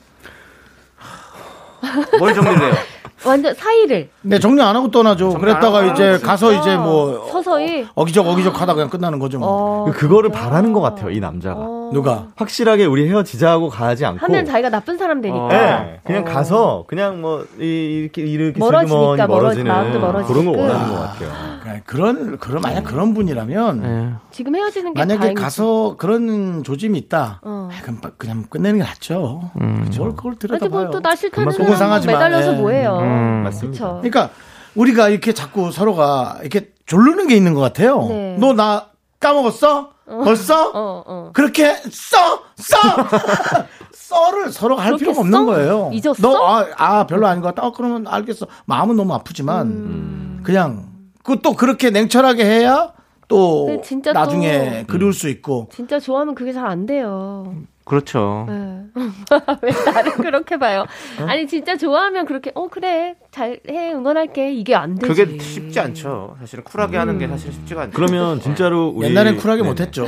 뭘 2.19 2.33
정리를 2.33 2.61
해요? 2.61 2.73
완전 3.25 3.55
사이를 3.55 4.09
네, 4.21 4.37
정리 4.39 4.61
안 4.61 4.75
하고 4.75 4.91
떠나죠. 4.91 5.31
정리 5.31 5.45
그랬다가 5.45 5.79
안 5.79 5.93
이제 5.93 6.13
진짜. 6.17 6.27
가서 6.27 6.51
이제 6.53 6.75
뭐 6.75 7.27
서서히 7.31 7.87
어기적 7.95 8.27
어기적 8.27 8.59
하다 8.61 8.73
그냥 8.73 8.89
끝나는 8.89 9.17
거죠. 9.19 9.39
뭐. 9.39 9.47
어, 9.87 9.91
그거를. 9.91 10.29
바라는 10.31 10.73
것 10.73 10.81
같아요, 10.81 11.09
이 11.09 11.19
남자가. 11.19 11.55
어. 11.59 11.84
누가? 11.93 12.27
확실하게 12.35 12.85
우리 12.85 13.07
헤어지자 13.09 13.49
하고 13.51 13.69
가지 13.69 14.05
않고 14.05 14.19
하면 14.25 14.45
자기가 14.45 14.69
나쁜 14.69 14.97
사람 14.97 15.21
되니까. 15.21 15.47
네, 15.49 15.99
그냥 16.03 16.21
어. 16.21 16.25
가서 16.25 16.85
그냥 16.87 17.21
뭐 17.21 17.45
이- 17.59 18.01
이렇게 18.01 18.21
이렇게 18.23 18.59
멀어지니까 18.59 18.87
슬그머니 18.87 19.21
멀어- 19.21 19.27
멀어지는 19.27 19.67
마음도 19.71 19.99
멀어지고. 19.99 20.33
그런 20.33 20.45
거 20.45 20.61
원하는 20.61 20.87
것 20.93 20.99
같아요. 21.01 21.29
그러니까 21.61 21.83
그런 21.85 22.37
그런 22.37 22.61
만약 22.61 22.83
그런 22.83 23.13
분이라면 23.13 23.83
예. 23.83 24.13
지금 24.31 24.55
헤어지는 24.55 24.93
게 24.93 24.99
만약에 24.99 25.19
다행이지. 25.19 25.41
가서 25.41 25.95
그런 25.97 26.63
조짐이 26.63 26.97
있다. 26.99 27.39
어. 27.43 27.69
아, 27.71 27.81
그럼 27.81 28.01
빠- 28.01 28.11
그냥 28.17 28.43
끝내는 28.49 28.79
게 28.79 28.83
낫죠. 28.85 29.51
그걸 29.91 30.15
그걸 30.15 30.31
아니 30.33 30.39
들여다봐요. 30.39 30.69
뭐또나 30.83 31.15
싫다는 31.15 31.51
속은 31.51 31.75
사람 31.75 32.01
매달려서 32.05 32.53
예. 32.53 32.57
뭐해요. 32.57 32.97
음, 33.01 33.41
맞습니다. 33.43 33.71
그쵸. 33.85 33.99
그러니까 34.01 34.29
우리가 34.75 35.09
이렇게 35.09 35.33
자꾸 35.33 35.71
서로가 35.71 36.37
이렇게 36.41 36.69
졸르는 36.85 37.27
게 37.27 37.35
있는 37.35 37.53
것 37.53 37.61
같아요. 37.61 38.05
네. 38.09 38.37
너나 38.39 38.87
까먹었어? 39.19 39.91
벌써? 40.05 40.69
어, 40.69 41.03
어. 41.05 41.29
그렇게 41.33 41.73
써! 41.91 42.41
써! 42.55 42.77
써를 43.93 44.51
서로 44.51 44.75
할 44.77 44.95
필요가 44.97 45.21
없는 45.21 45.39
써? 45.39 45.45
거예요. 45.45 45.89
잊었어? 45.93 46.21
너, 46.21 46.45
아, 46.45 46.65
아, 46.77 47.07
별로 47.07 47.25
아닌 47.27 47.41
것 47.41 47.53
같다. 47.53 47.67
어, 47.67 47.71
그러면 47.71 48.05
알겠어. 48.07 48.45
마음은 48.65 48.95
너무 48.95 49.13
아프지만, 49.13 49.67
음. 49.67 50.41
그냥, 50.43 50.89
그 51.23 51.37
또 51.41 51.53
그렇게 51.55 51.89
냉철하게 51.89 52.45
해야 52.45 52.93
또 53.27 53.81
나중에 54.13 54.81
또- 54.85 54.93
그리울 54.93 55.11
수 55.13 55.27
있고. 55.29 55.69
진짜 55.73 55.99
좋아하면 55.99 56.35
그게 56.35 56.53
잘 56.53 56.67
안 56.67 56.85
돼요. 56.85 57.55
그렇죠. 57.85 58.45
네. 58.49 58.81
왜 59.61 59.71
나를 59.93 60.13
그렇게 60.13 60.57
봐요? 60.57 60.85
어? 61.19 61.25
아니 61.27 61.47
진짜 61.47 61.77
좋아하면 61.77 62.25
그렇게 62.25 62.51
어 62.55 62.67
그래 62.67 63.13
잘해 63.31 63.93
응원할게 63.93 64.53
이게 64.53 64.73
안 64.75 64.95
되지. 64.95 65.07
그게 65.07 65.37
쉽지 65.39 65.79
않죠. 65.79 66.35
사실은 66.39 66.63
쿨하게 66.63 66.97
하는 66.97 67.19
게 67.19 67.27
사실 67.27 67.53
쉽지가 67.53 67.83
않죠. 67.83 67.95
그러면 67.95 68.41
진짜로 68.41 68.87
우리 68.87 69.09
옛날엔 69.09 69.37
쿨하게 69.37 69.61
네네. 69.61 69.69
못했죠. 69.69 70.07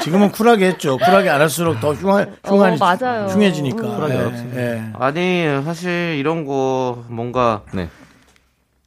지금은 0.00 0.32
쿨하게 0.32 0.66
했죠. 0.66 0.98
쿨하게 0.98 1.30
안 1.30 1.40
할수록 1.40 1.80
더 1.80 1.94
흉하, 1.94 2.26
흉하, 2.44 2.72
어, 2.72 2.76
맞아요. 2.78 3.26
흉해지니까. 3.28 3.82
음. 3.86 4.52
예. 4.56 4.82
아니 4.98 5.44
사실 5.64 6.16
이런 6.18 6.44
거 6.44 7.04
뭔가 7.08 7.62
네. 7.72 7.88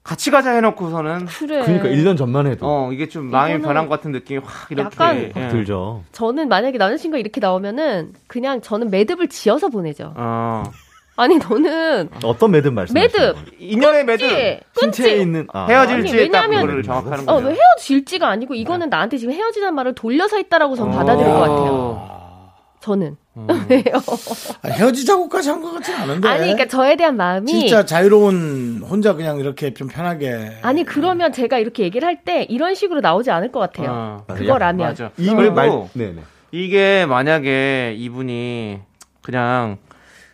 같이 0.05 0.29
가자 0.29 0.51
해놓고서는 0.51 1.25
그래. 1.25 1.63
그러니까 1.65 1.87
1년 1.89 2.15
전만 2.15 2.45
해도 2.45 2.65
어 2.67 2.91
이게 2.93 3.09
좀 3.09 3.25
마음이 3.31 3.53
이거는 3.55 3.65
변한 3.67 3.89
것 3.89 3.95
같은 3.95 4.11
느낌이 4.11 4.39
확 4.45 4.69
이렇게 4.71 4.85
약간 4.85 5.31
예. 5.35 5.47
들죠. 5.49 6.03
저는 6.11 6.47
만약에 6.47 6.77
남자친구가 6.77 7.17
이렇게 7.17 7.39
나오면은 7.41 8.13
그냥 8.27 8.61
저는 8.61 8.91
매듭을 8.91 9.29
지어서 9.29 9.69
보내죠. 9.69 10.13
어 10.15 10.61
아니 11.17 11.37
너는 11.39 12.09
어떤 12.23 12.51
매듭 12.51 12.73
말씀? 12.73 12.93
매듭 12.93 13.35
인연의 13.57 14.05
매듭 14.05 14.29
끊지 14.75 15.01
신체에. 15.01 15.17
있는 15.21 15.47
아, 15.51 15.65
헤어질지에 15.65 16.29
딱 16.29 16.41
왜냐면- 16.41 16.61
그거를 16.67 16.83
정확하는 16.83 17.27
어, 17.27 17.33
거죠. 17.37 17.47
왜 17.47 17.55
헤어질지가 17.55 18.27
아니고 18.29 18.53
이거는 18.53 18.89
나한테 18.89 19.17
지금 19.17 19.33
헤어지자는 19.33 19.73
말을 19.73 19.95
돌려서 19.95 20.37
했다라고 20.37 20.75
저는 20.75 20.91
받아들일 20.95 21.31
것 21.31 21.39
같아요. 21.39 22.24
어. 22.85 22.91
저는. 22.91 23.17
음. 23.37 23.47
왜요? 23.69 23.83
아, 24.61 24.67
헤어지자고까지 24.69 25.49
한 25.49 25.61
것 25.61 25.71
같지는 25.73 25.99
않은데. 26.01 26.27
아니, 26.27 26.39
그러니까 26.41 26.67
저에 26.67 26.95
대한 26.95 27.17
마음이 27.17 27.51
진짜 27.51 27.83
자유로운 27.85 28.83
혼자 28.87 29.13
그냥 29.13 29.39
이렇게 29.39 29.73
좀 29.73 29.87
편하게. 29.87 30.51
아니 30.61 30.83
그러면 30.83 31.31
제가 31.33 31.57
이렇게 31.57 31.83
얘기를 31.83 32.07
할 32.07 32.23
때 32.23 32.43
이런 32.43 32.75
식으로 32.75 33.01
나오지 33.01 33.29
않을 33.31 33.51
것 33.51 33.59
같아요. 33.59 33.89
어. 33.91 34.25
그거라면. 34.35 34.87
맞아. 34.87 35.11
이걸 35.17 35.51
말 35.51 35.69
네네. 35.93 36.21
이게 36.51 37.05
만약에 37.07 37.95
이분이 37.97 38.79
그냥 39.21 39.77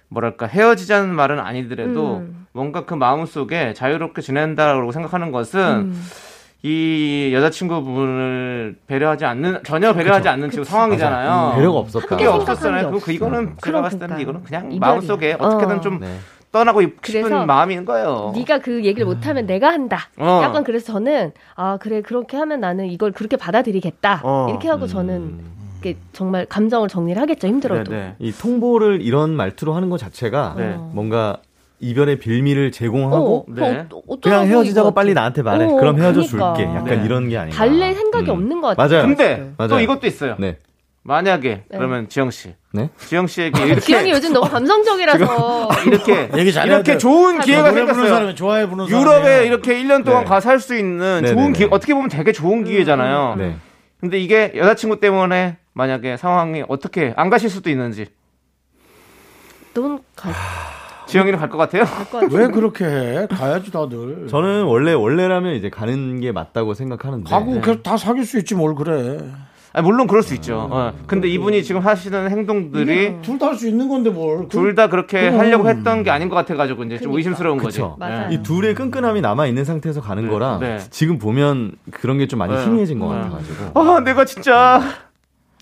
뭐랄까 0.09 0.45
헤어지자는 0.45 1.09
말은 1.15 1.39
아니더라도 1.39 2.17
음. 2.17 2.45
뭔가 2.51 2.85
그 2.85 2.93
마음 2.93 3.25
속에 3.25 3.73
자유롭게 3.73 4.21
지낸다고 4.21 4.91
생각하는 4.91 5.31
것은 5.31 5.59
음. 5.59 6.03
이 6.63 7.31
여자친구분을 7.33 8.75
배려하지 8.85 9.25
않는 9.25 9.63
전혀 9.63 9.93
배려하지 9.93 10.29
않는 10.29 10.51
지금 10.51 10.63
상황이잖아요. 10.63 11.55
배려가 11.55 11.79
없었다. 11.79 12.05
그게 12.05 12.25
함께 12.25 12.41
없었잖아요. 12.41 12.91
그 12.91 13.11
이거는. 13.11 13.55
제가 13.63 13.81
봤을 13.81 13.97
때는 13.97 14.15
그러니까요. 14.15 14.21
이거는 14.21 14.43
그냥 14.43 14.71
이별이야. 14.71 14.79
마음속에 14.79 15.33
어떻게든 15.39 15.77
어. 15.77 15.81
좀 15.81 15.99
네. 15.99 16.17
떠나고 16.51 16.81
싶은 17.03 17.47
마음인 17.47 17.85
거예요. 17.85 18.31
네가 18.35 18.59
그 18.59 18.83
얘기를 18.83 19.05
못 19.05 19.25
하면 19.25 19.47
내가 19.47 19.69
한다. 19.69 20.09
어. 20.17 20.41
약간 20.43 20.63
그래서 20.63 20.93
저는 20.93 21.31
아 21.55 21.77
그래 21.81 22.01
그렇게 22.01 22.37
하면 22.37 22.59
나는 22.59 22.87
이걸 22.87 23.11
그렇게 23.11 23.37
받아들이겠다. 23.37 24.21
어. 24.23 24.47
이렇게 24.49 24.67
하고 24.67 24.85
저는 24.85 25.39
이렇게 25.81 25.97
정말 26.13 26.45
감정을 26.45 26.89
정리를 26.89 27.19
하겠죠 27.19 27.47
힘들어도. 27.47 27.91
네, 27.91 28.15
이 28.19 28.31
통보를 28.31 29.01
이런 29.01 29.31
말투로 29.31 29.71
ha는 29.71 29.89
것 29.89 29.97
자체가 29.97 30.53
네. 30.57 30.75
뭔가 30.91 31.37
이별의 31.81 32.17
빌미를 32.19 32.71
제공하고 32.71 33.45
어, 33.49 33.53
네. 33.53 33.85
어, 33.91 34.19
그냥 34.21 34.45
헤어지자고 34.47 34.91
빨리 34.91 35.13
나한테 35.13 35.41
말해. 35.41 35.65
어, 35.65 35.75
그럼 35.75 35.99
헤어져 35.99 36.21
그러니까. 36.21 36.53
줄게. 36.53 36.71
약간 36.71 36.99
네. 36.99 37.05
이런 37.05 37.27
게 37.29 37.37
아닌가. 37.37 37.57
달랠 37.57 37.95
생각이 37.95 38.25
음. 38.29 38.35
없는 38.35 38.61
것 38.61 38.75
같아요. 38.77 38.89
맞아요. 38.89 39.07
근데 39.07 39.53
또 39.57 39.67
맞아요. 39.67 39.83
이것도 39.83 40.07
있어요. 40.07 40.35
네. 40.39 40.57
만약에 41.03 41.49
네. 41.67 41.77
그러면 41.77 42.07
지영 42.09 42.29
씨, 42.29 42.53
네? 42.73 42.91
지영 43.07 43.25
씨에게 43.25 43.65
이렇게 43.65 43.81
지영이 43.81 44.11
요즘 44.11 44.33
너무 44.33 44.47
감성적이라서 44.47 45.69
이렇게 45.87 46.29
이렇게. 46.63 46.97
좋은 46.99 47.39
아, 47.39 47.41
기회가 47.41 47.73
생겼어요. 47.73 48.35
좋아해 48.35 48.67
부르는 48.69 48.87
유럽에. 48.87 49.47
이렇게 49.47 49.73
1년 49.81 50.05
동안 50.05 50.23
네. 50.25 50.29
가살수 50.29 50.75
있는. 50.77 51.25
좋은 51.25 51.53
기회, 51.53 51.67
어떻게 51.71 51.95
보면 51.95 52.09
되게 52.09 52.31
좋은 52.31 52.63
기회잖아요. 52.63 53.35
네. 53.35 53.55
근데 53.99 54.19
이게 54.19 54.51
여자친구 54.55 54.99
때문에 54.99 55.57
만약에 55.73 56.17
상황이 56.17 56.63
어떻게 56.67 57.13
안 57.17 57.31
가실 57.31 57.49
수도 57.49 57.69
있는지 57.71 58.05
넌 59.73 59.99
갈, 60.15 60.33
지영이는 61.11 61.37
갈 61.39 61.49
것 61.49 61.57
같아요. 61.57 61.83
왜 62.31 62.47
그렇게 62.47 62.85
해? 62.85 63.27
가야지 63.29 63.71
다들. 63.71 64.27
저는 64.29 64.63
원래 64.63 64.93
원래라면 64.93 65.55
이제 65.55 65.69
가는 65.69 66.19
게 66.21 66.31
맞다고 66.31 66.73
생각하는데. 66.73 67.29
가고 67.29 67.55
네. 67.55 67.61
계속 67.61 67.83
다 67.83 67.97
사귈 67.97 68.23
수 68.25 68.39
있지 68.39 68.55
뭘 68.55 68.73
그래. 68.75 69.19
아, 69.73 69.81
물론 69.81 70.05
그럴 70.07 70.21
수 70.21 70.33
있죠. 70.35 70.67
어. 70.69 70.93
근데 71.07 71.29
이분이 71.29 71.63
지금 71.63 71.79
하시는 71.81 72.29
행동들이 72.29 73.21
둘 73.21 73.39
다 73.39 73.47
할 73.47 73.55
수 73.55 73.67
있는 73.67 73.87
건데 73.89 74.09
뭘. 74.09 74.47
둘 74.49 74.75
다 74.75 74.87
그렇게 74.87 75.21
그럼. 75.29 75.39
하려고 75.39 75.69
했던 75.69 76.03
게 76.03 76.09
아닌 76.11 76.27
것 76.29 76.35
같아가지고 76.35 76.83
이제 76.85 76.97
좀 76.97 77.11
그러니까. 77.11 77.17
의심스러운 77.17 77.57
그쵸. 77.57 77.89
거지. 77.89 77.99
맞아요. 77.99 78.29
네. 78.29 78.35
이 78.35 78.43
둘의 78.43 78.75
끈끈함이 78.75 79.19
남아 79.21 79.47
있는 79.47 79.63
상태에서 79.65 80.01
가는 80.01 80.27
거랑 80.29 80.59
네. 80.61 80.77
지금 80.89 81.19
보면 81.19 81.73
그런 81.91 82.17
게 82.17 82.27
좀 82.27 82.39
많이 82.39 82.53
네. 82.53 82.63
희미해진 82.65 82.99
것 82.99 83.13
네. 83.13 83.21
같아가지고. 83.21 83.79
아, 83.79 83.99
내가 84.01 84.23
진짜 84.25 84.81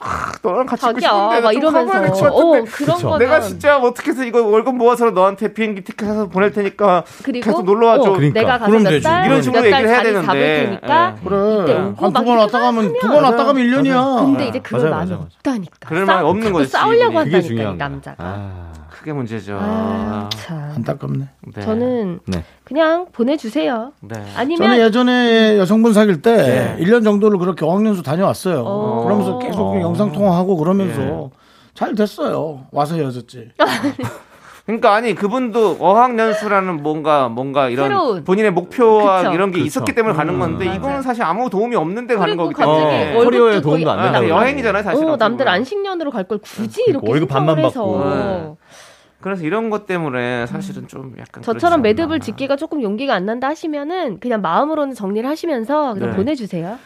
아, 0.02 0.32
너랑 0.42 0.66
같이 0.66 0.82
자기야 0.82 1.10
싶은데 1.10 1.42
막 1.42 1.52
이러면서 1.54 1.92
같은데. 1.94 2.28
어 2.28 2.64
그런. 2.72 2.98
거는 3.02 3.18
내가 3.20 3.42
진짜 3.42 3.78
어떻게 3.78 4.12
해서 4.12 4.24
이거 4.24 4.42
월급 4.46 4.76
모아서 4.76 5.10
너한테 5.12 5.54
비행기 5.54 5.82
티켓 5.84 6.06
사서 6.06 6.28
보낼 6.30 6.52
테니까 6.54 7.04
그리고 7.24 7.46
계속 7.46 7.66
놀러 7.66 7.88
와줘. 7.88 8.02
어, 8.04 8.14
그러니까. 8.14 8.40
내가 8.40 8.58
가서. 8.60 8.72
몇 8.72 9.02
달 9.02 9.26
이런 9.26 9.42
식으로 9.42 9.66
얘기를 9.66 9.90
해야 9.90 10.04
되는데. 10.04 10.66
테니까 10.66 11.16
예. 11.22 11.28
그래. 11.28 11.64
이때 11.64 11.74
한 11.74 11.88
오고 11.88 11.96
두막번 11.98 12.24
이렇게 12.24 12.40
왔다 12.42 12.60
가면 12.60 12.94
두 13.02 13.08
번. 13.08 13.24
왔다 13.24 13.44
가면 13.46 13.64
1년이야. 13.64 14.20
근데 14.26 14.48
이제 14.48 14.62
맞아요, 14.72 14.90
맞아요. 14.90 15.28
없다니까. 15.38 15.90
그럴 15.90 16.06
싸- 16.06 16.14
마음이 16.14 16.30
없는 16.30 16.54
거지, 16.54 16.72
싸우려고 16.72 17.20
한다니까. 17.20 17.74
남자가. 17.74 18.69
아. 19.00 19.02
그게 19.02 19.14
문제죠. 19.14 19.58
아, 19.62 20.30
참. 20.34 20.74
안타깝네. 20.76 21.26
네. 21.56 21.62
저는 21.62 22.20
네. 22.26 22.44
그냥 22.66 23.08
보내주세요. 23.14 23.94
네. 24.02 24.16
아니면 24.36 24.68
저는 24.70 24.86
예전에 24.86 25.58
여성분 25.58 25.94
사귈 25.94 26.22
때 26.22 26.36
네. 26.78 26.84
1년 26.86 27.04
정도를 27.04 27.38
그렇게 27.40 27.66
어학연수 27.66 28.04
다녀왔어요. 28.04 28.64
어. 28.66 29.04
그러면서 29.06 29.40
계속 29.40 29.62
어. 29.76 29.82
영상 29.82 30.12
통화하고 30.12 30.58
그러면서 30.58 31.02
예. 31.02 31.30
잘 31.74 31.96
됐어요. 31.96 32.66
와서 32.72 32.96
헤어졌지. 32.96 33.52
그러니까 34.66 34.94
아니 34.94 35.16
그분도 35.16 35.78
어학연수라는 35.80 36.84
뭔가 36.84 37.28
뭔가 37.28 37.70
이런 37.70 37.88
새로운. 37.88 38.24
본인의 38.24 38.52
목표와 38.52 39.24
그쵸. 39.24 39.34
이런 39.34 39.50
게 39.50 39.58
그쵸. 39.58 39.66
있었기 39.66 39.96
때문에 39.96 40.14
가는 40.14 40.38
건데 40.38 40.66
맞아요. 40.66 40.78
이거는 40.78 41.02
사실 41.02 41.24
아무 41.24 41.50
도움이 41.50 41.76
없는데 41.76 42.16
가는 42.16 42.38
거기 42.38 42.54
때문에 42.54 43.16
어, 43.16 43.24
커리어에 43.24 43.62
도움도 43.62 43.90
안안 43.90 44.04
된다고. 44.12 44.28
나가고. 44.28 44.42
여행이잖아요, 44.42 44.84
사실. 44.84 45.06
어, 45.06 45.16
남들. 45.16 45.48
안식년으로 45.48 46.12
갈 46.12 46.26
걸 46.26 46.38
굳이 46.38 46.84
그러니까 46.86 46.92
이렇게 47.00 47.10
월급 47.10 47.30
반만 47.30 47.58
해서 47.58 47.84
받고. 47.84 48.10
네. 48.16 48.52
그래서 49.22 49.44
이런 49.44 49.70
것 49.70 49.86
때문에 49.86 50.46
사실은 50.48 50.88
좀 50.88 51.14
약간 51.20 51.44
저처럼 51.44 51.82
매듭을. 51.82 52.20
짓기가 52.22 52.56
조금 52.56 52.82
용기가 52.82 53.14
안 53.16 53.26
난다 53.26 53.48
하시면은 53.48 54.20
그냥 54.20 54.42
마음으로는 54.42 54.94
정리를 54.96 55.28
하시면서 55.30 55.94
그냥 55.94 56.12
네. 56.12 56.16
보내주세요. 56.16 56.78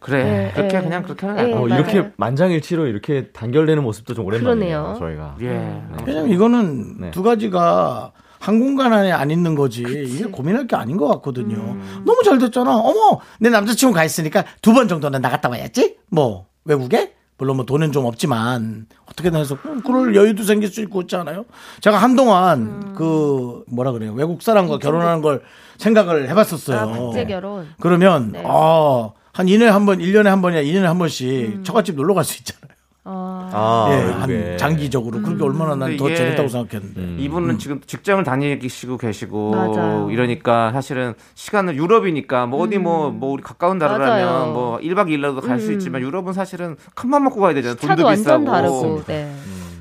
그래 0.00 0.22
네, 0.24 0.52
그렇게 0.54 0.78
네. 0.78 0.84
그냥 0.84 1.02
그렇게 1.02 1.26
하는 1.26 1.44
네. 1.44 1.50
게 1.50 1.56
어. 1.56 1.66
이렇게 1.68 2.10
만장일치로 2.16 2.86
이렇게 2.86 3.28
단결되는 3.32 3.82
모습도 3.82 4.14
좀 4.14 4.26
오랜만이에요. 4.26 4.94
그러네요. 4.96 4.96
저희가. 4.98 5.36
예. 5.42 5.82
왜냐면 6.06 6.30
이거는 6.30 7.00
네. 7.00 7.10
두 7.10 7.22
가지가 7.22 8.12
한 8.40 8.60
공간 8.60 8.92
안에 8.92 9.10
안 9.10 9.30
있는 9.32 9.56
거지. 9.56 9.82
이게 9.82 10.24
고민할 10.26 10.68
게 10.68 10.76
아닌 10.76 10.96
것 10.96 11.08
같거든요. 11.08 11.56
음. 11.56 12.02
너무 12.06 12.22
잘 12.24 12.38
됐잖아. 12.38 12.76
어머, 12.76 13.20
내 13.40 13.50
남자친구 13.50 13.92
가 13.94 14.04
있으니까 14.04 14.44
두 14.62 14.72
번 14.72 14.86
정도는 14.86 15.20
나갔다 15.20 15.48
와야지. 15.48 15.96
뭐 16.10 16.46
외국에? 16.64 17.14
물론 17.38 17.56
뭐 17.56 17.64
돈은 17.64 17.92
좀 17.92 18.04
없지만 18.04 18.86
어떻게든 19.06 19.38
해서 19.38 19.56
그- 19.62 19.80
그럴 19.82 20.14
여유도 20.14 20.42
생길 20.42 20.68
수 20.70 20.80
있고 20.82 21.02
있지 21.02 21.14
않아요? 21.16 21.44
제가 21.80 21.96
한동안 21.96 22.58
음. 22.62 22.94
그 22.96 23.62
뭐라 23.68 23.92
그래요 23.92 24.12
외국 24.12 24.42
사람과 24.42 24.78
결혼하는 24.78 25.22
걸 25.22 25.42
생각을 25.78 26.28
해봤었어요. 26.28 26.78
아, 26.78 26.86
국제 26.86 27.24
결혼. 27.24 27.68
그러면 27.80 28.32
네. 28.32 28.42
아, 28.44 29.10
한 29.32 29.46
2년에 29.46 29.66
한 29.66 29.86
번, 29.86 30.00
1년에 30.00 30.24
한 30.24 30.42
번이야 30.42 30.62
2년에 30.62 30.82
한 30.82 30.98
번씩 30.98 31.62
처갓집 31.64 31.94
놀러 31.94 32.12
갈 32.14 32.24
수 32.24 32.38
있잖아요. 32.38 32.67
어, 33.10 33.48
아, 33.52 33.88
예. 33.90 34.10
한 34.50 34.58
장기적으로 34.58 35.22
그렇게 35.22 35.42
얼마나 35.42 35.74
난 35.74 35.96
더 35.96 36.14
재밌다고 36.14 36.48
생각했는데. 36.48 37.00
음. 37.00 37.16
이분은 37.18 37.58
지금 37.58 37.80
직장을 37.86 38.22
다니시고 38.22 38.98
계시고 38.98 39.50
맞아요. 39.52 40.08
이러니까 40.10 40.70
사실은 40.72 41.14
시간은 41.34 41.74
유럽이니까 41.76 42.44
뭐 42.46 42.60
어디 42.62 42.76
뭐뭐 42.78 43.32
우리 43.32 43.42
가까운 43.42 43.78
맞아요. 43.78 43.98
나라라면 43.98 44.52
뭐 44.52 44.78
1박 44.78 45.08
2일라도 45.08 45.40
갈수 45.40 45.68
음. 45.68 45.72
있지만 45.74 46.02
유럽은 46.02 46.34
사실은 46.34 46.76
큰맘 46.94 47.24
먹고 47.24 47.40
가야 47.40 47.54
되잖아요. 47.54 47.76
돈도 47.76 48.04
완전 48.04 48.44
비싸고. 48.44 48.44
다르고. 48.44 49.02
네. 49.06 49.32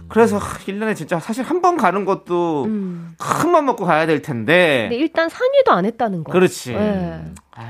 그래서 0.10 0.40
1년에 0.40 0.96
진짜 0.96 1.20
사실 1.20 1.44
한 1.44 1.62
번 1.62 1.76
가는 1.76 2.06
것도 2.06 2.64
음. 2.66 3.14
큰맘 3.18 3.66
먹고 3.66 3.84
가야 3.84 4.06
될 4.06 4.22
텐데. 4.22 4.88
근데 4.90 4.96
일단 5.04 5.28
상의도 5.28 5.74
안 5.74 5.84
했다는 5.86 6.24
거. 6.24 6.32
그렇지. 6.32 6.72
네. 6.74 7.26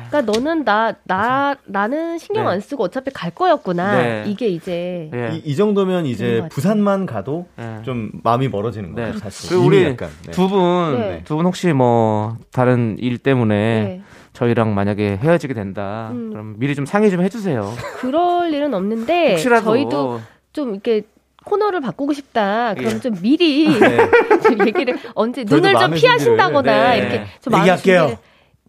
그러니까 0.10 0.22
너는 0.32 0.66
나, 0.66 0.94
나, 1.06 1.56
나는 1.66 2.18
신경 2.18 2.46
네. 2.46 2.52
안 2.52 2.60
쓰고 2.60 2.84
어차피 2.84 3.12
갈 3.12 3.32
거였구나. 3.32 3.98
네. 3.98 4.24
이게 4.28 4.48
이제. 4.48 5.10
예. 5.14 5.36
이, 5.36 5.38
이 5.52 5.56
정도면 5.56 6.06
이제. 6.06 6.48
부산만 6.50 7.06
가도 7.06 7.48
네. 7.56 7.80
좀 7.84 8.12
마음이 8.24 8.50
멀어지는 8.50 8.94
거예요, 8.94 9.14
네. 9.14 9.18
사실. 9.20 9.50
그리고 9.50 9.66
우리 9.66 9.84
약간, 9.84 10.10
네. 10.26 10.32
두 10.32 10.50
분, 10.50 11.00
네. 11.00 11.22
두분 11.24 11.46
혹시 11.46 11.72
뭐 11.74 12.38
다른 12.52 12.98
일 13.00 13.18
때문에 13.18 13.56
네. 13.56 14.02
저희랑 14.34 14.76
만약에 14.76 15.18
헤어지게 15.18 15.54
된다. 15.54 16.10
음. 16.12 16.30
그럼 16.32 16.56
미리 16.58 16.76
좀 16.76 16.86
상의 16.86 17.10
좀 17.10 17.22
해주세요. 17.22 17.74
그럴 17.98 18.54
일은 18.54 18.74
없는데. 18.74 19.32
혹시라도 19.32 19.66
저희도 19.72 20.22
좀 20.54 20.74
이렇게 20.74 21.04
코너를 21.46 21.80
바꾸고 21.82 22.14
싶다. 22.14 22.74
그럼 22.76 22.94
예. 22.96 23.00
좀 23.00 23.16
미리 23.22 23.80
네. 23.80 23.98
좀 24.44 24.60
얘기를 24.68 24.98
언제 25.16 25.46
눈을 25.48 25.74
좀 25.76 25.92
피하신다거나 25.92 26.90
네. 26.92 26.98
이렇게 26.98 27.24
좀 27.42 27.58
얘기할게요. 27.58 28.18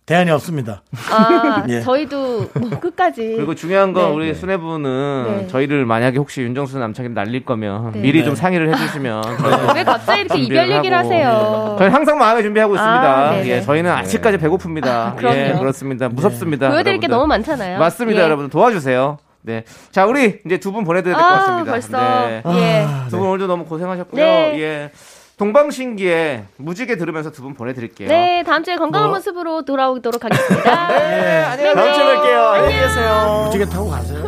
대안이 0.08 0.30
없습니다. 0.30 0.82
아, 1.12 1.64
예. 1.68 1.82
저희도 1.82 2.48
뭐 2.54 2.70
끝까지. 2.80 3.34
그리고 3.36 3.54
중요한 3.54 3.92
건 3.92 4.08
네. 4.08 4.14
우리 4.16 4.26
네. 4.28 4.34
수뇌부는 4.34 5.24
네. 5.42 5.46
저희를 5.48 5.84
만약에 5.84 6.16
혹시 6.16 6.40
윤정수 6.40 6.78
남창이 6.78 7.10
날릴 7.10 7.44
거면 7.44 7.92
네. 7.92 8.00
미리 8.00 8.20
네. 8.20 8.24
좀 8.24 8.34
상의를 8.34 8.72
해주시면 8.72 9.22
저희도 9.22 9.72
왜 9.74 9.84
갑자기 9.84 10.20
이렇게 10.22 10.38
이별 10.40 10.70
얘기를 10.72 10.96
하고. 10.96 11.08
하세요? 11.08 11.76
저희 11.78 11.90
항상 11.90 12.16
마음에 12.18 12.40
준비하고 12.42 12.74
있습니다. 12.74 13.16
아, 13.28 13.30
네네. 13.32 13.48
예, 13.48 13.60
저희는 13.60 13.90
아직까지 13.90 14.38
배고픕니다. 14.38 15.16
그럼요. 15.16 15.36
예, 15.36 15.54
그렇습니다. 15.58 16.08
무섭습니다. 16.08 16.68
보여드릴 16.70 17.00
게 17.00 17.04
여러분들. 17.04 17.08
너무 17.10 17.26
많잖아요. 17.26 17.78
맞습니다, 17.78 18.20
예. 18.20 18.24
여러분 18.24 18.48
도와주세요. 18.48 19.18
네, 19.42 19.64
자 19.92 20.06
우리 20.06 20.40
이제 20.46 20.56
두 20.58 20.72
분 20.72 20.84
보내드려야 20.84 21.16
될것 21.16 21.32
아, 21.32 21.38
같습니다. 21.38 21.70
벌써. 21.70 21.98
네. 22.28 22.42
예. 22.60 22.86
두분 23.10 23.28
오늘도 23.28 23.46
너무 23.46 23.66
고생하셨고요. 23.66 24.22
네. 24.24 24.60
예. 24.60 24.90
동방신기에 25.38 26.44
무지개 26.56 26.96
들으면서 26.96 27.30
두 27.30 27.42
분 27.42 27.54
보내드릴게요. 27.54 28.08
네, 28.08 28.42
다음 28.44 28.64
주에 28.64 28.76
건강한 28.76 29.10
모습으로 29.10 29.62
돌아오도록 29.64 30.24
하겠습니다. 30.24 30.88
네, 30.88 31.42
안녕히 31.44 31.74
다음 31.74 31.94
주에. 31.94 32.04
뵐게요. 32.04 32.44
안녕히 32.54 32.74
계세요. 32.80 33.42
무지개 33.46 33.64
타고 33.66 33.88
가세요. 33.88 34.27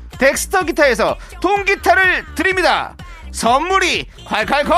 덱스터 0.21 0.65
기타에서 0.65 1.17
통기타를 1.41 2.35
드립니다. 2.35 2.95
선물이 3.31 4.05
콸콸콸! 4.27 4.71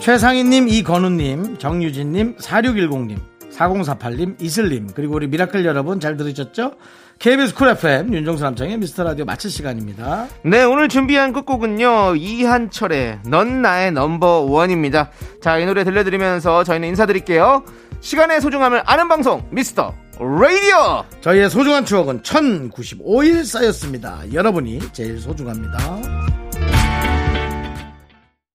최상희님, 0.00 0.68
이건우님, 0.68 1.58
정유진님, 1.58 2.36
4610님, 2.36 3.27
4048님, 3.58 4.40
이슬님, 4.40 4.88
그리고 4.94 5.14
우리 5.16 5.26
미라클 5.26 5.64
여러분 5.64 5.98
잘 6.00 6.16
들으셨죠? 6.16 6.72
KBS 7.18 7.54
Cool 7.54 7.68
FM, 7.70 8.14
윤정수 8.14 8.44
남창희의 8.44 8.78
미스터 8.78 9.02
라디오 9.02 9.24
마칠 9.24 9.50
시간입니다. 9.50 10.28
네, 10.44 10.62
오늘 10.62 10.88
준비한 10.88 11.32
끝곡은요, 11.32 12.14
이한철의 12.16 13.20
넌 13.26 13.60
나의 13.60 13.90
넘버 13.90 14.46
원입니다. 14.48 15.10
자, 15.42 15.58
이 15.58 15.66
노래 15.66 15.82
들려드리면서 15.82 16.62
저희는 16.62 16.88
인사드릴게요. 16.88 17.64
시간의 18.00 18.40
소중함을 18.40 18.82
아는 18.86 19.08
방송, 19.08 19.44
미스터 19.50 19.92
라디오! 20.20 21.04
저희의 21.20 21.50
소중한 21.50 21.84
추억은 21.84 22.22
1095일 22.22 23.44
쌓였습니다. 23.44 24.22
여러분이 24.32 24.80
제일 24.92 25.20
소중합니다. 25.20 26.27